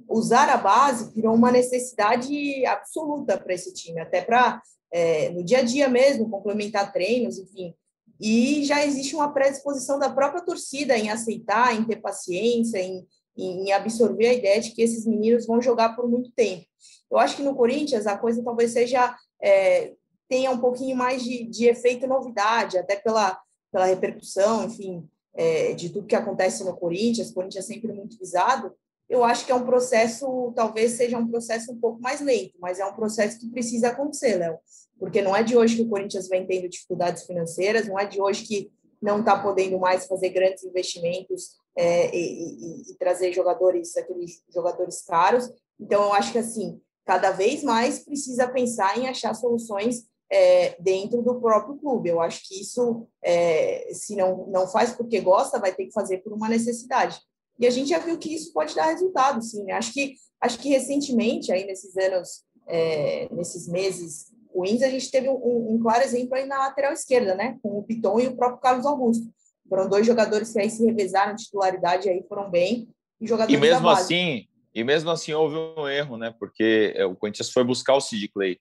Usar 0.08 0.48
a 0.48 0.56
base 0.56 1.12
virou 1.14 1.34
uma 1.34 1.50
necessidade 1.50 2.64
absoluta 2.66 3.36
para 3.36 3.54
esse 3.54 3.72
time, 3.74 4.00
até 4.00 4.20
para 4.20 4.62
é, 4.90 5.30
no 5.30 5.44
dia 5.44 5.58
a 5.58 5.62
dia 5.62 5.88
mesmo, 5.88 6.30
complementar 6.30 6.92
treinos, 6.92 7.38
enfim. 7.38 7.74
E 8.20 8.64
já 8.64 8.84
existe 8.84 9.14
uma 9.14 9.32
predisposição 9.32 9.98
da 9.98 10.10
própria 10.10 10.42
torcida 10.42 10.96
em 10.96 11.08
aceitar, 11.08 11.74
em 11.74 11.84
ter 11.84 11.96
paciência, 11.96 12.78
em 12.78 13.06
em 13.44 13.72
absorver 13.72 14.28
a 14.28 14.34
ideia 14.34 14.60
de 14.60 14.72
que 14.72 14.82
esses 14.82 15.06
meninos 15.06 15.46
vão 15.46 15.62
jogar 15.62 15.94
por 15.94 16.08
muito 16.08 16.30
tempo. 16.32 16.66
Eu 17.10 17.18
acho 17.18 17.36
que 17.36 17.42
no 17.42 17.54
Corinthians 17.54 18.06
a 18.06 18.18
coisa 18.18 18.42
talvez 18.42 18.72
seja 18.72 19.16
é, 19.40 19.92
tenha 20.28 20.50
um 20.50 20.58
pouquinho 20.58 20.96
mais 20.96 21.22
de, 21.22 21.44
de, 21.44 21.66
efeito 21.66 22.06
novidade, 22.06 22.76
até 22.76 22.96
pela, 22.96 23.40
pela 23.72 23.86
repercussão, 23.86 24.64
enfim, 24.64 25.08
é, 25.34 25.72
de 25.72 25.88
tudo 25.88 26.06
que 26.06 26.16
acontece 26.16 26.62
no 26.64 26.76
Corinthians. 26.76 27.30
O 27.30 27.34
Corinthians 27.34 27.64
é 27.64 27.74
sempre 27.74 27.92
muito 27.92 28.18
visado. 28.18 28.72
Eu 29.08 29.24
acho 29.24 29.46
que 29.46 29.52
é 29.52 29.54
um 29.54 29.64
processo, 29.64 30.52
talvez 30.54 30.92
seja 30.92 31.16
um 31.16 31.26
processo 31.26 31.72
um 31.72 31.80
pouco 31.80 32.00
mais 32.00 32.20
lento, 32.20 32.54
mas 32.60 32.78
é 32.78 32.84
um 32.84 32.92
processo 32.92 33.38
que 33.38 33.48
precisa 33.48 33.88
acontecer, 33.88 34.36
Léo. 34.36 34.58
Porque 34.98 35.22
não 35.22 35.34
é 35.34 35.42
de 35.42 35.56
hoje 35.56 35.76
que 35.76 35.82
o 35.82 35.88
Corinthians 35.88 36.28
vem 36.28 36.46
tendo 36.46 36.68
dificuldades 36.68 37.22
financeiras, 37.22 37.88
não 37.88 37.98
é 37.98 38.04
de 38.04 38.20
hoje 38.20 38.44
que 38.44 38.70
não 39.00 39.20
está 39.20 39.40
podendo 39.40 39.78
mais 39.78 40.06
fazer 40.06 40.28
grandes 40.30 40.64
investimentos 40.64 41.56
é, 41.78 42.12
e, 42.12 42.88
e, 42.88 42.90
e, 42.90 42.94
trazer 42.96 43.32
jogadores, 43.32 43.96
aqueles 43.96 44.42
jogadores 44.52 45.00
caros. 45.02 45.48
Então, 45.78 46.02
eu 46.02 46.12
acho 46.12 46.32
que 46.32 46.38
assim, 46.38 46.80
cada 47.06 47.30
vez 47.30 47.62
mais 47.62 48.00
precisa 48.00 48.48
pensar 48.48 48.98
em 48.98 49.06
achar 49.06 49.32
soluções 49.32 50.04
é, 50.28 50.74
dentro 50.80 51.22
do 51.22 51.40
próprio 51.40 51.76
clube. 51.76 52.08
Eu 52.08 52.20
acho 52.20 52.42
que 52.48 52.60
isso, 52.60 53.06
é, 53.22 53.90
se 53.92 54.16
não, 54.16 54.48
não 54.48 54.66
faz 54.66 54.92
porque 54.92 55.20
gosta, 55.20 55.60
vai 55.60 55.72
ter 55.72 55.86
que 55.86 55.92
fazer 55.92 56.18
por 56.18 56.32
uma 56.32 56.48
necessidade. 56.48 57.20
E 57.60 57.66
a 57.66 57.70
gente 57.70 57.90
já 57.90 58.00
viu 58.00 58.18
que 58.18 58.34
isso 58.34 58.52
pode 58.52 58.74
dar 58.74 58.86
resultado, 58.86 59.40
sim. 59.40 59.62
Né? 59.62 59.74
Acho 59.74 59.92
que 59.92 60.16
acho 60.40 60.58
que 60.58 60.68
recentemente, 60.68 61.52
aí 61.52 61.64
nesses 61.64 61.96
anos, 61.96 62.42
é, 62.66 63.28
nesses 63.32 63.68
meses 63.68 64.26
ruins, 64.52 64.82
a 64.82 64.88
gente 64.88 65.10
teve 65.10 65.28
um, 65.28 65.74
um, 65.74 65.78
claro 65.80 66.02
exemplo 66.02 66.34
aí 66.34 66.44
na 66.44 66.58
lateral 66.58 66.92
esquerda, 66.92 67.36
né? 67.36 67.56
Com 67.62 67.78
o 67.78 67.84
Piton 67.84 68.18
e 68.18 68.26
o 68.26 68.36
próprio 68.36 68.60
Carlos 68.60 68.86
Augusto. 68.86 69.28
Foram 69.68 69.88
dois 69.88 70.06
jogadores 70.06 70.52
que 70.52 70.58
aí 70.58 70.70
se 70.70 70.84
revezaram 70.84 71.34
de 71.34 71.44
titularidade 71.44 72.08
aí 72.08 72.24
foram 72.28 72.50
bem. 72.50 72.88
E, 73.20 73.26
jogadores 73.26 73.54
e 73.54 73.60
mesmo 73.60 73.88
assim, 73.88 74.46
e 74.74 74.84
mesmo 74.84 75.10
assim 75.10 75.32
houve 75.32 75.56
um 75.56 75.88
erro, 75.88 76.16
né? 76.16 76.34
Porque 76.38 76.92
é, 76.96 77.04
o 77.04 77.14
Corinthians 77.14 77.50
foi 77.50 77.64
buscar 77.64 77.94
o 77.94 78.00
Sid 78.00 78.28
Clay. 78.28 78.58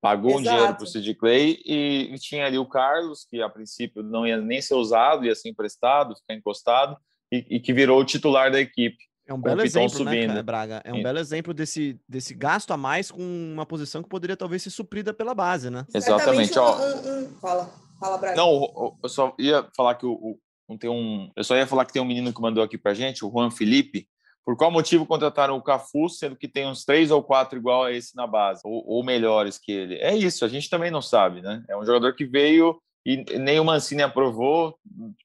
Pagou 0.00 0.30
Exato. 0.30 0.40
um 0.40 0.42
dinheiro 0.42 0.74
para 0.74 0.84
o 0.84 0.86
Sid 0.86 1.14
Clay 1.14 1.60
e, 1.64 2.10
e 2.12 2.18
tinha 2.18 2.46
ali 2.46 2.58
o 2.58 2.66
Carlos, 2.66 3.26
que 3.28 3.42
a 3.42 3.48
princípio 3.48 4.02
não 4.02 4.26
ia 4.26 4.38
nem 4.38 4.62
ser 4.62 4.74
usado, 4.74 5.26
ia 5.26 5.34
ser 5.34 5.50
emprestado, 5.50 6.16
ficar 6.16 6.34
encostado, 6.34 6.96
e, 7.30 7.44
e 7.50 7.60
que 7.60 7.72
virou 7.72 8.00
o 8.00 8.04
titular 8.04 8.50
da 8.50 8.58
equipe. 8.60 8.96
É 9.30 9.34
um 9.34 9.40
belo 9.40 9.62
exemplo, 9.62 9.90
subindo. 9.90 10.34
né, 10.34 10.42
Braga? 10.42 10.82
É 10.84 10.92
um 10.92 10.96
Sim. 10.96 11.02
belo 11.04 11.18
exemplo 11.18 11.54
desse, 11.54 12.00
desse 12.08 12.34
gasto 12.34 12.72
a 12.72 12.76
mais 12.76 13.12
com 13.12 13.22
uma 13.22 13.64
posição 13.64 14.02
que 14.02 14.08
poderia 14.08 14.36
talvez 14.36 14.62
ser 14.62 14.70
suprida 14.70 15.14
pela 15.14 15.34
base, 15.34 15.70
né? 15.70 15.86
Exatamente. 15.94 16.58
Ó, 16.58 16.76
um, 16.76 17.24
um... 17.24 17.28
Fala, 17.38 17.72
fala, 18.00 18.18
Braga. 18.18 18.36
Não, 18.36 18.96
eu 19.02 19.08
só 19.08 19.34
ia 19.38 19.68
falar 19.76 19.94
que 19.94 20.06
o, 20.06 20.38
o, 20.68 20.78
tem 20.78 20.90
um, 20.90 21.30
eu 21.36 21.44
só 21.44 21.56
ia 21.56 21.66
falar 21.66 21.84
que 21.84 21.92
tem 21.92 22.02
um 22.02 22.06
menino 22.06 22.32
que 22.32 22.40
mandou 22.40 22.62
aqui 22.62 22.78
pra 22.78 22.94
gente, 22.94 23.24
o 23.24 23.30
Juan 23.30 23.50
Felipe. 23.50 24.08
Por 24.44 24.56
qual 24.56 24.70
motivo 24.70 25.06
contrataram 25.06 25.56
o 25.56 25.62
Cafu, 25.62 26.08
sendo 26.08 26.34
que 26.34 26.48
tem 26.48 26.66
uns 26.66 26.84
três 26.84 27.10
ou 27.10 27.22
quatro 27.22 27.58
igual 27.58 27.84
a 27.84 27.92
esse 27.92 28.16
na 28.16 28.26
base, 28.26 28.62
ou, 28.64 28.82
ou 28.86 29.04
melhores 29.04 29.58
que 29.58 29.70
ele? 29.70 29.96
É 29.96 30.16
isso, 30.16 30.44
a 30.44 30.48
gente 30.48 30.70
também 30.70 30.90
não 30.90 31.02
sabe, 31.02 31.42
né? 31.42 31.62
É 31.68 31.76
um 31.76 31.84
jogador 31.84 32.14
que 32.14 32.24
veio 32.24 32.80
e 33.04 33.24
nem 33.38 33.60
o 33.60 33.64
Mancini 33.64 34.02
aprovou, 34.02 34.78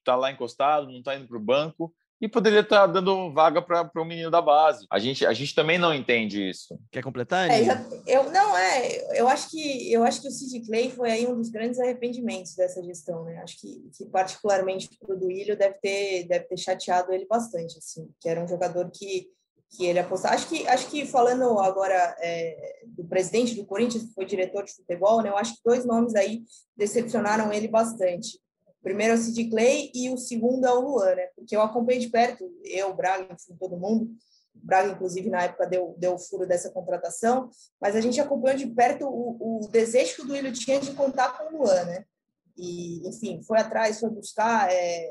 tá 0.04 0.16
lá 0.16 0.32
encostado, 0.32 0.92
não 0.92 1.02
tá 1.02 1.16
indo 1.16 1.28
pro 1.28 1.40
banco 1.40 1.94
e 2.20 2.30
poderia 2.30 2.62
estar 2.62 2.88
dando 2.88 3.32
vaga 3.34 3.62
para 3.62 3.90
o 3.96 4.06
menino 4.06 4.32
da 4.32 4.42
base. 4.42 4.86
A 4.90 5.00
gente, 5.00 5.26
a 5.26 5.34
gente 5.34 5.54
também 5.54 5.78
não 5.78 5.94
entende 5.94 6.50
isso. 6.50 6.80
Quer 6.92 7.04
completar? 7.04 7.50
É, 7.50 7.62
eu 8.08 8.32
não 8.32 8.58
é. 8.58 9.20
Eu 9.20 9.28
acho 9.28 9.50
que 9.50 9.92
eu 9.92 10.04
acho 10.04 10.22
que 10.22 10.28
o 10.28 10.32
Sid 10.32 10.66
Clay 10.66 10.90
foi 10.90 11.12
aí 11.12 11.28
um 11.28 11.36
dos 11.36 11.50
grandes 11.50 11.80
arrependimentos 11.80 12.56
dessa 12.56 12.82
gestão, 12.84 13.26
né? 13.26 13.38
Acho 13.44 13.60
que, 13.60 13.90
que 13.96 14.06
particularmente 14.06 14.90
o 15.02 15.16
Duílio 15.16 15.58
deve 15.58 15.76
ter 15.76 16.24
deve 16.28 16.46
ter 16.46 16.58
chateado 16.58 17.14
ele 17.14 17.26
bastante, 17.26 17.78
assim, 17.78 18.10
que 18.20 18.30
era 18.30 18.42
um 18.42 18.48
jogador 18.48 18.90
que 18.92 19.28
que 19.76 19.86
ele 19.86 20.00
apostava. 20.00 20.36
Acho 20.36 20.48
que 20.48 20.66
acho 20.68 20.88
que 20.90 21.06
falando 21.06 21.60
agora 21.60 22.16
é, 22.20 22.84
do 22.88 23.04
presidente 23.04 23.56
do 23.56 23.66
Corinthians, 23.66 24.06
que 24.06 24.14
foi 24.14 24.26
diretor 24.26 24.64
de 24.64 24.74
futebol, 24.74 25.22
né? 25.22 25.30
Eu 25.30 25.38
acho 25.38 25.56
que 25.56 25.62
dois 25.66 25.86
nomes 25.86 26.16
aí 26.16 26.44
decepcionaram 26.78 27.52
ele 27.52 27.68
bastante 27.68 28.40
primeiro 28.86 29.14
é 29.14 29.16
o 29.16 29.20
Sid 29.20 29.50
Clay 29.50 29.90
e 29.96 30.12
o 30.12 30.18
segundo 30.18 30.64
é 30.64 30.72
o 30.72 30.80
Luan, 30.80 31.16
né? 31.16 31.28
Porque 31.36 31.56
eu 31.56 31.62
acompanhei 31.62 32.00
de 32.00 32.10
perto, 32.10 32.48
eu, 32.64 32.94
Braga, 32.94 33.34
enfim, 33.34 33.58
todo 33.60 33.80
mundo. 33.80 34.12
Braga, 34.54 34.92
inclusive, 34.92 35.28
na 35.28 35.42
época 35.42 35.66
deu, 35.66 35.96
deu 35.98 36.14
o 36.14 36.20
furo 36.20 36.46
dessa 36.46 36.70
contratação, 36.70 37.50
mas 37.82 37.96
a 37.96 38.00
gente 38.00 38.22
acompanhou 38.22 38.56
de 38.56 38.68
perto 38.68 39.08
o, 39.08 39.64
o 39.64 39.68
desejo 39.70 40.16
que 40.16 40.22
o 40.22 40.26
Duílio 40.26 40.54
tinha 40.54 40.80
de 40.80 40.94
contar 40.94 41.36
com 41.36 41.56
o 41.56 41.64
Luan, 41.64 41.84
né? 41.86 42.06
E, 42.56 43.08
enfim, 43.10 43.42
foi 43.42 43.58
atrás, 43.58 44.00
foi 44.00 44.12
buscar, 44.12 44.72
é, 44.72 45.10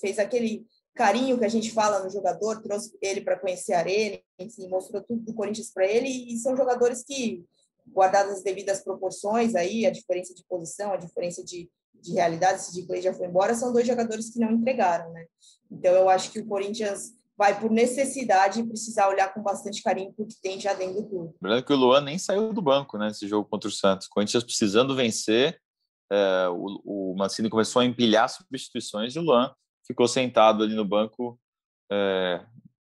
fez 0.00 0.18
aquele 0.18 0.66
carinho 0.94 1.38
que 1.38 1.44
a 1.44 1.50
gente 1.50 1.72
fala 1.72 2.02
no 2.02 2.08
jogador, 2.08 2.62
trouxe 2.62 2.96
ele 3.02 3.20
para 3.20 3.38
conhecer 3.38 3.74
a 3.74 3.80
arena, 3.80 4.18
enfim, 4.38 4.68
mostrou 4.68 5.02
tudo 5.02 5.20
do 5.20 5.34
Corinthians 5.34 5.70
para 5.70 5.86
ele, 5.86 6.08
e 6.08 6.38
são 6.38 6.56
jogadores 6.56 7.04
que, 7.04 7.44
guardadas 7.86 8.38
as 8.38 8.42
devidas 8.42 8.82
proporções 8.82 9.54
aí, 9.54 9.84
a 9.84 9.90
diferença 9.90 10.34
de 10.34 10.42
posição, 10.46 10.92
a 10.92 10.96
diferença 10.96 11.44
de, 11.44 11.70
de 12.02 12.12
realidade, 12.12 12.62
se 12.62 12.72
de 12.72 13.00
já 13.00 13.12
foi 13.12 13.26
embora, 13.26 13.54
são 13.54 13.72
dois 13.72 13.86
jogadores 13.86 14.30
que 14.30 14.38
não 14.38 14.52
entregaram, 14.52 15.12
né? 15.12 15.26
Então 15.70 15.92
eu 15.92 16.08
acho 16.08 16.30
que 16.30 16.40
o 16.40 16.46
Corinthians 16.46 17.12
vai 17.36 17.58
por 17.58 17.70
necessidade 17.70 18.62
precisar 18.62 19.08
olhar 19.08 19.32
com 19.32 19.42
bastante 19.42 19.82
carinho 19.82 20.12
porque 20.16 20.34
tem 20.42 20.58
já 20.58 20.72
dentro 20.72 21.02
do 21.02 21.08
clube. 21.08 21.34
Lembrando 21.42 21.64
que 21.64 21.72
o 21.72 21.76
Luan 21.76 22.00
nem 22.00 22.18
saiu 22.18 22.52
do 22.52 22.62
banco, 22.62 22.96
né? 22.96 23.10
Jogo 23.22 23.48
contra 23.48 23.68
o 23.68 23.72
Santos. 23.72 24.08
Corinthians 24.08 24.42
precisando 24.42 24.96
vencer, 24.96 25.60
é, 26.10 26.48
o, 26.48 27.12
o 27.12 27.16
Mancini 27.16 27.50
começou 27.50 27.80
a 27.80 27.84
empilhar 27.84 28.28
substituições 28.28 29.14
e 29.14 29.18
o 29.18 29.22
Luan 29.22 29.52
ficou 29.86 30.08
sentado 30.08 30.62
ali 30.62 30.74
no 30.74 30.84
banco 30.84 31.38
é, 31.90 32.44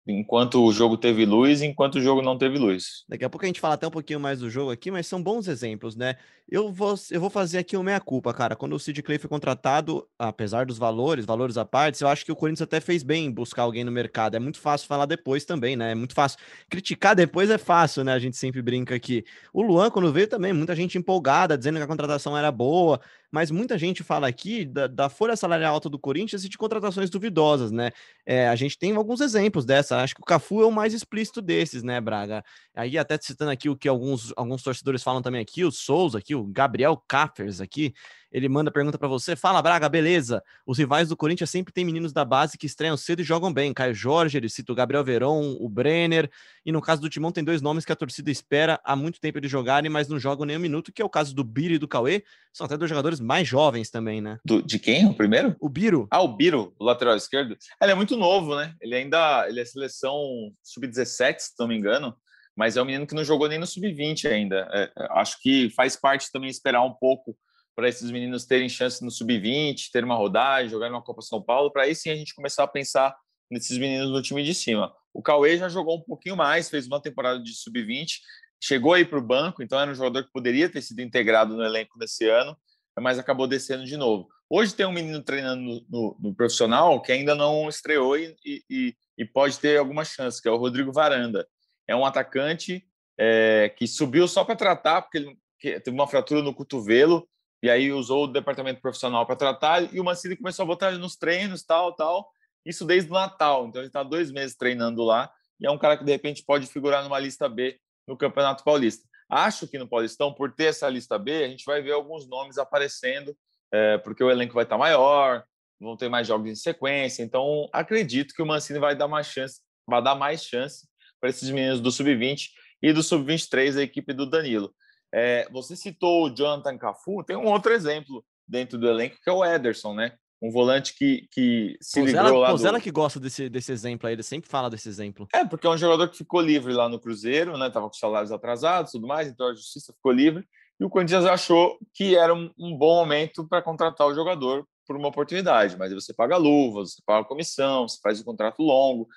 enquanto 0.08 0.64
o 0.64 0.72
jogo 0.72 0.98
teve 0.98 1.26
luz, 1.26 1.62
enquanto 1.62 1.96
o 1.96 2.02
jogo 2.02 2.22
não 2.22 2.38
teve 2.38 2.58
luz. 2.58 3.04
Daqui 3.08 3.24
a 3.24 3.30
pouco 3.30 3.46
a 3.46 3.48
gente 3.48 3.60
fala 3.60 3.76
até 3.76 3.88
um 3.88 3.92
pouquinho 3.92 4.20
mais 4.20 4.40
do 4.40 4.50
jogo 4.50 4.72
aqui, 4.72 4.90
mas 4.90 5.08
são 5.08 5.22
bons 5.22 5.48
exemplos, 5.48 5.96
né? 5.96 6.16
Eu 6.52 6.72
vou, 6.72 6.96
eu 7.12 7.22
vou 7.22 7.30
fazer 7.30 7.60
aqui 7.60 7.78
o 7.78 7.84
meia-culpa, 7.84 8.34
cara. 8.34 8.56
Quando 8.56 8.74
o 8.74 8.80
Sid 8.80 9.04
Clay 9.04 9.20
foi 9.20 9.30
contratado, 9.30 10.08
apesar 10.18 10.66
dos 10.66 10.80
valores, 10.80 11.24
valores 11.24 11.58
à 11.58 11.66
parte, 11.66 12.02
eu 12.02 12.08
acho 12.08 12.26
que 12.26 12.32
o 12.32 12.36
Corinthians 12.36 12.64
até 12.64 12.80
fez 12.80 13.04
bem 13.04 13.28
em 13.28 13.32
buscar 13.32 13.62
alguém 13.62 13.84
no 13.84 13.92
mercado. 13.92 14.36
É 14.36 14.40
muito 14.40 14.60
fácil 14.60 14.88
falar 14.88 15.06
depois 15.06 15.46
também, 15.46 15.76
né? 15.76 15.92
É 15.92 15.96
muito 15.96 16.16
fácil. 16.16 16.40
Criticar 16.68 17.16
depois 17.16 17.52
é 17.52 17.60
fácil, 17.60 18.04
né? 18.04 18.14
A 18.14 18.20
gente 18.20 18.36
sempre 18.36 18.64
brinca 18.64 18.96
aqui. 18.96 19.24
O 19.54 19.62
Luan, 19.62 19.92
quando 19.92 20.12
veio 20.12 20.28
também, 20.28 20.52
muita 20.52 20.76
gente 20.76 20.98
empolgada, 20.98 21.56
dizendo 21.56 21.78
que 21.78 21.84
a 21.84 21.88
contratação 21.88 22.36
era 22.36 22.52
boa, 22.52 23.00
mas 23.32 23.52
muita 23.52 23.78
gente 23.78 24.04
fala 24.04 24.28
aqui 24.28 24.66
da, 24.66 24.88
da 24.88 25.08
folha 25.08 25.36
salarial 25.36 25.76
alta 25.76 25.88
do 25.88 26.00
Corinthians 26.00 26.44
e 26.44 26.50
de 26.50 26.58
contratações 26.58 27.12
duvidosas, 27.12 27.72
né? 27.72 27.92
É, 28.26 28.48
a 28.48 28.56
gente 28.56 28.78
tem 28.78 28.96
alguns 28.96 29.22
exemplos 29.22 29.66
dessa. 29.66 29.89
Acho 29.98 30.16
que 30.16 30.22
o 30.22 30.26
Cafu 30.26 30.62
é 30.62 30.66
o 30.66 30.72
mais 30.72 30.94
explícito 30.94 31.42
desses, 31.42 31.84
né, 31.84 32.00
Braga? 32.00 32.44
Aí 32.76 32.98
até 32.98 33.18
citando 33.22 33.52
aqui 33.52 33.70
o 33.70 33.76
que 33.78 33.88
alguns, 33.88 34.34
alguns 34.38 34.64
torcedores 34.64 35.04
falam 35.04 35.22
também 35.22 35.42
aqui, 35.42 35.64
o 35.64 35.72
Souza 35.72 36.18
aqui, 36.20 36.36
o 36.36 36.46
Gabriel 36.46 36.98
Caffers 37.08 37.62
aqui, 37.62 37.94
ele 38.32 38.48
manda 38.48 38.72
pergunta 38.72 38.98
para 38.98 39.08
você. 39.08 39.36
Fala, 39.36 39.62
Braga, 39.62 39.90
beleza? 39.90 40.44
Os 40.66 40.78
rivais 40.78 41.10
do 41.10 41.18
Corinthians 41.18 41.50
sempre 41.50 41.74
tem 41.74 41.84
meninos 41.84 42.14
da 42.14 42.24
base 42.24 42.58
que 42.58 42.66
estreiam 42.66 42.96
cedo 42.96 43.22
e 43.22 43.24
jogam 43.24 43.52
bem. 43.52 43.74
Caio 43.74 43.94
Jorge, 43.94 44.38
ele 44.38 44.50
cita 44.50 44.72
o 44.72 44.76
Gabriel 44.76 45.04
Veron, 45.04 45.58
o 45.60 45.68
Brenner. 45.68 46.30
E 46.66 46.72
no 46.72 46.82
caso 46.82 47.02
do 47.02 47.10
Timão, 47.10 47.32
tem 47.32 47.44
dois 47.44 47.62
nomes 47.62 47.86
que 47.86 47.92
a 47.92 47.96
torcida 47.96 48.30
espera 48.30 48.80
há 48.84 48.96
muito 48.96 49.20
tempo 49.20 49.38
eles 49.38 49.50
jogarem, 49.50 49.90
mas 49.90 50.08
não 50.08 50.20
jogam 50.20 50.46
nem 50.46 50.58
um 50.58 50.62
minuto, 50.62 50.92
que 50.92 51.02
é 51.02 51.06
o 51.06 51.10
caso 51.10 51.34
do 51.34 51.44
Biro 51.44 51.74
e 51.74 51.80
do 51.80 51.88
Cauê. 51.88 52.24
São 52.54 52.66
até 52.66 52.78
dois 52.78 52.90
jogadores 52.90 53.20
mais 53.20 53.48
jovens 53.48 53.90
também, 53.90 54.22
né? 54.22 54.40
Do, 54.46 54.62
de 54.62 54.78
quem? 54.78 55.08
O 55.08 55.14
primeiro? 55.14 55.56
O 55.60 55.70
Biro. 55.70 56.08
Ah, 56.12 56.22
o 56.22 56.36
Biro, 56.36 56.74
o 56.80 56.84
lateral 56.84 57.16
esquerdo. 57.16 57.58
Ele 57.82 57.92
é 57.92 57.96
muito 57.96 58.16
novo, 58.16 58.56
né? 58.56 58.76
Ele 58.82 58.96
ainda 58.96 59.48
ele 59.48 59.60
é 59.60 59.66
seleção 59.66 60.52
sub-17, 60.64 61.40
se 61.40 61.54
não 61.60 61.68
me 61.68 61.78
engano 61.78 62.16
mas 62.56 62.76
é 62.76 62.82
um 62.82 62.86
menino 62.86 63.08
que 63.08 63.16
não 63.16 63.24
jogou 63.24 63.48
nem 63.48 63.58
no 63.58 63.66
sub-20 63.66 64.26
ainda. 64.26 64.68
É, 64.74 64.84
é, 64.84 65.08
acho 65.12 65.42
que 65.42 65.70
faz 65.70 65.96
parte 65.96 66.30
também 66.30 66.50
esperar 66.50 66.84
um 66.84 66.92
pouco 66.94 67.34
para 67.80 67.88
esses 67.88 68.12
meninos 68.12 68.46
terem 68.46 68.68
chance 68.68 69.02
no 69.02 69.10
sub-20, 69.10 69.90
ter 69.90 70.04
uma 70.04 70.16
rodagem, 70.16 70.70
jogar 70.70 70.90
numa 70.90 71.02
Copa 71.02 71.22
São 71.22 71.42
Paulo, 71.42 71.72
para 71.72 71.84
aí 71.84 71.96
sim 71.96 72.10
a 72.10 72.16
gente 72.16 72.36
começar 72.36 72.66
a 72.66 72.68
pensar 72.68 73.16
nesses 73.50 73.78
meninos 73.78 74.12
no 74.12 74.22
time 74.22 74.44
de 74.44 74.54
cima. 74.54 74.94
O 75.14 75.22
Cauê 75.22 75.58
já 75.58 75.70
jogou 75.70 75.98
um 75.98 76.02
pouquinho 76.02 76.36
mais, 76.36 76.70
fez 76.70 76.88
uma 76.88 77.02
temporada 77.02 77.42
de 77.42 77.54
sub-20, 77.54 78.18
chegou 78.62 78.94
aí 78.94 79.06
para 79.06 79.18
o 79.18 79.22
banco, 79.22 79.64
então 79.64 79.80
era 79.80 79.90
um 79.90 79.96
jogador 79.96 80.26
que 80.26 80.32
poderia 80.34 80.68
ter 80.68 80.82
sido 80.82 81.00
integrado 81.00 81.56
no 81.56 81.64
elenco 81.64 81.98
nesse 81.98 82.30
ano, 82.30 82.54
mas 83.00 83.18
acabou 83.18 83.48
descendo 83.48 83.86
de 83.86 83.96
novo. 83.96 84.28
Hoje 84.50 84.76
tem 84.76 84.86
um 84.86 84.92
menino 84.92 85.24
treinando 85.24 85.62
no, 85.62 85.86
no, 85.90 86.18
no 86.20 86.36
profissional 86.36 87.02
que 87.02 87.14
ainda 87.14 87.34
não 87.34 87.70
estreou 87.70 88.18
e, 88.18 88.36
e, 88.46 88.94
e, 89.18 89.24
pode 89.24 89.58
ter 89.58 89.80
alguma 89.80 90.04
chance, 90.04 90.42
que 90.42 90.50
é 90.50 90.52
o 90.52 90.58
Rodrigo 90.58 90.92
Varanda 90.92 91.48
é 91.88 91.96
um 91.96 92.06
atacante 92.06 92.86
é, 93.18 93.70
que 93.70 93.88
subiu 93.88 94.28
só 94.28 94.44
para 94.44 94.58
tratar, 94.58 95.02
porque 95.02 95.18
ele 95.18 95.80
teve 95.80 95.92
uma 95.92 96.08
fratura 96.08 96.42
no 96.42 96.54
cotovelo, 96.54 97.26
e 97.62 97.70
aí 97.70 97.92
usou 97.92 98.24
o 98.24 98.28
departamento 98.28 98.82
profissional 98.82 99.26
para 99.26 99.36
tratar, 99.36 99.94
e 99.94 100.00
o 100.00 100.04
Mancini 100.04 100.36
começou 100.36 100.64
a 100.64 100.68
botar 100.68 100.90
ele 100.90 100.98
nos 100.98 101.16
treinos, 101.16 101.64
tal, 101.64 101.94
tal, 101.96 102.30
isso 102.66 102.86
desde 102.86 103.10
o 103.10 103.14
Natal, 103.14 103.68
então 103.68 103.82
ele 103.82 103.88
está 103.88 104.04
dois 104.04 104.32
meses 104.32 104.56
treinando 104.56 105.04
lá, 105.04 105.32
e 105.60 105.68
é 105.68 105.72
um 105.72 105.78
cara 105.78 105.98
que 105.98 106.04
de 106.04 106.12
repente 106.12 106.44
pode 106.46 106.68
figurar 106.68 107.04
numa 107.04 107.20
lista 107.20 107.50
B 107.50 107.78
no 108.08 108.18
Campeonato 108.18 108.64
Paulista. 108.64 109.08
Acho 109.30 109.68
que 109.68 109.78
no 109.78 109.88
Paulistão, 109.88 110.34
por 110.34 110.54
ter 110.54 110.66
essa 110.66 110.90
lista 110.90 111.20
B, 111.20 111.44
a 111.44 111.48
gente 111.48 111.64
vai 111.66 111.82
ver 111.82 111.92
alguns 111.92 112.28
nomes 112.28 112.58
aparecendo, 112.58 113.36
é, 113.72 113.98
porque 114.00 114.24
o 114.24 114.32
elenco 114.32 114.54
vai 114.54 114.64
estar 114.64 114.76
tá 114.76 114.80
maior, 114.80 115.44
vão 115.80 115.96
ter 115.96 116.10
mais 116.10 116.28
jogos 116.28 116.50
em 116.50 116.56
sequência, 116.56 117.24
então 117.24 117.70
acredito 117.72 118.34
que 118.34 118.42
o 118.42 118.46
Mancini 118.46 118.80
vai 118.80 118.96
dar 118.96 119.08
mais 119.08 119.28
chance, 119.28 119.62
vai 119.88 120.02
dar 120.02 120.16
mais 120.16 120.44
chance 120.44 120.88
para 121.20 121.30
esses 121.30 121.50
meninos 121.50 121.80
do 121.80 121.92
sub-20 121.92 122.50
e 122.82 122.94
do 122.94 123.04
sub-23, 123.04 123.78
a 123.78 123.84
equipe 123.84 124.14
do 124.14 124.26
Danilo. 124.26 124.74
É, 125.14 125.48
você 125.52 125.76
citou 125.76 126.26
o 126.26 126.36
Jonathan 126.36 126.78
Cafu, 126.78 127.24
tem 127.24 127.36
um 127.36 127.46
outro 127.46 127.74
exemplo 127.74 128.24
dentro 128.48 128.78
do 128.78 128.88
elenco 128.88 129.18
que 129.22 129.30
é 129.30 129.34
o 129.34 129.46
Ederson, 129.46 129.94
né? 129.94 130.14
Um 130.42 130.52
volante 130.52 130.96
que, 130.96 131.28
que 131.32 131.78
se 131.82 132.00
Pozella, 132.00 132.24
livrou 132.24 132.42
lá 132.42 132.52
Pozella 132.52 132.80
do... 132.80 132.82
que 132.82 132.92
gosta 132.92 133.20
desse, 133.20 133.50
desse 133.50 133.72
exemplo 133.72 134.08
aí, 134.08 134.14
ele 134.14 134.24
sempre 134.24 134.50
fala 134.50 134.70
desse 134.70 134.88
exemplo. 134.88 135.28
É, 135.34 135.44
porque 135.44 135.68
é 135.68 135.70
um 135.70 135.78
jogador 135.78 136.08
que 136.08 136.18
ficou 136.18 136.40
livre 136.40 136.72
lá 136.74 136.88
no 136.88 137.00
Cruzeiro, 137.00 137.58
né? 137.58 137.70
Tava 137.70 137.88
com 137.88 137.94
salários 137.94 138.32
atrasados 138.32 138.92
tudo 138.94 139.06
mais, 139.06 139.28
então 139.28 139.48
a 139.48 139.54
justiça 139.54 139.94
ficou 139.94 140.12
livre. 140.12 140.46
E 140.80 140.86
o 140.86 140.90
Corinthians 140.90 141.26
achou 141.26 141.78
que 141.94 142.16
era 142.16 142.34
um, 142.34 142.50
um 142.58 142.78
bom 142.78 142.96
momento 142.96 143.46
para 143.46 143.62
contratar 143.62 144.08
o 144.08 144.16
jogador 144.16 144.66
por 144.88 144.96
uma 144.96 145.10
oportunidade. 145.10 145.78
Mas 145.78 145.92
você 145.92 146.14
paga 146.14 146.38
luvas, 146.38 146.94
você 146.94 147.02
paga 147.06 147.28
comissão, 147.28 147.86
você 147.88 148.00
faz 148.02 148.22
um 148.22 148.24
contrato 148.24 148.64
longo. 148.64 149.08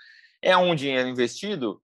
É 0.42 0.56
um 0.56 0.74
dinheiro 0.74 1.08
investido 1.08 1.80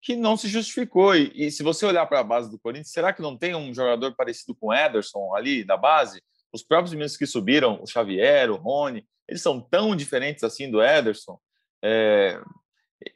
que 0.00 0.16
não 0.16 0.36
se 0.36 0.48
justificou. 0.48 1.14
E, 1.14 1.32
e 1.34 1.50
se 1.50 1.62
você 1.62 1.84
olhar 1.86 2.06
para 2.06 2.20
a 2.20 2.24
base 2.24 2.50
do 2.50 2.58
Corinthians, 2.58 2.92
será 2.92 3.12
que 3.12 3.22
não 3.22 3.36
tem 3.36 3.54
um 3.54 3.72
jogador 3.74 4.14
parecido 4.14 4.54
com 4.54 4.68
o 4.68 4.74
Ederson 4.74 5.34
ali 5.34 5.64
da 5.64 5.76
base? 5.76 6.22
Os 6.52 6.62
próprios 6.62 6.92
meninos 6.92 7.16
que 7.16 7.26
subiram, 7.26 7.82
o 7.82 7.86
Xavier, 7.86 8.50
o 8.50 8.56
Rony, 8.56 9.06
eles 9.28 9.42
são 9.42 9.60
tão 9.60 9.94
diferentes 9.94 10.42
assim 10.42 10.70
do 10.70 10.82
Ederson. 10.82 11.38
É, 11.84 12.40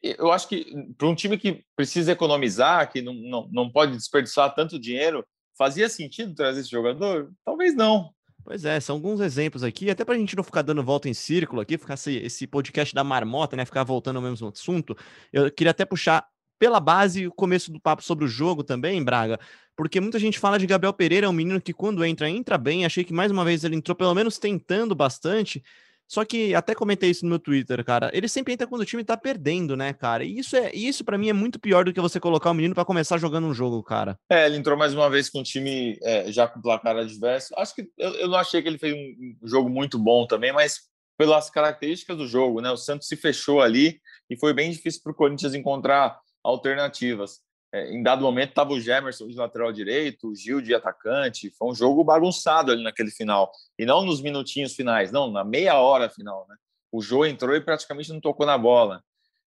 eu 0.03 0.31
acho 0.31 0.49
que 0.49 0.67
para 0.97 1.09
um 1.09 1.15
time 1.15 1.39
que 1.39 1.65
precisa 1.75 2.13
economizar, 2.13 2.91
que 2.91 3.01
não, 3.01 3.15
não, 3.15 3.49
não 3.51 3.71
pode 3.71 3.97
desperdiçar 3.97 4.55
tanto 4.55 4.79
dinheiro, 4.79 5.25
fazia 5.57 5.89
sentido 5.89 6.35
trazer 6.35 6.61
esse 6.61 6.71
jogador? 6.71 7.33
Talvez 7.45 7.75
não. 7.75 8.13
Pois 8.45 8.65
é, 8.65 8.81
são 8.81 8.97
alguns 8.97 9.21
exemplos 9.21 9.63
aqui, 9.63 9.89
até 9.89 10.05
para 10.05 10.15
a 10.15 10.19
gente 10.19 10.37
não 10.37 10.43
ficar 10.43 10.63
dando 10.63 10.83
volta 10.83 11.09
em 11.09 11.15
círculo 11.15 11.61
aqui, 11.61 11.79
ficar 11.79 11.95
esse, 11.95 12.17
esse 12.17 12.47
podcast 12.47 12.93
da 12.93 13.05
marmota, 13.05 13.57
né? 13.57 13.65
Ficar 13.65 13.85
voltando 13.85 14.17
ao 14.17 14.23
mesmo 14.23 14.49
assunto. 14.49 14.97
Eu 15.33 15.51
queria 15.51 15.71
até 15.71 15.85
puxar 15.85 16.27
pela 16.63 16.79
base, 16.79 17.27
o 17.27 17.33
começo 17.33 17.73
do 17.73 17.81
papo 17.81 18.05
sobre 18.05 18.25
o 18.25 18.29
jogo 18.29 18.63
também, 18.63 19.03
Braga, 19.03 19.37
porque 19.75 20.01
muita 20.01 20.17
gente 20.17 20.39
fala 20.39 20.61
de 20.61 20.65
Gabriel 20.65 20.93
Pereira, 20.93 21.27
é 21.27 21.29
um 21.29 21.33
menino 21.33 21.61
que 21.61 21.73
quando 21.73 22.05
entra, 22.05 22.31
entra 22.31 22.57
bem. 22.57 22.85
Achei 22.85 23.03
que 23.03 23.13
mais 23.13 23.33
uma 23.33 23.45
vez 23.45 23.65
ele 23.65 23.75
entrou, 23.75 23.97
pelo 23.97 24.15
menos 24.15 24.39
tentando 24.39 24.95
bastante. 24.95 25.61
Só 26.07 26.25
que 26.25 26.55
até 26.55 26.73
comentei 26.73 27.11
isso 27.11 27.25
no 27.25 27.31
meu 27.31 27.41
Twitter, 27.41 27.85
cara. 27.85 28.13
Ele 28.15 28.29
sempre 28.29 28.53
entra 28.53 28.65
quando 28.69 28.83
o 28.83 28.85
time 28.85 29.03
tá 29.03 29.17
perdendo, 29.17 29.77
né, 29.77 29.93
cara? 29.93 30.23
E 30.23 30.39
isso 30.39 30.55
é 30.55 30.73
isso 30.73 31.05
para 31.05 31.19
mim 31.19 31.31
é 31.31 31.33
muito 31.33 31.59
pior 31.59 31.85
do 31.85 31.93
que 31.93 32.01
você 32.01 32.21
colocar 32.21 32.53
o 32.53 32.55
menino 32.55 32.77
para 32.77 32.85
começar 32.85 33.19
jogando 33.19 33.49
um 33.49 33.55
jogo, 33.55 33.83
cara. 33.83 34.17
É, 34.31 34.47
ele 34.47 34.57
entrou 34.57 34.79
mais 34.79 34.95
uma 34.95 35.11
vez 35.11 35.29
com 35.29 35.41
o 35.41 35.43
time 35.43 35.99
é, 36.01 36.31
já 36.31 36.47
com 36.47 36.63
placar 36.63 36.97
adverso. 36.97 37.53
Acho 37.57 37.75
que 37.75 37.89
eu, 37.99 38.11
eu, 38.15 38.29
não 38.29 38.39
achei 38.39 38.63
que 38.63 38.69
ele 38.69 38.79
fez 38.79 38.95
um 38.95 39.49
jogo 39.49 39.69
muito 39.69 39.99
bom 39.99 40.29
também, 40.29 40.53
mas 40.53 40.83
pelas 41.19 41.51
características 41.51 42.17
do 42.17 42.29
jogo, 42.29 42.61
né? 42.61 42.71
O 42.71 42.77
Santos 42.77 43.09
se 43.09 43.17
fechou 43.17 43.61
ali 43.61 44.01
e 44.31 44.39
foi 44.39 44.55
bem 44.55 44.71
difícil 44.71 45.01
para 45.03 45.11
o 45.11 45.17
Corinthians 45.17 45.55
encontrar 45.55 46.21
alternativas. 46.43 47.41
É, 47.75 47.91
em 47.91 48.03
dado 48.03 48.23
momento 48.23 48.51
estava 48.51 48.73
o 48.73 48.81
Gemerson 48.81 49.27
de 49.29 49.35
lateral 49.35 49.73
direito, 49.73 50.29
o 50.29 50.35
Gil 50.35 50.61
de 50.61 50.75
atacante. 50.75 51.51
Foi 51.51 51.71
um 51.71 51.75
jogo 51.75 52.05
bagunçado 52.05 52.71
ali 52.71 52.83
naquele 52.83 53.11
final. 53.11 53.51
E 53.79 53.87
não 53.87 54.05
nos 54.05 54.21
minutinhos 54.21 54.75
finais, 54.75 55.11
não, 55.11 55.31
na 55.31 55.43
meia 55.43 55.79
hora 55.81 56.11
final. 56.11 56.47
Né? 56.49 56.57
O 56.93 57.01
Jô 57.01 57.25
entrou 57.25 57.57
e 57.57 57.61
praticamente 57.61 58.13
não 58.13 58.21
tocou 58.21 58.45
na 58.45 58.59
bola. 58.59 59.03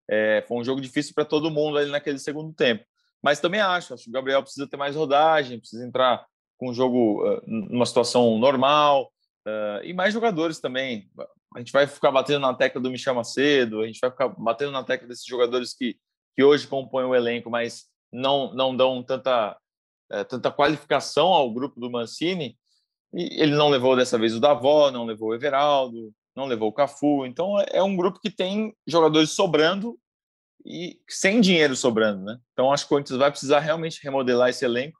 É, 0.09 0.43
foi 0.47 0.57
um 0.57 0.63
jogo 0.63 0.81
difícil 0.81 1.13
para 1.13 1.25
todo 1.25 1.51
mundo 1.51 1.77
ali 1.77 1.91
naquele 1.91 2.17
segundo 2.17 2.51
tempo. 2.53 2.83
Mas 3.21 3.39
também 3.39 3.59
acho, 3.59 3.93
acho 3.93 4.03
que 4.03 4.09
o 4.09 4.13
Gabriel 4.13 4.41
precisa 4.41 4.67
ter 4.67 4.77
mais 4.77 4.95
rodagem, 4.95 5.59
precisa 5.59 5.85
entrar 5.85 6.25
com 6.57 6.69
o 6.69 6.73
jogo 6.73 7.23
uh, 7.27 7.41
numa 7.45 7.85
situação 7.85 8.37
normal. 8.37 9.11
Uh, 9.47 9.83
e 9.83 9.93
mais 9.93 10.13
jogadores 10.13 10.59
também. 10.59 11.09
A 11.55 11.59
gente 11.59 11.71
vai 11.71 11.87
ficar 11.87 12.11
batendo 12.11 12.41
na 12.41 12.53
tecla 12.53 12.81
do 12.81 12.91
Michel 12.91 13.15
Macedo, 13.15 13.81
a 13.81 13.87
gente 13.87 13.99
vai 13.99 14.11
ficar 14.11 14.27
batendo 14.29 14.71
na 14.71 14.83
tecla 14.83 15.07
desses 15.07 15.25
jogadores 15.25 15.73
que 15.73 15.97
que 16.35 16.43
hoje 16.43 16.67
compõem 16.67 17.05
o 17.05 17.15
elenco, 17.15 17.49
mas 17.49 17.85
não, 18.11 18.53
não 18.53 18.75
dão 18.75 19.01
tanta, 19.01 19.57
é, 20.11 20.23
tanta 20.23 20.51
qualificação 20.51 21.27
ao 21.27 21.51
grupo 21.51 21.79
do 21.79 21.89
Mancini. 21.89 22.57
E 23.13 23.41
ele 23.41 23.55
não 23.55 23.69
levou 23.69 23.95
dessa 23.95 24.17
vez 24.17 24.35
o 24.35 24.39
Davó, 24.39 24.91
não 24.91 25.05
levou 25.05 25.29
o 25.29 25.35
Everaldo, 25.35 26.13
não 26.35 26.45
levou 26.45 26.69
o 26.69 26.73
Cafu. 26.73 27.25
Então 27.25 27.59
é, 27.59 27.65
é 27.73 27.83
um 27.83 27.95
grupo 27.95 28.19
que 28.19 28.29
tem 28.29 28.75
jogadores 28.85 29.31
sobrando 29.31 29.97
e 30.65 30.99
sem 31.07 31.39
dinheiro 31.39 31.75
sobrando, 31.75 32.23
né? 32.23 32.39
Então 32.51 32.71
acho 32.71 32.83
que 32.83 32.87
o 32.87 32.89
Corinthians 32.89 33.19
vai 33.19 33.31
precisar 33.31 33.59
realmente 33.59 34.03
remodelar 34.03 34.49
esse 34.49 34.65
elenco 34.65 34.99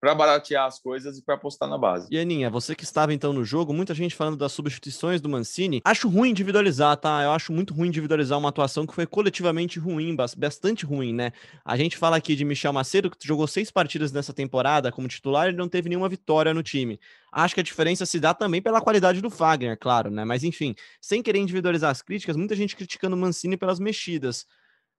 para 0.00 0.14
baratear 0.14 0.66
as 0.66 0.78
coisas 0.78 1.18
e 1.18 1.22
para 1.22 1.34
apostar 1.34 1.68
na 1.68 1.78
base. 1.78 2.08
E 2.10 2.18
Aninha, 2.18 2.50
você 2.50 2.74
que 2.74 2.84
estava 2.84 3.14
então 3.14 3.32
no 3.32 3.44
jogo, 3.44 3.72
muita 3.72 3.94
gente 3.94 4.14
falando 4.14 4.36
das 4.36 4.52
substituições 4.52 5.20
do 5.20 5.28
Mancini. 5.28 5.80
Acho 5.84 6.08
ruim 6.08 6.30
individualizar, 6.30 6.96
tá? 6.96 7.22
Eu 7.22 7.32
acho 7.32 7.52
muito 7.52 7.72
ruim 7.72 7.88
individualizar 7.88 8.38
uma 8.38 8.50
atuação 8.50 8.86
que 8.86 8.94
foi 8.94 9.06
coletivamente 9.06 9.78
ruim, 9.78 10.14
bastante 10.36 10.84
ruim, 10.84 11.12
né? 11.12 11.32
A 11.64 11.76
gente 11.76 11.96
fala 11.96 12.16
aqui 12.16 12.36
de 12.36 12.44
Michel 12.44 12.72
Macedo, 12.72 13.10
que 13.10 13.26
jogou 13.26 13.46
seis 13.46 13.70
partidas 13.70 14.12
nessa 14.12 14.32
temporada 14.32 14.92
como 14.92 15.08
titular 15.08 15.48
e 15.48 15.52
não 15.52 15.68
teve 15.68 15.88
nenhuma 15.88 16.08
vitória 16.08 16.52
no 16.52 16.62
time. 16.62 17.00
Acho 17.32 17.54
que 17.54 17.60
a 17.60 17.64
diferença 17.64 18.06
se 18.06 18.20
dá 18.20 18.32
também 18.34 18.62
pela 18.62 18.80
qualidade 18.80 19.20
do 19.20 19.30
Fagner, 19.30 19.78
claro, 19.78 20.10
né? 20.10 20.24
Mas 20.24 20.44
enfim, 20.44 20.74
sem 21.00 21.22
querer 21.22 21.38
individualizar 21.38 21.90
as 21.90 22.02
críticas, 22.02 22.36
muita 22.36 22.54
gente 22.54 22.76
criticando 22.76 23.16
o 23.16 23.18
Mancini 23.18 23.56
pelas 23.56 23.78
mexidas. 23.78 24.46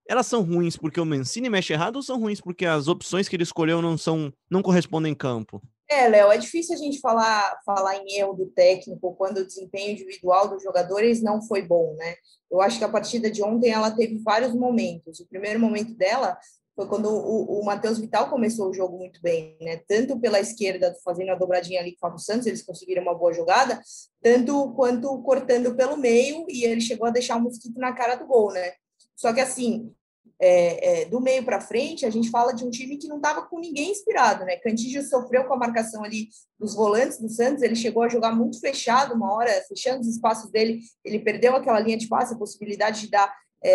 Elas 0.10 0.26
são 0.26 0.42
ruins 0.42 0.78
porque 0.78 1.00
o 1.00 1.06
Mancini 1.06 1.50
mexe 1.50 1.74
errado 1.74 1.98
ou 1.98 2.04
são 2.04 2.20
ruins 2.20 2.42
porque 2.42 2.66
as 2.66 2.88
opções 2.88 3.28
que 3.28 3.36
ele 3.36 3.44
escolheu 3.44 3.82
não 3.82 3.98
são 3.98 4.32
não 4.50 4.62
correspondem 4.62 5.12
em 5.12 5.16
campo? 5.16 5.62
É, 5.90 6.08
Léo, 6.10 6.32
é 6.32 6.38
difícil 6.38 6.76
a 6.76 6.78
gente 6.78 7.00
falar, 7.00 7.60
falar 7.66 7.96
em 7.96 8.18
erro 8.18 8.34
do 8.34 8.48
técnico 8.48 9.16
quando 9.16 9.38
o 9.38 9.46
desempenho 9.46 9.92
individual 9.92 10.50
dos 10.50 10.62
jogadores 10.62 11.22
não 11.22 11.42
foi 11.42 11.62
bom, 11.62 11.96
né? 11.96 12.16
Eu 12.52 12.62
acho 12.62 12.78
que 12.78 12.84
a 12.84 12.90
partida 12.90 13.32
de 13.32 13.42
ontem 13.42 13.72
ela 13.72 13.92
teve 13.92 14.18
vários 14.20 14.54
momentos. 14.54 15.22
O 15.22 15.28
primeiro 15.28 15.60
momento 15.60 15.94
dela 15.94 16.38
foi 16.76 16.88
quando 16.88 17.10
o, 17.10 17.60
o 17.60 17.66
Matheus 17.66 18.00
Vital 18.00 18.30
começou 18.30 18.70
o 18.70 18.74
jogo 18.74 18.98
muito 18.98 19.22
bem, 19.22 19.58
né? 19.62 19.82
Tanto 19.88 20.20
pela 20.20 20.42
esquerda, 20.42 20.94
fazendo 21.04 21.32
a 21.32 21.36
dobradinha 21.36 21.80
ali 21.80 21.92
com 21.92 21.98
o 21.98 22.02
Fábio 22.02 22.20
Santos, 22.20 22.48
eles 22.48 22.64
conseguiram 22.64 23.02
uma 23.02 23.16
boa 23.16 23.34
jogada, 23.34 23.82
tanto 24.22 24.74
quanto 24.74 25.22
cortando 25.24 25.74
pelo 25.74 25.96
meio, 25.96 26.46
e 26.50 26.66
ele 26.66 26.82
chegou 26.82 27.08
a 27.08 27.12
deixar 27.12 27.38
o 27.38 27.42
mosquito 27.42 27.80
na 27.80 27.94
cara 27.94 28.16
do 28.16 28.28
gol, 28.28 28.52
né? 28.52 28.74
Só 29.16 29.34
que 29.34 29.40
assim, 29.40 29.92
é, 30.40 31.02
é, 31.02 31.06
do 31.06 31.20
meio 31.20 31.44
para 31.44 31.60
frente, 31.60 32.06
a 32.06 32.10
gente 32.10 32.30
fala 32.30 32.54
de 32.54 32.64
um 32.64 32.70
time 32.70 32.98
que 32.98 33.08
não 33.08 33.18
estava 33.18 33.42
com 33.42 33.60
ninguém 33.60 33.92
inspirado, 33.92 34.46
né? 34.46 34.58
Cantígio 34.58 35.02
sofreu 35.02 35.46
com 35.46 35.54
a 35.54 35.58
marcação 35.58 36.04
ali 36.04 36.30
dos 36.60 36.76
volantes 36.76 37.20
do 37.20 37.30
Santos, 37.30 37.64
ele 37.64 37.76
chegou 37.76 38.04
a 38.04 38.10
jogar 38.10 38.36
muito 38.36 38.60
fechado, 38.60 39.16
uma 39.16 39.34
hora 39.34 39.52
fechando 39.68 40.02
os 40.02 40.08
espaços 40.08 40.52
dele, 40.52 40.82
ele 41.04 41.20
perdeu 41.20 41.56
aquela 41.56 41.80
linha 41.80 41.98
de 41.98 42.08
passe, 42.08 42.34
a 42.34 42.38
possibilidade 42.38 43.02
de 43.02 43.10
dar 43.10 43.34
é, 43.64 43.72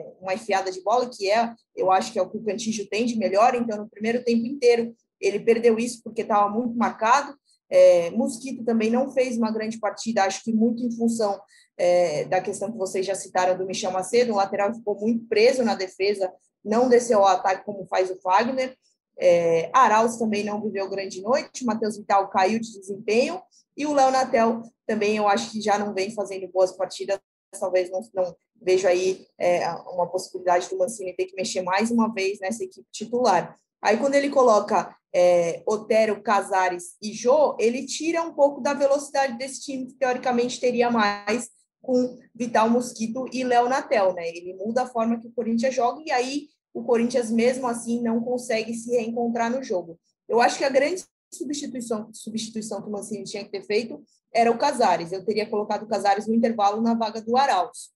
é, 0.00 0.06
uma 0.20 0.34
enfiada 0.34 0.70
de 0.72 0.82
bola, 0.82 1.08
que 1.08 1.30
é, 1.30 1.52
eu 1.76 1.90
acho 1.92 2.12
que 2.12 2.18
é 2.18 2.22
o 2.22 2.30
que 2.30 2.38
o 2.38 2.44
Cantígio 2.44 2.88
tem 2.88 3.04
de 3.04 3.16
melhor, 3.16 3.54
então 3.54 3.76
no 3.76 3.88
primeiro 3.88 4.24
tempo 4.24 4.46
inteiro 4.46 4.94
ele 5.20 5.40
perdeu 5.40 5.78
isso 5.78 6.00
porque 6.02 6.22
estava 6.22 6.48
muito 6.48 6.74
marcado, 6.76 7.34
é, 7.70 8.10
Mosquito 8.10 8.64
também 8.64 8.90
não 8.90 9.10
fez 9.10 9.36
uma 9.36 9.50
grande 9.50 9.78
partida, 9.78 10.24
acho 10.24 10.42
que 10.42 10.52
muito 10.52 10.82
em 10.82 10.90
função 10.90 11.38
é, 11.76 12.24
da 12.24 12.40
questão 12.40 12.70
que 12.72 12.78
vocês 12.78 13.04
já 13.04 13.14
citaram 13.14 13.56
do 13.56 13.66
Michel 13.66 13.92
Macedo, 13.92 14.32
o 14.32 14.36
lateral 14.36 14.74
ficou 14.74 14.98
muito 14.98 15.26
preso 15.26 15.62
na 15.62 15.74
defesa, 15.74 16.32
não 16.64 16.88
desceu 16.88 17.20
ao 17.20 17.26
ataque 17.26 17.64
como 17.64 17.86
faz 17.86 18.10
o 18.10 18.20
Fagner. 18.20 18.76
É, 19.20 19.68
Arauz 19.72 20.16
também 20.16 20.44
não 20.44 20.62
viveu 20.62 20.88
grande 20.88 21.20
noite, 21.20 21.64
Matheus 21.64 21.96
Vital 21.96 22.28
caiu 22.28 22.60
de 22.60 22.78
desempenho, 22.78 23.42
e 23.76 23.84
o 23.84 23.92
Léo 23.92 24.10
Natel 24.12 24.62
também 24.86 25.16
eu 25.16 25.26
acho 25.28 25.50
que 25.50 25.60
já 25.60 25.78
não 25.78 25.92
vem 25.92 26.14
fazendo 26.14 26.48
boas 26.48 26.72
partidas, 26.72 27.18
talvez 27.58 27.90
não, 27.90 28.00
não 28.14 28.36
vejo 28.60 28.86
aí 28.86 29.26
é, 29.38 29.68
uma 29.92 30.06
possibilidade 30.06 30.68
do 30.68 30.78
Mancini 30.78 31.14
ter 31.14 31.26
que 31.26 31.34
mexer 31.34 31.62
mais 31.62 31.90
uma 31.90 32.12
vez 32.12 32.38
nessa 32.40 32.64
equipe 32.64 32.86
titular. 32.92 33.56
Aí, 33.82 33.96
quando 33.96 34.14
ele 34.14 34.30
coloca 34.30 34.96
é, 35.14 35.62
Otero, 35.66 36.22
Casares 36.22 36.96
e 37.02 37.12
Jô, 37.12 37.56
ele 37.58 37.86
tira 37.86 38.22
um 38.22 38.32
pouco 38.32 38.60
da 38.60 38.74
velocidade 38.74 39.38
desse 39.38 39.62
time, 39.62 39.86
que 39.86 39.94
teoricamente 39.94 40.60
teria 40.60 40.90
mais 40.90 41.48
com 41.80 42.18
Vital 42.34 42.68
Mosquito 42.68 43.26
e 43.32 43.44
Léo 43.44 43.68
Natel, 43.68 44.12
né? 44.12 44.28
Ele 44.28 44.54
muda 44.54 44.82
a 44.82 44.86
forma 44.86 45.18
que 45.18 45.28
o 45.28 45.32
Corinthians 45.32 45.74
joga 45.74 46.02
e 46.04 46.10
aí 46.10 46.48
o 46.74 46.84
Corinthians, 46.84 47.30
mesmo 47.30 47.66
assim, 47.66 48.02
não 48.02 48.20
consegue 48.20 48.74
se 48.74 48.90
reencontrar 48.90 49.50
no 49.50 49.62
jogo. 49.62 49.98
Eu 50.28 50.40
acho 50.40 50.58
que 50.58 50.64
a 50.64 50.68
grande 50.68 51.04
substituição, 51.32 52.10
substituição 52.12 52.82
que 52.82 52.88
o 52.88 52.92
Mancini 52.92 53.24
tinha 53.24 53.44
que 53.44 53.50
ter 53.50 53.62
feito 53.62 54.02
era 54.32 54.50
o 54.50 54.58
Casares. 54.58 55.12
Eu 55.12 55.24
teria 55.24 55.48
colocado 55.48 55.84
o 55.84 55.88
Casares 55.88 56.26
no 56.26 56.34
intervalo 56.34 56.82
na 56.82 56.94
vaga 56.94 57.20
do 57.20 57.36
Arauz. 57.36 57.90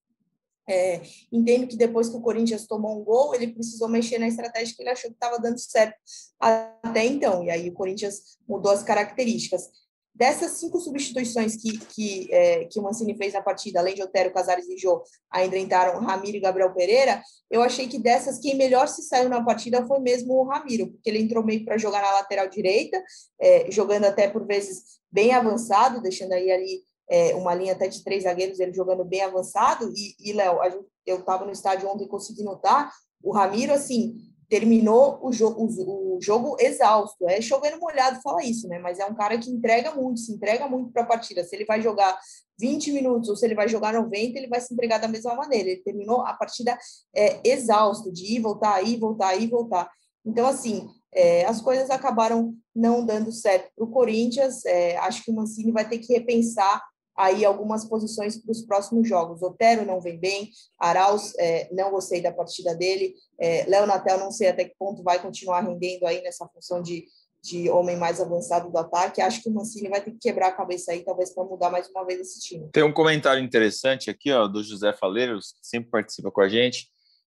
É, 0.72 1.02
entendo 1.30 1.66
que 1.66 1.76
depois 1.76 2.08
que 2.08 2.16
o 2.16 2.22
Corinthians 2.22 2.66
tomou 2.66 2.98
um 2.98 3.04
gol, 3.04 3.34
ele 3.34 3.52
precisou 3.52 3.88
mexer 3.88 4.18
na 4.18 4.26
estratégia 4.26 4.74
que 4.74 4.82
ele 4.82 4.90
achou 4.90 5.10
que 5.10 5.16
estava 5.16 5.38
dando 5.38 5.58
certo 5.58 5.94
até 6.40 7.04
então. 7.04 7.44
E 7.44 7.50
aí 7.50 7.68
o 7.68 7.74
Corinthians 7.74 8.38
mudou 8.48 8.72
as 8.72 8.82
características. 8.82 9.70
Dessas 10.14 10.52
cinco 10.52 10.78
substituições 10.78 11.56
que, 11.56 11.78
que, 11.78 12.28
é, 12.30 12.64
que 12.66 12.78
o 12.78 12.82
Mancini 12.82 13.16
fez 13.16 13.32
na 13.32 13.40
partida, 13.40 13.80
além 13.80 13.94
de 13.94 14.02
Otero, 14.02 14.32
Casares 14.32 14.68
e 14.68 14.76
Jô, 14.76 15.02
ainda 15.30 15.56
entraram 15.56 16.00
Ramiro 16.00 16.36
e 16.36 16.40
Gabriel 16.40 16.74
Pereira, 16.74 17.22
eu 17.50 17.62
achei 17.62 17.88
que 17.88 17.98
dessas, 17.98 18.38
quem 18.38 18.54
melhor 18.54 18.88
se 18.88 19.02
saiu 19.02 19.30
na 19.30 19.42
partida 19.42 19.86
foi 19.86 20.00
mesmo 20.00 20.34
o 20.34 20.44
Ramiro, 20.44 20.88
porque 20.88 21.08
ele 21.08 21.18
entrou 21.18 21.42
meio 21.42 21.64
para 21.64 21.78
jogar 21.78 22.02
na 22.02 22.12
lateral 22.12 22.46
direita, 22.46 23.02
é, 23.40 23.70
jogando 23.70 24.04
até 24.04 24.28
por 24.28 24.46
vezes 24.46 25.00
bem 25.10 25.32
avançado, 25.32 26.02
deixando 26.02 26.32
aí 26.32 26.50
ali 26.50 26.82
é, 27.12 27.34
uma 27.34 27.54
linha 27.54 27.74
até 27.74 27.88
de 27.88 28.02
três 28.02 28.22
zagueiros, 28.22 28.58
ele 28.58 28.72
jogando 28.72 29.04
bem 29.04 29.20
avançado. 29.20 29.92
E, 29.94 30.16
e 30.18 30.32
Léo, 30.32 30.58
eu 31.04 31.18
estava 31.18 31.44
no 31.44 31.52
estádio 31.52 31.86
ontem 31.86 32.04
e 32.04 32.08
consegui 32.08 32.42
notar, 32.42 32.90
o 33.22 33.30
Ramiro, 33.32 33.74
assim, 33.74 34.14
terminou 34.48 35.18
o, 35.22 35.30
jo 35.30 35.48
o, 35.48 36.16
o, 36.16 36.18
jogo 36.22 36.56
exausto. 36.58 37.28
É 37.28 37.38
chovendo 37.42 37.78
molhado 37.78 38.18
fala 38.22 38.42
isso, 38.42 38.66
né? 38.66 38.78
Mas 38.78 38.98
é 38.98 39.04
um 39.04 39.14
cara 39.14 39.36
que 39.36 39.50
entrega 39.50 39.94
muito, 39.94 40.20
se 40.20 40.32
entrega 40.32 40.66
muito 40.66 40.90
para 40.90 41.02
a 41.02 41.06
partida. 41.06 41.44
Se 41.44 41.54
ele 41.54 41.66
vai 41.66 41.82
jogar 41.82 42.18
20 42.58 42.90
minutos 42.92 43.28
ou 43.28 43.36
se 43.36 43.44
ele 43.44 43.54
vai 43.54 43.68
jogar 43.68 43.92
90, 43.92 44.38
ele 44.38 44.48
vai 44.48 44.60
se 44.62 44.72
entregar 44.72 44.96
da 44.96 45.06
mesma 45.06 45.34
maneira. 45.34 45.68
Ele 45.68 45.82
terminou 45.82 46.22
a 46.22 46.32
partida 46.32 46.78
é, 47.14 47.40
exausto, 47.44 48.10
de 48.10 48.36
ir, 48.36 48.40
voltar, 48.40 48.76
aí, 48.76 48.96
voltar, 48.96 49.36
ir, 49.36 49.50
voltar. 49.50 49.90
Então, 50.24 50.46
assim, 50.46 50.88
é, 51.14 51.44
as 51.44 51.60
coisas 51.60 51.90
acabaram 51.90 52.54
não 52.74 53.04
dando 53.04 53.30
certo 53.30 53.70
para 53.76 53.84
o 53.84 53.90
Corinthians. 53.90 54.64
É, 54.64 54.96
acho 54.96 55.22
que 55.22 55.30
o 55.30 55.34
Mancini 55.34 55.72
vai 55.72 55.86
ter 55.86 55.98
que 55.98 56.14
repensar 56.14 56.82
aí 57.16 57.44
algumas 57.44 57.84
posições 57.84 58.36
para 58.36 58.52
os 58.52 58.62
próximos 58.62 59.08
jogos. 59.08 59.42
Otero 59.42 59.84
não 59.84 60.00
vem 60.00 60.18
bem, 60.18 60.50
Arauz 60.78 61.34
é, 61.38 61.68
não 61.72 61.90
gostei 61.90 62.20
da 62.20 62.32
partida 62.32 62.74
dele, 62.74 63.14
é, 63.38 63.66
Natel 63.86 64.18
não 64.18 64.30
sei 64.30 64.48
até 64.48 64.64
que 64.64 64.74
ponto 64.78 65.02
vai 65.02 65.20
continuar 65.20 65.60
rendendo 65.60 66.06
aí 66.06 66.22
nessa 66.22 66.46
função 66.48 66.80
de, 66.82 67.04
de 67.42 67.68
homem 67.68 67.96
mais 67.96 68.20
avançado 68.20 68.70
do 68.70 68.78
ataque. 68.78 69.20
Acho 69.20 69.42
que 69.42 69.48
o 69.48 69.52
Mancini 69.52 69.88
vai 69.88 70.00
ter 70.00 70.12
que 70.12 70.18
quebrar 70.18 70.48
a 70.48 70.52
cabeça 70.52 70.92
aí, 70.92 71.04
talvez 71.04 71.34
para 71.34 71.44
mudar 71.44 71.70
mais 71.70 71.88
uma 71.88 72.04
vez 72.04 72.20
esse 72.20 72.40
time. 72.40 72.68
Tem 72.72 72.82
um 72.82 72.92
comentário 72.92 73.42
interessante 73.42 74.08
aqui, 74.08 74.32
ó, 74.32 74.46
do 74.46 74.62
José 74.62 74.92
Faleiros, 74.92 75.52
que 75.52 75.66
sempre 75.66 75.90
participa 75.90 76.30
com 76.30 76.40
a 76.40 76.48
gente. 76.48 76.90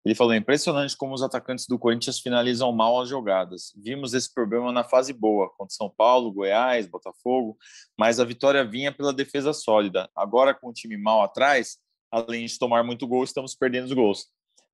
Ele 0.07 0.15
falou: 0.15 0.33
impressionante 0.33 0.95
como 0.95 1.13
os 1.13 1.21
atacantes 1.21 1.67
do 1.67 1.77
Corinthians 1.77 2.17
finalizam 2.17 2.71
mal 2.71 3.01
as 3.01 3.09
jogadas. 3.09 3.73
Vimos 3.75 4.13
esse 4.13 4.33
problema 4.33 4.71
na 4.71 4.81
fase 4.81 5.11
boa, 5.11 5.49
contra 5.57 5.75
São 5.75 5.89
Paulo, 5.89 6.31
Goiás, 6.31 6.87
Botafogo, 6.87 7.57
mas 7.99 8.17
a 8.17 8.23
vitória 8.23 8.63
vinha 8.63 8.89
pela 8.89 9.11
defesa 9.11 9.51
sólida. 9.51 10.09
Agora, 10.15 10.53
com 10.53 10.69
o 10.69 10.73
time 10.73 10.95
mal 10.95 11.23
atrás, 11.23 11.77
além 12.09 12.45
de 12.45 12.57
tomar 12.57 12.85
muito 12.85 13.05
gol, 13.05 13.21
estamos 13.25 13.53
perdendo 13.53 13.87
os 13.87 13.91
gols. 13.91 14.27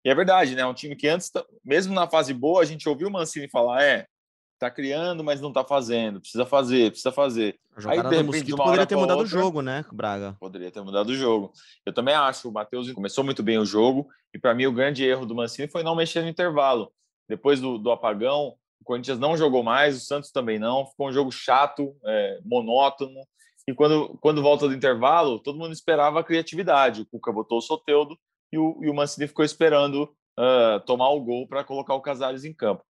E 0.06 0.10
é 0.12 0.14
verdade, 0.14 0.54
né? 0.54 0.64
Um 0.68 0.74
time 0.74 0.96
que 0.96 1.08
antes, 1.08 1.32
mesmo 1.66 1.96
na 1.96 2.08
fase 2.08 2.32
boa, 2.32 2.62
a 2.62 2.66
gente 2.66 2.88
ouviu 2.88 3.08
o 3.08 3.12
Mancini 3.12 3.50
falar: 3.50 3.82
é, 3.82 4.06
tá 4.64 4.72
criando, 4.72 5.24
mas 5.24 5.42
não 5.42 5.52
tá 5.52 5.64
fazendo, 5.64 6.20
precisa 6.20 6.46
fazer, 6.46 6.92
precisa 6.92 7.12
fazer. 7.12 7.60
Aí, 7.86 8.02
de 8.02 8.16
repente, 8.16 8.44
de 8.44 8.56
poderia 8.56 8.86
ter 8.86 8.96
mudado 8.96 9.20
outra, 9.20 9.38
o 9.38 9.42
jogo, 9.42 9.62
né, 9.62 9.86
Braga? 9.92 10.36
Poderia 10.40 10.72
ter 10.72 10.82
mudado 10.82 11.10
o 11.10 11.16
jogo. 11.16 11.52
Eu 11.86 11.94
também 11.94 12.14
acho, 12.14 12.50
o 12.50 12.52
Matheus 12.52 12.92
começou 12.92 13.24
muito 13.24 13.44
bem 13.44 13.58
o 13.58 13.66
jogo, 13.66 14.08
e 14.34 14.40
para 14.40 14.54
mim 14.54 14.66
o 14.66 14.74
grande 14.74 15.04
erro 15.04 15.26
do 15.26 15.36
Mancini 15.36 15.68
foi 15.68 15.84
não 15.84 15.96
mexer 15.96 16.22
no 16.22 16.30
intervalo. 16.30 16.92
Depois 17.28 17.60
do, 17.60 17.78
do 17.78 17.92
apagão, 17.92 18.56
o 18.80 18.84
Corinthians 18.84 19.20
não 19.20 19.36
jogou 19.36 19.64
mais, 19.64 19.98
o 19.98 20.00
Santos 20.00 20.32
também 20.32 20.60
não, 20.60 20.86
ficou 20.86 21.10
um 21.10 21.14
jogo 21.14 21.32
chato, 21.32 21.96
é, 22.06 22.40
monótono, 22.46 23.22
e 23.68 23.74
quando, 23.74 24.18
quando 24.20 24.42
volta 24.42 24.68
do 24.68 24.74
intervalo, 24.74 25.40
todo 25.40 25.58
mundo 25.58 25.72
esperava 25.72 26.20
a 26.20 26.24
criatividade. 26.24 27.02
O 27.02 27.06
Cuca 27.06 27.32
botou 27.32 27.60
o 27.60 27.62
Soteudo 27.62 28.18
e 28.52 28.58
o, 28.58 28.80
e 28.84 28.90
o 28.90 28.94
Mancini 28.94 29.28
ficou 29.28 29.46
esperando 29.46 30.04
uh, 30.38 30.80
tomar 30.86 31.10
o 31.10 31.22
gol 31.22 31.48
para 31.48 31.64
colocar 31.64 31.94
o 31.94 32.02
Casares 32.02 32.44
em 32.44 32.54
campo. 32.54 32.84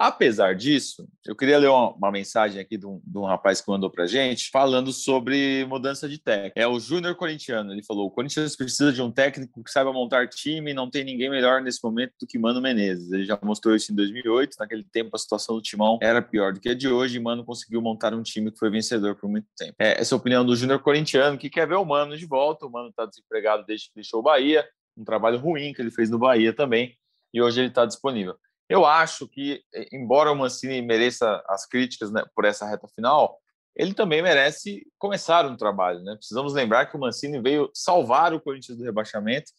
Apesar 0.00 0.54
disso, 0.54 1.06
eu 1.26 1.36
queria 1.36 1.58
ler 1.58 1.68
uma, 1.68 1.92
uma 1.92 2.10
mensagem 2.10 2.58
aqui 2.58 2.78
de 2.78 2.86
um, 2.86 3.02
de 3.04 3.18
um, 3.18 3.24
rapaz 3.24 3.60
que 3.60 3.70
mandou 3.70 3.90
para 3.90 4.06
gente 4.06 4.48
falando 4.50 4.92
sobre 4.92 5.66
mudança 5.66 6.08
de 6.08 6.16
técnico. 6.16 6.58
É 6.58 6.66
o 6.66 6.80
Júnior 6.80 7.14
Corintiano. 7.16 7.70
Ele 7.70 7.82
falou: 7.82 8.06
o 8.06 8.10
Corinthians 8.10 8.56
precisa 8.56 8.92
de 8.92 9.02
um 9.02 9.10
técnico 9.10 9.62
que 9.62 9.70
saiba 9.70 9.92
montar 9.92 10.26
time, 10.26 10.72
não 10.72 10.88
tem 10.88 11.04
ninguém 11.04 11.28
melhor 11.28 11.60
nesse 11.60 11.84
momento 11.84 12.14
do 12.18 12.26
que 12.26 12.38
Mano 12.38 12.62
Menezes. 12.62 13.12
Ele 13.12 13.24
já 13.24 13.38
mostrou 13.42 13.76
isso 13.76 13.92
em 13.92 13.94
2008. 13.94 14.56
Naquele 14.58 14.84
tempo, 14.84 15.10
a 15.14 15.18
situação 15.18 15.56
do 15.56 15.62
Timão 15.62 15.98
era 16.00 16.22
pior 16.22 16.54
do 16.54 16.60
que 16.60 16.70
a 16.70 16.74
de 16.74 16.88
hoje 16.88 17.18
e 17.18 17.20
Mano 17.20 17.44
conseguiu 17.44 17.82
montar 17.82 18.14
um 18.14 18.22
time 18.22 18.50
que 18.50 18.58
foi 18.58 18.70
vencedor 18.70 19.16
por 19.16 19.28
muito 19.28 19.48
tempo. 19.54 19.74
É, 19.78 20.00
essa 20.00 20.14
é 20.14 20.16
a 20.16 20.18
opinião 20.18 20.46
do 20.46 20.56
Júnior 20.56 20.80
Corintiano, 20.80 21.36
que 21.36 21.50
quer 21.50 21.68
ver 21.68 21.76
o 21.76 21.84
Mano 21.84 22.16
de 22.16 22.24
volta. 22.24 22.64
O 22.64 22.70
Mano 22.70 22.88
está 22.88 23.04
desempregado 23.04 23.66
desde 23.66 23.88
que 23.88 23.96
deixou 23.96 24.20
o 24.20 24.22
Bahia. 24.22 24.66
Um 24.96 25.04
trabalho 25.04 25.38
ruim 25.38 25.74
que 25.74 25.82
ele 25.82 25.90
fez 25.90 26.08
no 26.08 26.18
Bahia 26.18 26.54
também. 26.54 26.96
E 27.34 27.42
hoje 27.42 27.60
ele 27.60 27.68
está 27.68 27.84
disponível. 27.84 28.34
Eu 28.70 28.86
acho 28.86 29.26
que, 29.26 29.64
embora 29.90 30.30
o 30.30 30.36
Mancini 30.36 30.80
mereça 30.80 31.42
as 31.48 31.66
críticas 31.66 32.12
né, 32.12 32.22
por 32.36 32.44
essa 32.44 32.64
reta 32.64 32.86
final, 32.86 33.36
ele 33.74 33.92
também 33.92 34.22
merece 34.22 34.86
começar 34.96 35.44
um 35.44 35.56
trabalho. 35.56 36.00
Né? 36.04 36.14
Precisamos 36.14 36.54
lembrar 36.54 36.86
que 36.86 36.96
o 36.96 37.00
Mancini 37.00 37.42
veio 37.42 37.68
salvar 37.74 38.32
o 38.32 38.40
Corinthians 38.40 38.78
do 38.78 38.84
rebaixamento 38.84 39.50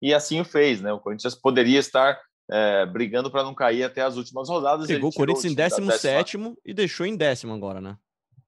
e 0.00 0.14
assim 0.14 0.40
o 0.40 0.44
fez. 0.44 0.80
Né? 0.80 0.92
O 0.92 1.00
Corinthians 1.00 1.34
poderia 1.34 1.80
estar 1.80 2.16
é, 2.48 2.86
brigando 2.86 3.28
para 3.28 3.42
não 3.42 3.56
cair 3.56 3.82
até 3.82 4.02
as 4.02 4.16
últimas 4.16 4.48
rodadas. 4.48 4.86
Pegou 4.86 5.10
o 5.10 5.12
Corinthians 5.12 5.52
em 5.52 5.56
17 5.56 6.38
e 6.64 6.72
deixou 6.72 7.04
em 7.04 7.16
décimo 7.16 7.52
agora, 7.52 7.80
né? 7.80 7.96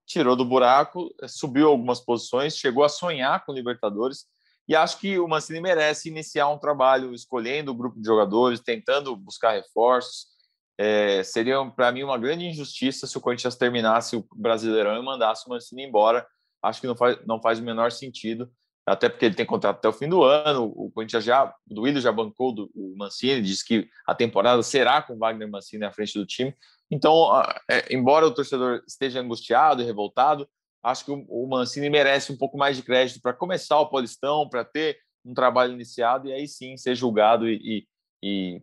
Tirou 0.07 0.37
do 0.37 0.45
buraco, 0.45 1.13
eh, 1.21 1.27
subiu 1.27 1.69
algumas 1.69 2.01
posições, 2.01 2.57
chegou 2.57 2.85
a 2.85 2.89
sonhar 2.89 3.45
com 3.45 3.53
Libertadores 3.53 4.27
e 4.69 4.77
acho 4.77 4.99
que 4.99 5.19
o 5.19 5.29
Mancini 5.29 5.61
merece 5.61 6.09
iniciar 6.09 6.49
um 6.49 6.59
trabalho 6.59 7.13
escolhendo 7.13 7.73
o 7.73 7.75
grupo 7.75 8.01
de 8.01 8.07
jogadores, 8.07 8.61
tentando 8.61 9.15
buscar 9.17 9.53
reforços. 9.53 10.27
É, 10.79 11.23
seria, 11.23 11.65
para 11.67 11.93
mim, 11.93 12.03
uma 12.03 12.19
grande 12.19 12.47
injustiça 12.47 13.07
se 13.07 13.17
o 13.17 13.21
Corinthians 13.21 13.57
terminasse 13.57 14.17
o 14.17 14.27
Brasileirão 14.35 14.97
e 14.97 15.05
mandasse 15.05 15.47
o 15.47 15.51
Mancini 15.51 15.85
embora. 15.85 16.27
Acho 16.63 16.81
que 16.81 16.87
não 16.87 16.97
faz, 16.97 17.19
não 17.27 17.41
faz 17.41 17.59
o 17.59 17.63
menor 17.63 17.91
sentido. 17.91 18.51
até 18.87 19.09
porque 19.09 19.27
ele 19.27 19.35
tem 19.35 19.47
contrato 19.47 19.79
até 19.79 19.89
o 19.89 19.93
fim 19.93 20.09
do 20.09 20.23
ano. 20.23 20.73
O 20.77 20.91
Corinthians 20.93 21.25
já, 21.25 21.53
o 21.71 21.81
Willian 21.81 22.01
já 22.01 22.13
bancou 22.13 22.55
do, 22.55 22.71
o 22.75 22.95
Mancini, 22.97 23.43
disse 23.43 23.65
que 23.65 23.89
a 24.07 24.15
temporada 24.15 24.63
será 24.63 25.03
com 25.03 25.19
Wagner 25.19 25.51
Mancini 25.51 25.85
à 25.85 25.93
frente 25.93 26.19
do 26.19 26.27
time. 26.27 26.55
Então, 26.91 27.33
é, 27.71 27.95
embora 27.95 28.27
o 28.27 28.35
torcedor 28.35 28.83
esteja 28.87 29.21
angustiado 29.21 29.83
e 29.83 29.85
revoltado, 29.85 30.49
acho 30.83 31.05
que 31.05 31.11
o, 31.11 31.25
o 31.29 31.47
Mancini 31.49 31.89
merece 31.89 32.33
um 32.33 32.37
pouco 32.37 32.57
mais 32.59 32.77
de 32.77 32.83
crédito 32.83 33.21
para 33.21 33.33
começar 33.33 33.79
o 33.79 33.89
Paulistão, 33.89 34.49
para 34.49 34.65
ter 34.65 34.99
um 35.25 35.35
trabalho 35.35 35.73
iniciado 35.73 36.29
e 36.29 36.33
aí 36.33 36.49
sim 36.49 36.77
ser 36.77 36.95
julgado 36.95 37.49
e, 37.49 37.87
e, 38.23 38.63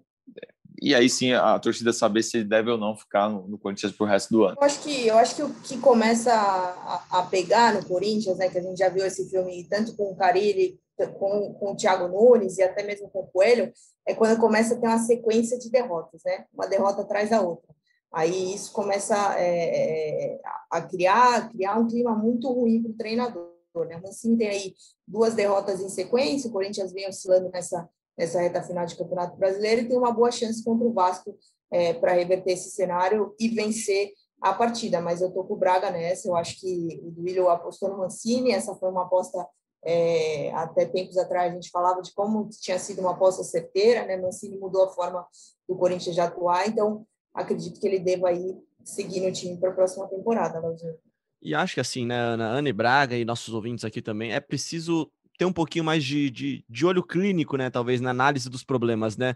e 0.81 0.93
aí 0.93 1.09
sim 1.09 1.33
a, 1.33 1.57
torcida 1.57 1.93
saber 1.93 2.23
se 2.23 2.43
deve 2.43 2.69
ou 2.69 2.77
não 2.77 2.95
ficar 2.95 3.29
no, 3.29 3.47
no, 3.47 3.57
Corinthians 3.57 3.93
pro 3.93 4.05
resto 4.05 4.31
do 4.31 4.43
ano. 4.43 4.57
Eu 4.59 4.65
acho 4.65 4.81
que 4.81 5.07
eu 5.07 5.17
acho 5.17 5.35
que 5.35 5.43
o 5.43 5.53
que 5.61 5.77
começa 5.77 6.33
a, 6.33 7.19
a, 7.19 7.23
pegar 7.23 7.73
no 7.73 7.85
Corinthians, 7.85 8.37
né, 8.37 8.49
que 8.49 8.57
a 8.57 8.61
gente 8.61 8.77
já 8.77 8.89
viu 8.89 9.05
esse 9.05 9.29
filme 9.29 9.65
tanto 9.69 9.95
com 9.95 10.11
o 10.11 10.15
Carilli, 10.15 10.79
com, 11.17 11.53
com 11.53 11.71
o 11.71 11.75
Thiago 11.75 12.09
Nunes 12.09 12.57
e 12.57 12.63
até 12.63 12.83
mesmo 12.83 13.09
com 13.09 13.19
o 13.19 13.27
Coelho, 13.27 13.71
é 14.05 14.13
quando 14.13 14.39
começa 14.39 14.75
a 14.75 14.77
ter 14.77 14.87
uma 14.87 14.97
sequência 14.97 15.57
de 15.57 15.69
derrotas, 15.69 16.21
né? 16.25 16.45
Uma 16.53 16.67
derrota 16.67 17.01
atrás 17.01 17.29
da 17.29 17.41
outra. 17.41 17.73
Aí 18.11 18.55
isso 18.55 18.71
começa 18.71 19.15
é, 19.37 20.33
é 20.33 20.41
a 20.69 20.81
criar, 20.81 21.49
criar 21.49 21.77
um 21.77 21.87
clima 21.87 22.15
muito 22.15 22.51
ruim 22.51 22.81
para 22.81 22.91
o 22.91 22.95
treinador. 22.95 23.49
Né? 23.87 23.97
O 23.97 24.01
Mancini 24.01 24.37
tem 24.37 24.47
aí 24.49 24.73
duas 25.07 25.33
derrotas 25.33 25.79
em 25.79 25.89
sequência, 25.89 26.49
o 26.49 26.53
Corinthians 26.53 26.91
vem 26.91 27.07
oscilando 27.07 27.49
nessa, 27.49 27.87
nessa 28.17 28.41
reta 28.41 28.63
final 28.63 28.85
de 28.85 28.97
Campeonato 28.97 29.37
Brasileiro 29.37 29.81
e 29.81 29.87
tem 29.87 29.97
uma 29.97 30.11
boa 30.11 30.31
chance 30.31 30.63
contra 30.63 30.87
o 30.87 30.93
Vasco 30.93 31.37
é, 31.71 31.93
para 31.93 32.13
reverter 32.13 32.53
esse 32.53 32.71
cenário 32.71 33.35
e 33.39 33.47
vencer 33.49 34.11
a 34.41 34.53
partida. 34.53 34.99
Mas 34.99 35.21
eu 35.21 35.27
estou 35.27 35.43
com 35.43 35.53
o 35.53 35.57
Braga 35.57 35.91
nessa, 35.91 36.27
eu 36.27 36.35
acho 36.35 36.59
que 36.59 37.01
o 37.03 37.11
Duílio 37.11 37.49
apostou 37.49 37.89
no 37.89 37.97
Mancini, 37.99 38.51
essa 38.51 38.75
foi 38.75 38.89
uma 38.89 39.03
aposta 39.03 39.47
é, 39.83 40.51
até 40.51 40.85
tempos 40.85 41.17
atrás 41.17 41.51
a 41.51 41.55
gente 41.55 41.69
falava 41.69 42.01
de 42.01 42.13
como 42.13 42.49
tinha 42.49 42.77
sido 42.77 42.99
uma 42.99 43.11
aposta 43.11 43.43
certeira, 43.43 44.05
né? 44.05 44.17
Mancini 44.17 44.57
mudou 44.57 44.83
a 44.83 44.89
forma 44.89 45.25
do 45.67 45.75
Corinthians 45.77 46.15
de 46.15 46.21
atuar, 46.21 46.67
então 46.67 47.05
acredito 47.33 47.79
que 47.79 47.87
ele 47.87 47.99
deva 47.99 48.29
aí 48.29 48.57
seguir 48.83 49.21
no 49.21 49.31
time 49.31 49.57
para 49.57 49.69
a 49.69 49.73
próxima 49.73 50.07
temporada, 50.07 50.59
Leozinho. 50.59 50.95
E 51.41 51.55
acho 51.55 51.75
que 51.75 51.79
assim, 51.79 52.05
né, 52.05 52.19
Ana, 52.19 52.47
Ana 52.49 52.73
Braga 52.73 53.15
e 53.15 53.23
nossos 53.23 53.53
ouvintes 53.53 53.85
aqui 53.85 54.01
também, 54.01 54.33
é 54.33 54.39
preciso 54.39 55.09
ter 55.37 55.45
um 55.45 55.53
pouquinho 55.53 55.85
mais 55.85 56.03
de, 56.03 56.29
de, 56.29 56.65
de 56.67 56.85
olho 56.85 57.01
clínico, 57.01 57.55
né, 57.55 57.69
talvez, 57.69 58.01
na 58.01 58.09
análise 58.09 58.49
dos 58.49 58.63
problemas, 58.63 59.15
né? 59.15 59.35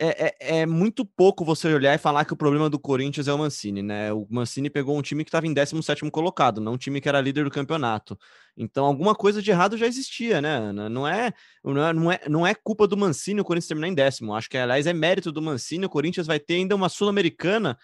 É, 0.00 0.26
é, 0.26 0.60
é, 0.60 0.66
muito 0.66 1.04
pouco 1.04 1.44
você 1.44 1.74
olhar 1.74 1.92
e 1.92 1.98
falar 1.98 2.24
que 2.24 2.32
o 2.32 2.36
problema 2.36 2.70
do 2.70 2.78
Corinthians 2.78 3.26
é 3.26 3.32
o 3.32 3.38
Mancini, 3.38 3.82
né? 3.82 4.12
O 4.12 4.26
Mancini 4.30 4.70
pegou 4.70 4.96
um 4.96 5.02
time 5.02 5.24
que 5.24 5.28
estava 5.28 5.46
em 5.48 5.52
17 5.52 6.08
colocado, 6.10 6.60
não 6.60 6.74
um 6.74 6.76
time 6.76 7.00
que 7.00 7.08
era 7.08 7.20
líder 7.20 7.42
do 7.42 7.50
campeonato. 7.50 8.16
Então, 8.56 8.84
alguma 8.84 9.12
coisa 9.12 9.42
de 9.42 9.50
errado 9.50 9.76
já 9.76 9.86
existia, 9.86 10.40
né, 10.40 10.56
Ana? 10.56 10.88
Não 10.88 11.06
é, 11.06 11.32
não 11.64 11.84
é, 11.84 11.92
não 11.92 12.12
é, 12.12 12.20
não 12.28 12.46
é 12.46 12.54
culpa 12.54 12.86
do 12.86 12.96
Mancini 12.96 13.40
o 13.40 13.44
Corinthians 13.44 13.66
terminar 13.66 13.88
em 13.88 13.94
décimo. 13.94 14.34
Acho 14.34 14.48
que, 14.48 14.56
aliás, 14.56 14.86
é 14.86 14.92
mérito 14.92 15.32
do 15.32 15.42
Mancini. 15.42 15.86
O 15.86 15.90
Corinthians 15.90 16.28
vai 16.28 16.38
ter 16.38 16.54
ainda 16.54 16.76
uma 16.76 16.88
Sul-Americana 16.88 17.76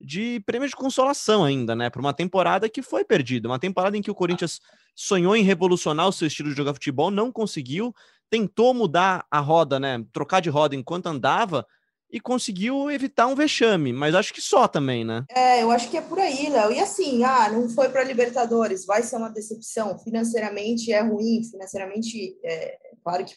de 0.00 0.40
prêmio 0.46 0.68
de 0.68 0.74
consolação 0.74 1.44
ainda, 1.44 1.76
né? 1.76 1.90
Para 1.90 2.00
uma 2.00 2.14
temporada 2.14 2.68
que 2.68 2.82
foi 2.82 3.04
perdida, 3.04 3.48
uma 3.48 3.58
temporada 3.58 3.96
em 3.96 4.02
que 4.02 4.10
o 4.10 4.14
Corinthians 4.14 4.60
sonhou 4.94 5.36
em 5.36 5.44
revolucionar 5.44 6.08
o 6.08 6.12
seu 6.12 6.26
estilo 6.26 6.50
de 6.50 6.56
jogar 6.56 6.72
futebol, 6.72 7.10
não 7.10 7.30
conseguiu, 7.30 7.94
tentou 8.30 8.72
mudar 8.72 9.26
a 9.30 9.40
roda, 9.40 9.80
né? 9.80 10.02
Trocar 10.12 10.40
de 10.40 10.48
roda 10.48 10.76
enquanto 10.76 11.06
andava 11.06 11.66
e 12.12 12.20
conseguiu 12.20 12.90
evitar 12.90 13.26
um 13.26 13.34
vexame, 13.34 13.92
mas 13.92 14.14
acho 14.14 14.32
que 14.32 14.40
só 14.40 14.66
também, 14.66 15.04
né? 15.04 15.24
É, 15.30 15.62
eu 15.62 15.70
acho 15.70 15.88
que 15.90 15.96
é 15.96 16.00
por 16.00 16.18
aí, 16.18 16.48
Léo. 16.48 16.72
E 16.72 16.80
assim, 16.80 17.22
ah, 17.22 17.50
não 17.50 17.68
foi 17.68 17.88
para 17.88 18.04
Libertadores, 18.04 18.84
vai 18.84 19.02
ser 19.02 19.16
uma 19.16 19.30
decepção. 19.30 19.98
Financeiramente 19.98 20.92
é 20.92 21.00
ruim, 21.00 21.42
financeiramente, 21.48 22.36
é, 22.44 22.78
claro 23.02 23.24
que 23.24 23.34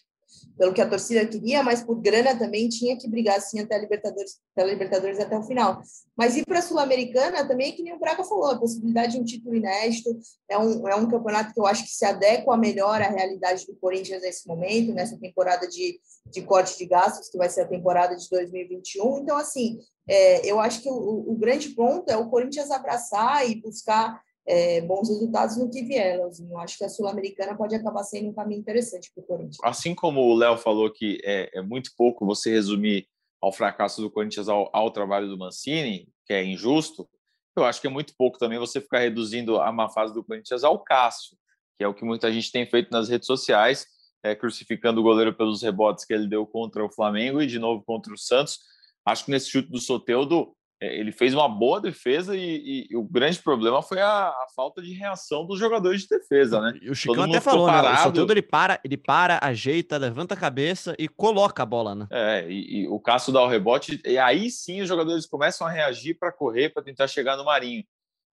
pelo 0.58 0.74
que 0.74 0.82
a 0.82 0.90
torcida 0.90 1.26
queria, 1.26 1.64
mas 1.64 1.84
por 1.84 2.00
grana 2.00 2.38
também 2.38 2.70
tinha 2.70 2.98
que 2.98 3.08
brigar 3.08 3.38
assim 3.38 3.60
até 3.60 3.76
a 3.76 3.80
Libertadores, 3.80 4.40
até 4.52 4.62
a 4.62 4.72
Libertadores 4.72 5.20
até 5.20 5.38
o 5.38 5.44
final. 5.44 5.82
Mas 6.16 6.38
ir 6.38 6.46
para 6.46 6.60
a 6.60 6.62
Sul-Americana 6.62 7.48
também, 7.48 7.72
que 7.72 7.82
nem 7.82 7.94
o 7.94 8.00
Braga 8.00 8.24
falou, 8.24 8.52
a 8.52 8.60
possibilidade 8.60 9.14
de 9.14 9.20
um 9.20 9.24
título 9.24 9.56
inédito, 9.56 10.16
é 10.50 10.58
um, 10.58 10.88
é 10.88 10.96
um 10.96 11.10
campeonato 11.10 11.54
que 11.54 11.60
eu 11.60 11.66
acho 11.66 11.84
que 11.84 11.90
se 11.90 12.06
adequa 12.06 12.56
melhor 12.56 13.02
à 13.02 13.10
realidade 13.10 13.66
do 13.66 13.76
Corinthians 13.76 14.22
nesse 14.22 14.48
momento, 14.48 14.94
nessa 14.94 15.18
temporada 15.18 15.68
de, 15.68 16.00
de 16.32 16.42
corte 16.44 16.78
de 16.78 16.86
gastos, 16.86 17.30
que 17.30 17.38
vai 17.38 17.50
ser 17.50 17.62
a 17.62 17.68
temporada 17.68 18.16
de 18.16 18.30
2021. 18.30 19.20
Então, 19.20 19.38
assim, 19.38 19.80
é, 20.08 20.46
eu 20.46 20.60
acho 20.60 20.82
que 20.82 20.90
o, 20.90 21.32
o 21.32 21.36
grande 21.36 21.70
ponto 21.70 22.10
é 22.10 22.18
o 22.18 22.30
Corinthians 22.30 22.70
abraçar 22.70 23.50
e 23.50 23.56
buscar 23.56 24.22
é, 24.46 24.82
bons 24.82 25.10
resultados 25.10 25.58
no 25.58 25.70
que 25.70 25.84
vier, 25.84 26.18
Leozinho. 26.18 26.58
Acho 26.58 26.78
que 26.78 26.84
a 26.84 26.90
Sul-Americana 26.90 27.56
pode 27.56 27.76
acabar 27.76 28.04
sendo 28.04 28.30
um 28.30 28.34
caminho 28.34 28.60
interessante 28.60 29.12
para 29.14 29.24
o 29.24 29.28
Corinthians. 29.28 29.58
Assim 29.64 29.96
como 29.96 30.22
o 30.22 30.36
Léo 30.36 30.58
falou 30.58 30.92
que 30.92 31.20
é, 31.24 31.50
é, 31.54 31.62
muito 31.62 31.92
pouco 31.98 32.26
você 32.26 32.52
resumir 32.52 33.08
ao 33.42 33.52
fracasso 33.52 34.02
do 34.02 34.12
Corinthians 34.12 34.50
ao, 34.50 34.70
ao, 34.74 34.92
trabalho 34.92 35.28
do 35.28 35.38
Mancini, 35.38 36.08
que 36.26 36.34
é 36.34 36.44
injusto, 36.44 37.08
eu 37.56 37.66
acho 37.66 37.80
que 37.80 37.88
é 37.88 37.90
muito 37.90 38.14
pouco 38.18 38.38
também 38.38 38.58
você 38.58 38.82
ficar 38.82 39.00
reduzindo 39.00 39.60
a 39.60 39.72
má 39.72 39.90
fase 39.90 40.14
do 40.14 40.24
Corinthians 40.24 40.64
ao 40.64 40.80
Cássio, 40.80 41.38
que 41.78 41.84
é 41.84 41.88
o 41.88 41.94
que 41.94 42.06
muita 42.06 42.32
gente 42.32 42.52
tem 42.52 42.66
feito 42.66 42.90
nas 42.92 43.10
redes 43.10 43.28
sociais, 43.28 43.86
é, 44.24 44.34
crucificando 44.34 45.02
o 45.02 45.04
goleiro 45.04 45.34
pelos 45.34 45.62
rebotes 45.62 46.06
que 46.06 46.14
ele 46.14 46.28
deu 46.28 46.46
contra 46.48 46.84
o 46.84 46.92
Flamengo 46.92 47.42
e 47.42 47.48
de 47.48 47.60
novo 47.60 47.84
contra 47.84 48.14
o 48.14 48.18
Santos. 48.18 48.60
Acho 49.06 49.26
que 49.26 49.32
nesse 49.32 49.50
chute 49.50 49.70
do 49.70 49.80
Soteudo 49.80 50.56
ele 50.86 51.12
fez 51.12 51.34
uma 51.34 51.48
boa 51.48 51.80
defesa 51.80 52.36
e, 52.36 52.40
e, 52.40 52.88
e 52.90 52.96
o 52.96 53.04
grande 53.04 53.40
problema 53.40 53.82
foi 53.82 54.02
a, 54.02 54.28
a, 54.30 54.46
falta 54.56 54.82
de 54.82 54.94
reação 54.94 55.46
dos 55.46 55.60
jogadores 55.60 56.02
de 56.02 56.10
defesa, 56.10 56.60
né? 56.60 56.78
E 56.82 56.90
o 56.90 56.96
Chicão 56.96 57.24
até 57.24 57.40
falou, 57.40 57.68
parado. 57.68 57.88
né? 57.90 58.00
O 58.02 58.04
Soteldo 58.04 58.34
ele 58.34 58.42
para, 58.42 58.80
ele 58.84 58.98
para, 58.98 59.40
ajeita, 59.42 59.98
levanta 59.98 60.34
a 60.34 60.38
cabeça 60.38 60.96
e 60.98 61.08
coloca 61.08 61.64
a 61.64 61.66
bola, 61.66 61.96
né? 61.96 62.08
É, 62.12 62.46
e, 62.50 62.82
e 62.82 62.88
o 62.88 63.00
Cássio 63.00 63.32
dá 63.32 63.42
o 63.42 63.48
rebote, 63.48 64.02
e 64.06 64.18
aí 64.18 64.50
sim 64.50 64.82
os 64.82 64.88
jogadores 64.88 65.26
começam 65.26 65.66
a 65.66 65.70
reagir 65.70 66.18
para 66.18 66.32
correr, 66.32 66.70
para 66.70 66.84
tentar 66.84 67.08
chegar 67.08 67.38
no 67.38 67.46
Marinho. 67.46 67.84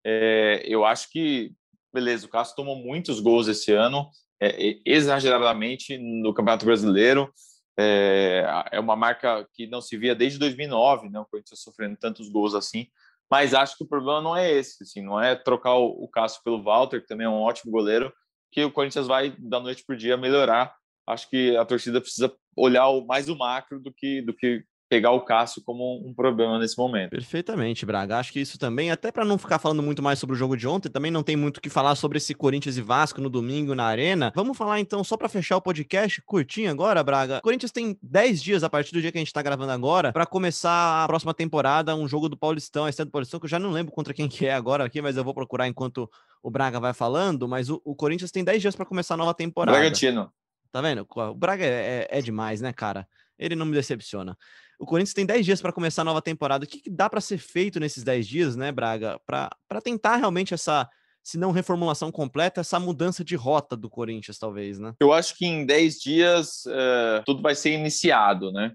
É, 0.04 0.62
eu 0.64 0.84
acho 0.84 1.10
que, 1.10 1.52
beleza, 1.92 2.26
o 2.26 2.30
Cássio 2.30 2.56
tomou 2.56 2.76
muitos 2.76 3.20
gols 3.20 3.48
esse 3.48 3.72
ano, 3.72 4.08
é, 4.40 4.78
exageradamente 4.84 5.98
no 5.98 6.32
Campeonato 6.32 6.64
Brasileiro. 6.64 7.30
É, 7.78 8.44
é 8.72 8.80
uma 8.80 8.96
marca 8.96 9.46
que 9.54 9.66
não 9.66 9.80
se 9.80 9.96
via 9.96 10.14
desde 10.14 10.38
2009, 10.38 11.08
né? 11.08 11.20
O 11.20 11.26
Corinthians 11.26 11.62
sofrendo 11.62 11.96
tantos 11.96 12.28
gols 12.28 12.54
assim. 12.54 12.86
Mas 13.30 13.54
acho 13.54 13.76
que 13.76 13.84
o 13.84 13.88
problema 13.88 14.20
não 14.20 14.36
é 14.36 14.50
esse, 14.50 14.82
assim, 14.82 15.00
não 15.00 15.20
é 15.20 15.36
trocar 15.36 15.76
o, 15.76 16.04
o 16.04 16.08
Cássio 16.08 16.42
pelo 16.42 16.62
Walter, 16.62 17.00
que 17.00 17.06
também 17.06 17.26
é 17.26 17.30
um 17.30 17.40
ótimo 17.40 17.70
goleiro, 17.70 18.12
que 18.50 18.64
o 18.64 18.72
Corinthians 18.72 19.06
vai 19.06 19.30
da 19.38 19.60
noite 19.60 19.84
para 19.86 19.94
o 19.94 19.98
dia 19.98 20.16
melhorar. 20.16 20.74
Acho 21.06 21.30
que 21.30 21.56
a 21.56 21.64
torcida 21.64 22.00
precisa 22.00 22.32
olhar 22.56 22.88
mais 23.06 23.28
o 23.28 23.36
macro 23.36 23.80
do 23.80 23.92
que 23.92 24.20
do 24.22 24.34
que 24.34 24.64
pegar 24.90 25.12
o 25.12 25.20
Cássio 25.20 25.62
como 25.62 26.04
um 26.04 26.12
problema 26.12 26.58
nesse 26.58 26.76
momento. 26.76 27.10
Perfeitamente, 27.10 27.86
Braga. 27.86 28.18
Acho 28.18 28.32
que 28.32 28.40
isso 28.40 28.58
também, 28.58 28.90
até 28.90 29.12
para 29.12 29.24
não 29.24 29.38
ficar 29.38 29.60
falando 29.60 29.84
muito 29.84 30.02
mais 30.02 30.18
sobre 30.18 30.34
o 30.34 30.36
jogo 30.36 30.56
de 30.56 30.66
ontem, 30.66 30.90
também 30.90 31.12
não 31.12 31.22
tem 31.22 31.36
muito 31.36 31.58
o 31.58 31.60
que 31.60 31.70
falar 31.70 31.94
sobre 31.94 32.18
esse 32.18 32.34
Corinthians 32.34 32.76
e 32.76 32.82
Vasco 32.82 33.20
no 33.20 33.30
domingo 33.30 33.72
na 33.72 33.84
Arena. 33.84 34.32
Vamos 34.34 34.58
falar 34.58 34.80
então, 34.80 35.04
só 35.04 35.16
para 35.16 35.28
fechar 35.28 35.56
o 35.56 35.62
podcast, 35.62 36.20
curtinho 36.22 36.68
agora, 36.68 37.04
Braga. 37.04 37.38
O 37.38 37.42
Corinthians 37.42 37.70
tem 37.70 37.96
10 38.02 38.42
dias 38.42 38.64
a 38.64 38.68
partir 38.68 38.92
do 38.92 39.00
dia 39.00 39.12
que 39.12 39.18
a 39.18 39.20
gente 39.20 39.32
tá 39.32 39.40
gravando 39.40 39.70
agora 39.70 40.12
para 40.12 40.26
começar 40.26 41.04
a 41.04 41.06
próxima 41.06 41.32
temporada, 41.32 41.94
um 41.94 42.08
jogo 42.08 42.28
do 42.28 42.36
Paulistão, 42.36 42.84
a 42.84 42.90
do 42.90 43.10
Paulistão, 43.12 43.38
que 43.38 43.46
eu 43.46 43.50
já 43.50 43.60
não 43.60 43.70
lembro 43.70 43.92
contra 43.92 44.12
quem 44.12 44.28
que 44.28 44.44
é 44.44 44.52
agora 44.52 44.84
aqui, 44.84 45.00
mas 45.00 45.16
eu 45.16 45.22
vou 45.22 45.32
procurar 45.32 45.68
enquanto 45.68 46.10
o 46.42 46.50
Braga 46.50 46.80
vai 46.80 46.92
falando, 46.92 47.46
mas 47.46 47.70
o, 47.70 47.80
o 47.84 47.94
Corinthians 47.94 48.32
tem 48.32 48.42
10 48.42 48.60
dias 48.60 48.74
para 48.74 48.84
começar 48.84 49.14
a 49.14 49.18
nova 49.18 49.34
temporada. 49.34 49.78
Bragantino. 49.78 50.32
Tá 50.72 50.80
vendo? 50.80 51.06
O 51.08 51.34
Braga 51.34 51.64
é, 51.64 52.08
é, 52.10 52.18
é 52.18 52.20
demais, 52.20 52.60
né, 52.60 52.72
cara? 52.72 53.06
Ele 53.40 53.56
não 53.56 53.66
me 53.66 53.72
decepciona. 53.72 54.36
O 54.78 54.86
Corinthians 54.86 55.14
tem 55.14 55.26
10 55.26 55.44
dias 55.44 55.62
para 55.62 55.72
começar 55.72 56.02
a 56.02 56.04
nova 56.04 56.22
temporada. 56.22 56.64
O 56.64 56.68
que, 56.68 56.80
que 56.80 56.90
dá 56.90 57.08
para 57.08 57.20
ser 57.20 57.38
feito 57.38 57.80
nesses 57.80 58.04
10 58.04 58.26
dias, 58.26 58.56
né, 58.56 58.70
Braga? 58.70 59.18
Para 59.26 59.80
tentar 59.82 60.16
realmente 60.16 60.54
essa, 60.54 60.88
se 61.22 61.38
não 61.38 61.50
reformulação 61.50 62.12
completa, 62.12 62.60
essa 62.60 62.78
mudança 62.78 63.24
de 63.24 63.36
rota 63.36 63.76
do 63.76 63.90
Corinthians, 63.90 64.38
talvez, 64.38 64.78
né? 64.78 64.94
Eu 65.00 65.12
acho 65.12 65.36
que 65.36 65.46
em 65.46 65.66
10 65.66 65.94
dias 65.98 66.64
uh, 66.66 67.22
tudo 67.24 67.42
vai 67.42 67.54
ser 67.54 67.72
iniciado, 67.72 68.52
né? 68.52 68.72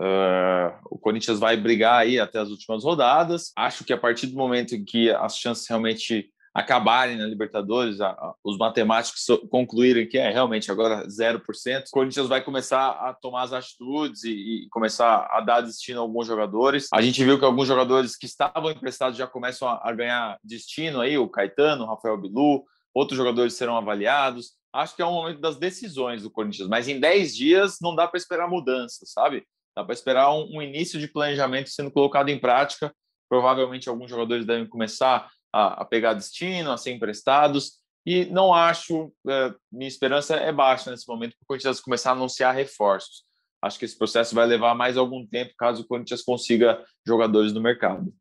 Uh, 0.00 0.74
o 0.90 0.98
Corinthians 0.98 1.38
vai 1.38 1.56
brigar 1.56 2.00
aí 2.00 2.18
até 2.18 2.38
as 2.38 2.48
últimas 2.48 2.82
rodadas. 2.82 3.52
Acho 3.56 3.84
que 3.84 3.92
a 3.92 3.98
partir 3.98 4.26
do 4.26 4.36
momento 4.36 4.74
em 4.74 4.84
que 4.84 5.10
as 5.10 5.36
chances 5.36 5.68
realmente 5.68 6.31
acabarem 6.54 7.16
na 7.16 7.26
Libertadores, 7.26 8.00
a, 8.00 8.10
a, 8.10 8.34
os 8.44 8.58
matemáticos 8.58 9.24
concluírem 9.50 10.06
que 10.06 10.18
é 10.18 10.30
realmente 10.30 10.70
agora 10.70 11.06
0%, 11.06 11.40
o 11.86 11.90
Corinthians 11.90 12.28
vai 12.28 12.42
começar 12.42 12.90
a 12.90 13.14
tomar 13.14 13.42
as 13.42 13.52
atitudes 13.52 14.24
e, 14.24 14.32
e, 14.32 14.68
começar 14.68 15.26
a 15.30 15.40
dar 15.40 15.62
destino 15.62 16.00
a 16.00 16.02
alguns 16.02 16.26
jogadores. 16.26 16.88
A 16.92 17.00
gente 17.00 17.24
viu 17.24 17.38
que 17.38 17.44
alguns 17.44 17.68
jogadores 17.68 18.16
que 18.16 18.26
estavam 18.26 18.70
emprestados 18.70 19.16
já 19.16 19.26
começam 19.26 19.66
a, 19.66 19.80
a 19.82 19.92
ganhar 19.92 20.38
destino 20.44 21.00
aí, 21.00 21.16
o 21.16 21.28
Caetano, 21.28 21.84
o 21.84 21.88
Rafael 21.88 22.20
Bilu, 22.20 22.64
outros 22.94 23.16
jogadores 23.16 23.54
serão 23.54 23.76
avaliados. 23.76 24.52
Acho 24.74 24.94
que 24.94 25.02
é 25.02 25.06
o 25.06 25.12
momento 25.12 25.40
das 25.40 25.56
decisões 25.56 26.22
do 26.22 26.30
Corinthians, 26.30 26.68
mas 26.68 26.86
em 26.86 27.00
10 27.00 27.34
dias 27.34 27.78
não 27.80 27.94
dá 27.94 28.06
para 28.06 28.18
esperar 28.18 28.48
mudança, 28.48 29.04
sabe? 29.06 29.44
Dá 29.74 29.82
para 29.82 29.94
esperar 29.94 30.30
um, 30.32 30.56
um 30.56 30.62
início 30.62 31.00
de 31.00 31.08
planejamento 31.08 31.70
sendo 31.70 31.90
colocado 31.90 32.28
em 32.28 32.38
prática. 32.38 32.94
Provavelmente 33.28 33.88
alguns 33.88 34.10
jogadores 34.10 34.44
devem 34.44 34.66
começar 34.66 35.30
a, 35.52 35.82
a 35.82 35.84
pegar 35.84 36.14
destino, 36.14 36.72
a 36.72 36.76
ser 36.76 36.92
emprestados. 36.92 37.80
E 38.04 38.24
não 38.26 38.52
acho, 38.52 39.12
é, 39.28 39.54
minha 39.70 39.88
esperança 39.88 40.34
é 40.34 40.50
baixa 40.50 40.90
nesse 40.90 41.06
momento, 41.06 41.32
para 41.32 41.44
o 41.44 41.46
Corinthians 41.46 41.80
começar 41.80 42.10
a 42.10 42.14
anunciar 42.14 42.54
reforços. 42.54 43.24
Acho 43.62 43.78
que 43.78 43.84
esse 43.84 43.96
processo 43.96 44.34
vai 44.34 44.44
levar 44.44 44.74
mais 44.74 44.96
algum 44.96 45.24
tempo, 45.24 45.52
caso 45.56 45.82
o 45.82 45.86
Corinthians 45.86 46.22
consiga 46.22 46.82
jogadores 47.06 47.52
no 47.52 47.60
mercado. 47.60 48.12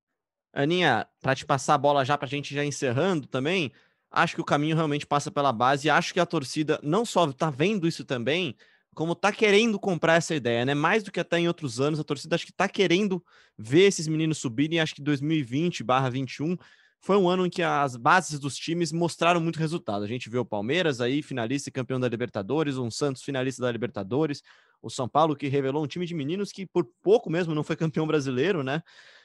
Aninha, 0.53 1.07
para 1.19 1.33
te 1.33 1.45
passar 1.45 1.75
a 1.75 1.77
bola 1.77 2.05
já 2.05 2.17
para 2.17 2.27
a 2.27 2.29
gente 2.29 2.53
já 2.53 2.63
encerrando 2.63 3.25
também, 3.25 3.71
acho 4.11 4.35
que 4.35 4.41
o 4.41 4.45
caminho 4.45 4.75
realmente 4.75 5.07
passa 5.07 5.31
pela 5.31 5.51
base 5.51 5.87
e 5.87 5.89
acho 5.89 6.13
que 6.13 6.19
a 6.19 6.25
torcida 6.25 6.79
não 6.83 7.05
só 7.05 7.27
está 7.27 7.49
vendo 7.49 7.87
isso 7.87 8.05
também, 8.05 8.55
como 8.93 9.13
está 9.13 9.31
querendo 9.31 9.79
comprar 9.79 10.15
essa 10.15 10.35
ideia, 10.35 10.65
né? 10.65 10.73
Mais 10.73 11.01
do 11.01 11.11
que 11.11 11.19
até 11.19 11.39
em 11.39 11.47
outros 11.47 11.79
anos, 11.79 11.99
a 11.99 12.03
torcida 12.03 12.35
acho 12.35 12.45
que 12.45 12.51
está 12.51 12.67
querendo 12.67 13.23
ver 13.57 13.87
esses 13.87 14.07
meninos 14.07 14.37
subirem. 14.37 14.79
Acho 14.79 14.95
que 14.95 15.01
2020/21 15.01 16.57
foi 17.01 17.17
um 17.17 17.27
ano 17.27 17.47
em 17.47 17.49
que 17.49 17.63
as 17.63 17.95
bases 17.95 18.39
dos 18.39 18.55
times 18.55 18.91
mostraram 18.91 19.41
muito 19.41 19.57
resultado. 19.57 20.03
A 20.03 20.07
gente 20.07 20.29
viu 20.29 20.41
o 20.41 20.45
Palmeiras 20.45 21.01
aí, 21.01 21.23
finalista 21.23 21.67
e 21.67 21.71
campeão 21.71 21.99
da 21.99 22.07
Libertadores, 22.07 22.77
um 22.77 22.91
Santos 22.91 23.23
finalista 23.23 23.63
da 23.63 23.71
Libertadores, 23.71 24.43
o 24.81 24.89
São 24.89 25.09
Paulo 25.09 25.35
que 25.35 25.47
revelou 25.47 25.83
um 25.83 25.87
time 25.87 26.05
de 26.05 26.13
meninos 26.13 26.51
que 26.51 26.65
por 26.65 26.87
pouco 27.01 27.29
mesmo 27.29 27.55
não 27.55 27.63
foi 27.63 27.75
campeão 27.75 28.05
brasileiro, 28.05 28.63
né? 28.63 28.83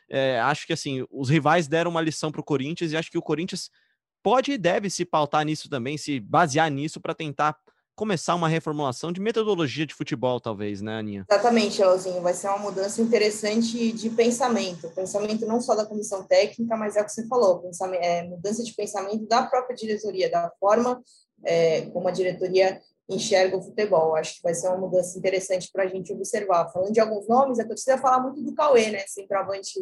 É, 0.09 0.41
acho 0.41 0.66
que 0.66 0.72
assim, 0.72 1.05
os 1.11 1.29
rivais 1.29 1.68
deram 1.68 1.91
uma 1.91 2.01
lição 2.01 2.33
para 2.33 2.41
o 2.41 2.45
Corinthians 2.45 2.93
e 2.93 2.97
acho 2.97 3.11
que 3.11 3.18
o 3.18 3.22
Corinthians 3.22 3.70
pode 4.22 4.53
e 4.53 4.59
deve 4.59 4.89
se 4.89 5.05
pautar 5.05 5.45
nisso 5.45 5.68
também, 5.68 5.99
se 5.99 6.18
basear 6.18 6.70
nisso 6.70 7.01
para 7.01 7.14
tentar 7.14 7.57
começar 7.97 8.35
uma 8.35 8.49
reformulação 8.49 9.11
de 9.11 9.21
metodologia 9.21 9.87
de 9.87 9.95
futebol, 9.95 10.39
talvez, 10.39 10.83
né, 10.83 10.99
Aninha? 10.99 11.27
Exatamente, 11.29 11.81
Elzinho. 11.81 12.21
Vai 12.21 12.35
ser 12.35 12.49
uma 12.49 12.59
mudança 12.59 13.01
interessante 13.01 13.91
de 13.91 14.11
pensamento. 14.11 14.91
Pensamento 14.91 15.47
não 15.47 15.61
só 15.61 15.75
da 15.75 15.87
comissão 15.87 16.23
técnica, 16.23 16.77
mas 16.77 16.95
é 16.95 17.01
o 17.01 17.05
que 17.07 17.13
você 17.13 17.27
falou, 17.27 17.63
é, 17.95 18.23
mudança 18.25 18.63
de 18.63 18.75
pensamento 18.75 19.27
da 19.27 19.45
própria 19.45 19.75
diretoria, 19.75 20.31
da 20.31 20.53
forma 20.61 21.03
é, 21.43 21.83
como 21.87 22.07
a 22.07 22.13
diretoria 22.13 22.81
enxerga 23.09 23.57
o 23.57 23.63
futebol. 23.63 24.15
Acho 24.15 24.37
que 24.37 24.43
vai 24.43 24.55
ser 24.55 24.69
uma 24.69 24.79
mudança 24.79 25.19
interessante 25.19 25.71
para 25.73 25.85
a 25.85 25.89
gente 25.89 26.13
observar. 26.13 26.71
Falando 26.71 26.93
de 26.93 27.01
alguns 27.01 27.27
nomes, 27.27 27.59
a 27.59 27.67
torcida 27.67 27.97
fala 27.97 28.21
muito 28.21 28.43
do 28.43 28.55
Cauê, 28.55 28.91
né? 28.91 29.05
Centroavante 29.07 29.73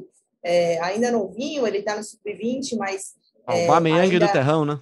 é, 0.42 0.78
ainda 0.80 1.10
novinho, 1.10 1.66
ele 1.66 1.78
está 1.78 1.96
no 1.96 2.04
sub-20, 2.04 2.76
mas. 2.76 3.14
É, 3.48 3.64
o 3.64 3.68
Bameyang 3.68 4.12
ainda... 4.12 4.26
do 4.26 4.32
Terrão, 4.32 4.64
né? 4.64 4.78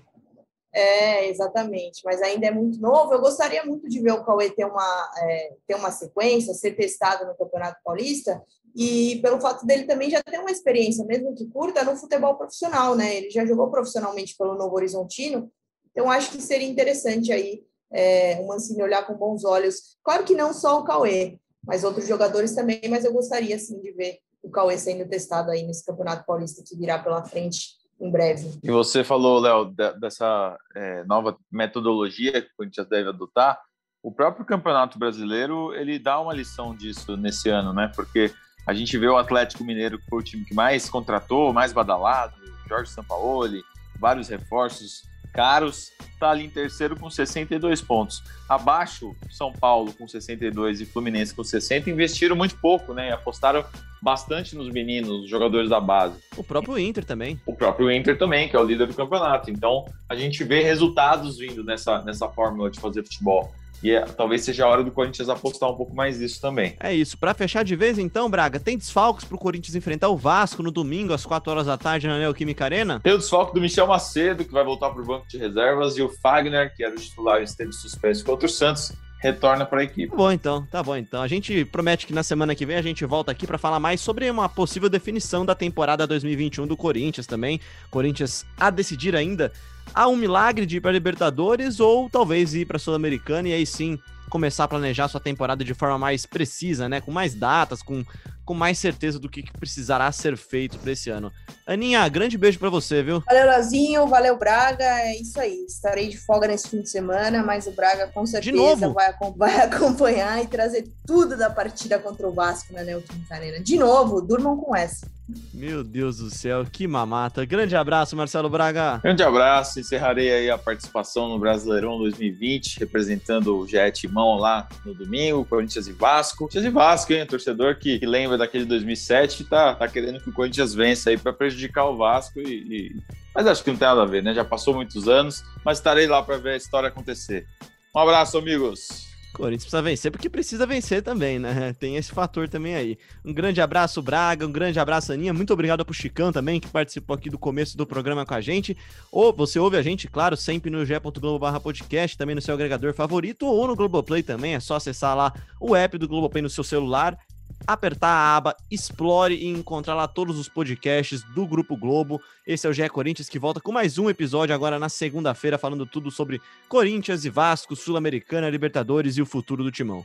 É, 0.74 1.28
exatamente, 1.28 2.00
mas 2.02 2.22
ainda 2.22 2.46
é 2.46 2.50
muito 2.50 2.80
novo. 2.80 3.12
Eu 3.12 3.20
gostaria 3.20 3.62
muito 3.64 3.88
de 3.88 4.00
ver 4.00 4.12
o 4.12 4.24
Cauê 4.24 4.50
ter 4.50 4.64
uma, 4.64 5.12
é, 5.18 5.54
ter 5.66 5.74
uma 5.74 5.90
sequência, 5.90 6.54
ser 6.54 6.72
testado 6.72 7.26
no 7.26 7.36
Campeonato 7.36 7.78
Paulista, 7.84 8.42
e 8.74 9.20
pelo 9.20 9.38
fato 9.38 9.66
dele 9.66 9.84
também 9.84 10.08
já 10.08 10.22
ter 10.22 10.38
uma 10.38 10.50
experiência, 10.50 11.04
mesmo 11.04 11.34
que 11.34 11.46
curta, 11.46 11.84
no 11.84 11.94
futebol 11.94 12.36
profissional, 12.36 12.96
né? 12.96 13.16
Ele 13.16 13.30
já 13.30 13.44
jogou 13.44 13.70
profissionalmente 13.70 14.34
pelo 14.36 14.54
Novo 14.54 14.74
Horizontino, 14.74 15.52
então 15.90 16.10
acho 16.10 16.30
que 16.30 16.40
seria 16.40 16.66
interessante 16.66 17.30
aí 17.30 17.62
é, 17.92 18.40
o 18.40 18.46
Mancini 18.46 18.82
olhar 18.82 19.06
com 19.06 19.12
bons 19.12 19.44
olhos. 19.44 19.98
Claro 20.02 20.24
que 20.24 20.34
não 20.34 20.54
só 20.54 20.80
o 20.80 20.84
Cauê, 20.84 21.38
mas 21.62 21.84
outros 21.84 22.08
jogadores 22.08 22.54
também, 22.54 22.80
mas 22.88 23.04
eu 23.04 23.12
gostaria 23.12 23.58
sim 23.58 23.78
de 23.78 23.92
ver 23.92 24.18
o 24.42 24.50
Cauê 24.50 24.78
sendo 24.78 25.06
testado 25.06 25.50
aí 25.50 25.62
nesse 25.64 25.84
Campeonato 25.84 26.24
Paulista 26.24 26.62
que 26.66 26.74
virá 26.76 26.98
pela 26.98 27.22
frente 27.24 27.81
em 28.02 28.10
breve. 28.10 28.58
E 28.62 28.70
você 28.70 29.04
falou, 29.04 29.38
Léo, 29.38 29.72
dessa 29.98 30.58
é, 30.74 31.04
nova 31.04 31.36
metodologia 31.50 32.42
que 32.42 32.48
o 32.48 32.56
Corinthians 32.58 32.88
deve 32.88 33.08
adotar. 33.08 33.60
O 34.02 34.10
próprio 34.10 34.44
Campeonato 34.44 34.98
Brasileiro 34.98 35.72
ele 35.74 35.98
dá 35.98 36.20
uma 36.20 36.34
lição 36.34 36.74
disso 36.74 37.16
nesse 37.16 37.48
ano, 37.48 37.72
né? 37.72 37.90
Porque 37.94 38.32
a 38.66 38.74
gente 38.74 38.98
vê 38.98 39.06
o 39.06 39.16
Atlético 39.16 39.62
Mineiro 39.62 39.98
que 39.98 40.06
foi 40.06 40.18
o 40.18 40.24
time 40.24 40.44
que 40.44 40.54
mais 40.54 40.90
contratou, 40.90 41.52
mais 41.52 41.72
badalado, 41.72 42.34
Jorge 42.68 42.90
Sampaoli, 42.90 43.62
vários 44.00 44.28
reforços 44.28 45.02
caros, 45.32 45.92
está 46.12 46.30
ali 46.30 46.44
em 46.44 46.50
terceiro 46.50 46.96
com 46.96 47.10
62 47.10 47.80
pontos. 47.80 48.22
Abaixo, 48.48 49.16
São 49.30 49.52
Paulo 49.52 49.92
com 49.92 50.06
62 50.06 50.80
e 50.80 50.86
Fluminense 50.86 51.34
com 51.34 51.42
60 51.42 51.90
investiram 51.90 52.36
muito 52.36 52.56
pouco, 52.58 52.92
né? 52.92 53.12
Apostaram 53.12 53.64
bastante 54.02 54.56
nos 54.56 54.68
meninos, 54.68 55.28
jogadores 55.28 55.70
da 55.70 55.80
base. 55.80 56.18
O 56.36 56.42
próprio 56.42 56.78
Inter 56.78 57.04
também. 57.04 57.40
O 57.46 57.54
próprio 57.54 57.90
Inter 57.90 58.18
também, 58.18 58.48
que 58.48 58.56
é 58.56 58.60
o 58.60 58.64
líder 58.64 58.88
do 58.88 58.94
campeonato. 58.94 59.50
Então, 59.50 59.84
a 60.08 60.14
gente 60.14 60.42
vê 60.44 60.62
resultados 60.62 61.38
vindo 61.38 61.62
nessa, 61.64 62.02
nessa 62.02 62.28
fórmula 62.28 62.70
de 62.70 62.80
fazer 62.80 63.02
futebol. 63.02 63.52
E 63.82 63.90
é, 63.90 64.00
talvez 64.02 64.44
seja 64.44 64.64
a 64.64 64.68
hora 64.68 64.84
do 64.84 64.92
Corinthians 64.92 65.28
apostar 65.28 65.70
um 65.70 65.74
pouco 65.74 65.94
mais 65.94 66.20
nisso 66.20 66.40
também. 66.40 66.76
É 66.78 66.94
isso. 66.94 67.18
Para 67.18 67.34
fechar 67.34 67.64
de 67.64 67.74
vez, 67.74 67.98
então, 67.98 68.30
Braga, 68.30 68.60
tem 68.60 68.78
desfalques 68.78 69.24
para 69.24 69.34
o 69.34 69.38
Corinthians 69.38 69.74
enfrentar 69.74 70.08
o 70.08 70.16
Vasco 70.16 70.62
no 70.62 70.70
domingo, 70.70 71.12
às 71.12 71.26
4 71.26 71.50
horas 71.50 71.66
da 71.66 71.76
tarde, 71.76 72.06
na 72.06 72.18
Neoquímica 72.18 72.64
Arena? 72.64 73.00
Tem 73.00 73.12
o 73.12 73.18
desfalque 73.18 73.54
do 73.54 73.60
Michel 73.60 73.86
Macedo, 73.86 74.44
que 74.44 74.52
vai 74.52 74.64
voltar 74.64 74.90
para 74.90 75.02
o 75.02 75.04
banco 75.04 75.26
de 75.28 75.36
reservas, 75.36 75.96
e 75.96 76.02
o 76.02 76.08
Fagner, 76.08 76.74
que 76.74 76.84
era 76.84 76.94
o 76.94 76.98
titular 76.98 77.40
e 77.40 77.44
esteve 77.44 77.72
suspenso 77.72 78.24
contra 78.24 78.46
o 78.46 78.48
Santos, 78.48 78.92
retorna 79.22 79.64
para 79.64 79.80
a 79.80 79.84
equipe. 79.84 80.10
Tá 80.10 80.16
bom, 80.16 80.32
então, 80.32 80.66
tá 80.66 80.82
bom, 80.82 80.96
então. 80.96 81.22
A 81.22 81.28
gente 81.28 81.64
promete 81.64 82.06
que 82.06 82.12
na 82.12 82.22
semana 82.22 82.54
que 82.54 82.66
vem 82.66 82.76
a 82.76 82.82
gente 82.82 83.04
volta 83.04 83.30
aqui 83.30 83.46
para 83.46 83.56
falar 83.56 83.78
mais 83.78 84.00
sobre 84.00 84.28
uma 84.28 84.48
possível 84.48 84.88
definição 84.88 85.46
da 85.46 85.54
temporada 85.54 86.06
2021 86.06 86.66
do 86.66 86.76
Corinthians 86.76 87.26
também. 87.26 87.60
Corinthians 87.88 88.44
a 88.58 88.68
decidir 88.68 89.14
ainda 89.14 89.52
há 89.94 90.08
um 90.08 90.16
milagre 90.16 90.66
de 90.66 90.76
ir 90.76 90.80
para 90.80 90.92
Libertadores 90.92 91.80
ou 91.80 92.08
talvez 92.08 92.54
ir 92.54 92.66
para 92.66 92.78
Sul-Americana 92.78 93.48
e 93.48 93.52
aí 93.52 93.66
sim 93.66 93.98
começar 94.32 94.64
a 94.64 94.68
planejar 94.68 95.08
sua 95.08 95.20
temporada 95.20 95.62
de 95.62 95.74
forma 95.74 95.98
mais 95.98 96.24
precisa, 96.24 96.88
né? 96.88 97.02
Com 97.02 97.12
mais 97.12 97.34
datas, 97.34 97.82
com, 97.82 98.02
com 98.46 98.54
mais 98.54 98.78
certeza 98.78 99.18
do 99.18 99.28
que 99.28 99.44
precisará 99.58 100.10
ser 100.10 100.38
feito 100.38 100.78
para 100.78 100.92
esse 100.92 101.10
ano. 101.10 101.30
Aninha, 101.66 102.08
grande 102.08 102.38
beijo 102.38 102.58
para 102.58 102.70
você, 102.70 103.02
viu? 103.02 103.22
Valeu, 103.26 103.46
Lazinho, 103.46 104.06
valeu, 104.06 104.38
Braga. 104.38 104.84
É 104.84 105.20
isso 105.20 105.38
aí. 105.38 105.66
Estarei 105.68 106.08
de 106.08 106.16
folga 106.16 106.48
nesse 106.48 106.70
fim 106.70 106.80
de 106.80 106.88
semana, 106.88 107.42
mas 107.42 107.66
o 107.66 107.72
Braga 107.72 108.06
com 108.08 108.24
certeza 108.24 108.88
vai, 108.88 109.12
vai, 109.36 109.60
acompanhar 109.60 110.42
e 110.42 110.46
trazer 110.46 110.90
tudo 111.06 111.36
da 111.36 111.50
partida 111.50 111.98
contra 111.98 112.26
o 112.26 112.32
Vasco 112.32 112.72
na 112.72 112.82
Neoquímica 112.82 113.34
Arena. 113.34 113.60
De 113.60 113.76
novo, 113.76 114.22
durmam 114.22 114.56
com 114.56 114.74
essa. 114.74 115.06
Meu 115.54 115.84
Deus 115.84 116.18
do 116.18 116.30
céu, 116.30 116.64
que 116.64 116.86
mamata. 116.86 117.44
Grande 117.44 117.76
abraço, 117.76 118.16
Marcelo 118.16 118.50
Braga. 118.50 118.98
Grande 119.02 119.22
abraço. 119.22 119.78
Encerrarei 119.78 120.32
aí 120.32 120.50
a 120.50 120.58
participação 120.58 121.28
no 121.28 121.38
Brasileirão 121.38 121.98
2020, 121.98 122.80
representando 122.80 123.56
o 123.56 123.66
Jet 123.66 124.06
Mão 124.08 124.36
lá 124.36 124.68
no 124.84 124.92
domingo, 124.92 125.44
Corinthians 125.44 125.86
e 125.86 125.92
Vasco. 125.92 126.38
Corinthians 126.38 126.64
e 126.64 126.70
Vasco, 126.70 127.12
hein? 127.12 127.26
Torcedor 127.26 127.76
que, 127.76 127.98
que 127.98 128.06
lembra 128.06 128.36
daquele 128.36 128.64
2007 128.64 129.44
tá, 129.44 129.74
tá 129.74 129.88
querendo 129.88 130.20
que 130.20 130.30
o 130.30 130.32
Corinthians 130.32 130.74
vença 130.74 131.10
aí 131.10 131.16
para 131.16 131.32
prejudicar 131.32 131.84
o 131.84 131.96
Vasco 131.96 132.40
e, 132.40 132.42
e... 132.42 132.96
Mas 133.34 133.46
acho 133.46 133.64
que 133.64 133.70
não 133.70 133.78
tem 133.78 133.88
nada 133.88 134.02
a 134.02 134.06
ver, 134.06 134.22
né? 134.22 134.34
Já 134.34 134.44
passou 134.44 134.74
muitos 134.74 135.08
anos, 135.08 135.42
mas 135.64 135.78
estarei 135.78 136.06
lá 136.06 136.22
para 136.22 136.36
ver 136.36 136.54
a 136.54 136.56
história 136.56 136.88
acontecer. 136.88 137.46
Um 137.94 138.00
abraço, 138.00 138.36
amigos. 138.36 139.11
Corinthians 139.32 139.64
precisa 139.64 139.82
vencer 139.82 140.10
porque 140.10 140.28
precisa 140.28 140.66
vencer 140.66 141.02
também, 141.02 141.38
né? 141.38 141.74
Tem 141.78 141.96
esse 141.96 142.12
fator 142.12 142.48
também 142.48 142.74
aí. 142.74 142.98
Um 143.24 143.32
grande 143.32 143.60
abraço, 143.60 144.00
Braga, 144.02 144.46
um 144.46 144.52
grande 144.52 144.78
abraço, 144.78 145.12
Aninha. 145.12 145.32
Muito 145.32 145.52
obrigado 145.52 145.84
pro 145.84 145.94
Chicão 145.94 146.32
também, 146.32 146.60
que 146.60 146.68
participou 146.68 147.14
aqui 147.14 147.30
do 147.30 147.38
começo 147.38 147.76
do 147.76 147.86
programa 147.86 148.24
com 148.26 148.34
a 148.34 148.40
gente. 148.40 148.76
Ou 149.10 149.32
você 149.32 149.58
ouve 149.58 149.76
a 149.76 149.82
gente, 149.82 150.06
claro, 150.08 150.36
sempre 150.36 150.70
no 150.70 150.84
ge.globo 150.84 151.60
podcast, 151.60 152.16
também 152.16 152.34
no 152.34 152.42
seu 152.42 152.54
agregador 152.54 152.94
favorito, 152.94 153.46
ou 153.46 153.66
no 153.66 153.74
Globoplay 153.74 154.22
também. 154.22 154.54
É 154.54 154.60
só 154.60 154.76
acessar 154.76 155.16
lá 155.16 155.32
o 155.60 155.74
app 155.74 155.96
do 155.98 156.06
Globoplay 156.06 156.42
no 156.42 156.50
seu 156.50 156.64
celular 156.64 157.18
apertar 157.66 158.08
a 158.08 158.36
aba 158.36 158.56
Explore 158.70 159.34
e 159.34 159.46
encontrar 159.46 159.94
lá 159.94 160.08
todos 160.08 160.38
os 160.38 160.48
podcasts 160.48 161.22
do 161.34 161.46
Grupo 161.46 161.76
Globo. 161.76 162.20
Esse 162.46 162.66
é 162.66 162.70
o 162.70 162.72
GE 162.72 162.88
Corinthians 162.88 163.28
que 163.28 163.38
volta 163.38 163.60
com 163.60 163.72
mais 163.72 163.98
um 163.98 164.10
episódio 164.10 164.54
agora 164.54 164.78
na 164.78 164.88
segunda-feira, 164.88 165.58
falando 165.58 165.86
tudo 165.86 166.10
sobre 166.10 166.40
Corinthians 166.68 167.24
e 167.24 167.30
Vasco, 167.30 167.76
Sul-Americana, 167.76 168.50
Libertadores 168.50 169.16
e 169.16 169.22
o 169.22 169.26
futuro 169.26 169.62
do 169.62 169.70
Timão. 169.70 170.04